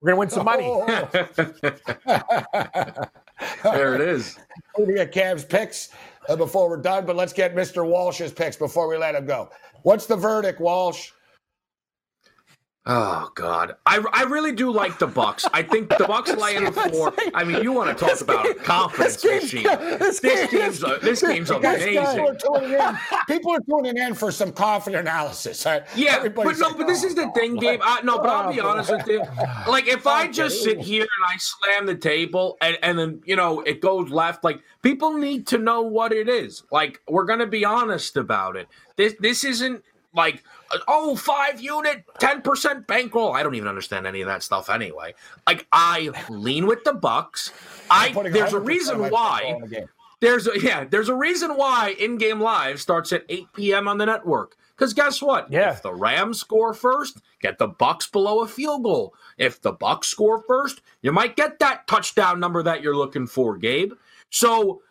we're 0.01 0.11
gonna 0.11 0.18
win 0.18 0.30
some 0.30 0.44
money. 0.44 0.64
there 3.64 3.94
it 3.94 4.01
is. 4.01 4.38
We 4.78 4.94
get 4.94 5.12
Cam's 5.12 5.44
picks 5.44 5.90
uh, 6.28 6.36
before 6.36 6.68
we're 6.68 6.76
done, 6.80 7.05
but 7.05 7.16
let's 7.16 7.32
get 7.32 7.55
Mr. 7.55 7.84
Walsh's 7.86 8.32
picks 8.32 8.57
before 8.57 8.88
we 8.88 8.96
let 8.96 9.14
him 9.14 9.26
go. 9.26 9.51
What's 9.82 10.07
the 10.07 10.16
verdict, 10.16 10.61
Walsh? 10.61 11.11
Oh 12.91 13.30
God, 13.34 13.76
I, 13.84 14.03
I 14.14 14.22
really 14.22 14.53
do 14.53 14.70
like 14.72 14.99
the 14.99 15.07
Bucs. 15.07 15.47
I 15.53 15.62
think 15.62 15.91
the 15.91 15.97
Bucs 15.97 16.34
laying 16.39 16.64
the 16.64 16.72
floor. 16.72 17.12
I 17.34 17.45
mean, 17.45 17.62
you 17.62 17.70
want 17.70 17.97
to 17.97 18.03
talk 18.07 18.18
about 18.22 18.49
a 18.49 18.55
confidence 18.55 19.22
game's- 19.22 19.43
machine? 19.53 19.64
this 19.64 20.20
This 20.20 20.51
game 20.51 20.61
game's 20.61 20.82
a, 20.82 20.99
this 21.03 21.20
game's 21.20 21.51
People 21.51 21.66
amazing. 21.68 21.99
are 21.99 22.34
tuning 22.34 22.72
in. 22.72 22.99
People 23.28 23.53
are 23.53 23.61
tuning 23.61 23.99
in 23.99 24.14
for 24.14 24.32
some 24.32 24.53
confident 24.53 25.03
analysis. 25.03 25.66
right? 25.66 25.82
Yeah, 25.97 26.16
Everybody's 26.16 26.59
but 26.59 26.62
no, 26.62 26.68
like, 26.68 26.78
but 26.78 26.86
this 26.86 27.05
"Oh, 27.05 27.09
is 27.09 27.14
the 27.14 27.24
oh, 27.26 27.32
thing, 27.32 27.57
Gabe. 27.57 27.80
I, 27.84 28.01
no, 28.01 28.16
but 28.20 28.30
I'll 28.30 28.53
be 28.55 28.59
honest 28.61 28.91
with 28.91 29.07
you. 29.07 29.22
Like, 29.68 29.86
if 29.86 30.07
I 30.07 30.26
just 30.32 30.62
sit 30.62 30.80
here 30.80 31.03
and 31.03 31.24
I 31.26 31.36
slam 31.36 31.84
the 31.84 31.95
table 31.95 32.57
and, 32.62 32.78
and 32.82 32.99
then, 32.99 33.20
you 33.26 33.36
know, 33.36 33.61
it 33.61 33.82
goes 33.82 34.09
left, 34.09 34.45
like, 34.45 34.62
people 34.80 35.12
need 35.12 35.47
to 35.49 35.59
know 35.59 35.82
what 35.82 36.12
it 36.12 36.30
is. 36.30 36.62
Like, 36.72 37.03
we're 37.07 37.26
going 37.26 37.41
to 37.41 37.47
be 37.47 37.66
honest 37.66 38.16
about 38.16 38.57
it. 38.57 38.66
This 38.97 39.14
this 39.20 39.45
isn't 39.45 39.84
like, 40.14 40.43
oh, 40.87 41.16
five 41.16 41.61
unit, 41.61 42.05
10% 42.21 42.87
bankroll. 42.87 43.33
I 43.33 43.43
don't 43.43 43.55
even 43.55 43.69
understand 43.69 44.07
any 44.07 44.21
of 44.21 44.27
that 44.27 44.43
stuff 44.43 44.71
anyway. 44.71 45.14
Like, 45.47 45.66
I 45.73 46.11
lean 46.29 46.66
with 46.66 46.85
the 46.85 46.93
Bucs. 46.93 47.53
I 47.91 48.12
There's 48.31 48.53
a 48.53 48.61
reason 48.61 49.11
why. 49.11 49.41
bankroll 49.41 49.55
in 49.57 49.61
the 49.62 49.77
game. 49.77 49.89
There's 50.21 50.49
a 50.49 50.61
yeah, 50.61 50.85
there's 50.85 51.09
a 51.09 51.14
reason 51.14 51.57
why 51.57 51.95
in-game 51.99 52.41
live 52.41 52.81
starts 52.81 53.12
at 53.12 53.25
8 53.29 53.53
p.m. 53.55 53.87
on 53.87 53.99
the 53.99 54.07
network. 54.07 54.57
Because 54.77 54.93
guess 54.95 55.21
what? 55.21 55.51
Yeah. 55.51 55.73
If 55.73 55.83
the 55.83 55.93
Rams 55.93 56.41
score 56.41 56.73
first, 56.73 57.21
get 57.41 57.59
the 57.59 57.69
Bucs 57.69 58.11
below 58.11 58.43
a 58.43 58.49
field 58.49 58.85
goal. 58.85 59.14
If 59.37 59.61
the 59.61 59.73
Bucs 59.75 60.05
score 60.05 60.43
first, 60.47 60.83
you 61.03 61.12
might 61.12 61.37
get 61.37 61.59
that 61.59 61.87
touchdown 61.87 62.39
number 62.39 62.62
that 62.62 62.83
you're 62.83 62.97
looking 62.97 63.27
for, 63.27 63.57
Gabe. 63.57 63.93
So 64.31 64.83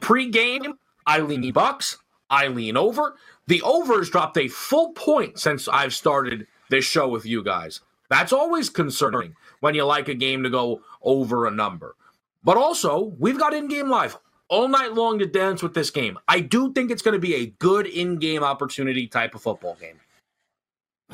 pre-game, 0.00 0.78
I 1.06 1.20
lean 1.20 1.42
the 1.42 1.52
Bucs. 1.52 1.96
I 2.30 2.48
lean 2.48 2.76
over. 2.76 3.16
The 3.46 3.62
overs 3.62 4.10
dropped 4.10 4.36
a 4.38 4.48
full 4.48 4.92
point 4.92 5.38
since 5.38 5.68
I've 5.68 5.94
started 5.94 6.46
this 6.70 6.84
show 6.84 7.08
with 7.08 7.24
you 7.24 7.42
guys. 7.42 7.80
That's 8.08 8.32
always 8.32 8.70
concerning 8.70 9.34
when 9.60 9.74
you 9.74 9.84
like 9.84 10.08
a 10.08 10.14
game 10.14 10.42
to 10.42 10.50
go 10.50 10.82
over 11.02 11.46
a 11.46 11.50
number. 11.50 11.96
But 12.44 12.56
also, 12.56 13.14
we've 13.18 13.38
got 13.38 13.54
in-game 13.54 13.88
live 13.88 14.18
all 14.48 14.68
night 14.68 14.94
long 14.94 15.18
to 15.18 15.26
dance 15.26 15.62
with 15.62 15.74
this 15.74 15.90
game. 15.90 16.18
I 16.28 16.40
do 16.40 16.72
think 16.72 16.90
it's 16.90 17.02
going 17.02 17.14
to 17.14 17.20
be 17.20 17.34
a 17.34 17.46
good 17.58 17.86
in-game 17.86 18.44
opportunity 18.44 19.06
type 19.06 19.34
of 19.34 19.42
football 19.42 19.76
game. 19.80 20.00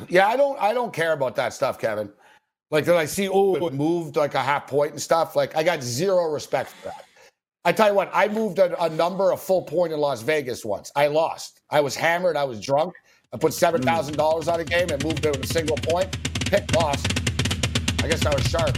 Yeah, 0.09 0.27
I 0.27 0.35
don't 0.35 0.59
I 0.59 0.73
don't 0.73 0.93
care 0.93 1.13
about 1.13 1.35
that 1.35 1.53
stuff, 1.53 1.79
Kevin. 1.79 2.11
Like 2.71 2.85
that 2.85 2.97
I 2.97 3.05
see, 3.05 3.29
oh, 3.29 3.55
it 3.55 3.73
moved 3.73 4.15
like 4.15 4.33
a 4.33 4.41
half 4.41 4.65
point 4.65 4.91
and 4.91 5.01
stuff. 5.01 5.35
Like 5.35 5.55
I 5.55 5.61
got 5.61 5.83
zero 5.83 6.31
respect 6.31 6.71
for 6.71 6.87
that. 6.87 7.05
I 7.65 7.71
tell 7.71 7.87
you 7.87 7.93
what, 7.93 8.11
I 8.13 8.27
moved 8.27 8.59
a, 8.59 8.81
a 8.83 8.89
number, 8.89 9.31
a 9.31 9.37
full 9.37 9.61
point 9.61 9.93
in 9.93 9.99
Las 9.99 10.21
Vegas 10.21 10.65
once. 10.65 10.91
I 10.97 11.07
lost. 11.07 11.61
I 11.69 11.79
was 11.79 11.95
hammered. 11.95 12.35
I 12.35 12.43
was 12.43 12.59
drunk. 12.59 12.93
I 13.31 13.37
put 13.37 13.53
seven 13.53 13.81
thousand 13.81 14.17
dollars 14.17 14.49
on 14.49 14.59
a 14.59 14.65
game 14.65 14.89
and 14.91 15.01
moved 15.03 15.25
it 15.25 15.31
with 15.31 15.49
a 15.49 15.53
single 15.53 15.77
point. 15.77 16.11
Pick 16.41 16.75
lost. 16.75 17.07
I 18.03 18.09
guess 18.09 18.25
I 18.25 18.33
was 18.33 18.45
sharp. 18.47 18.77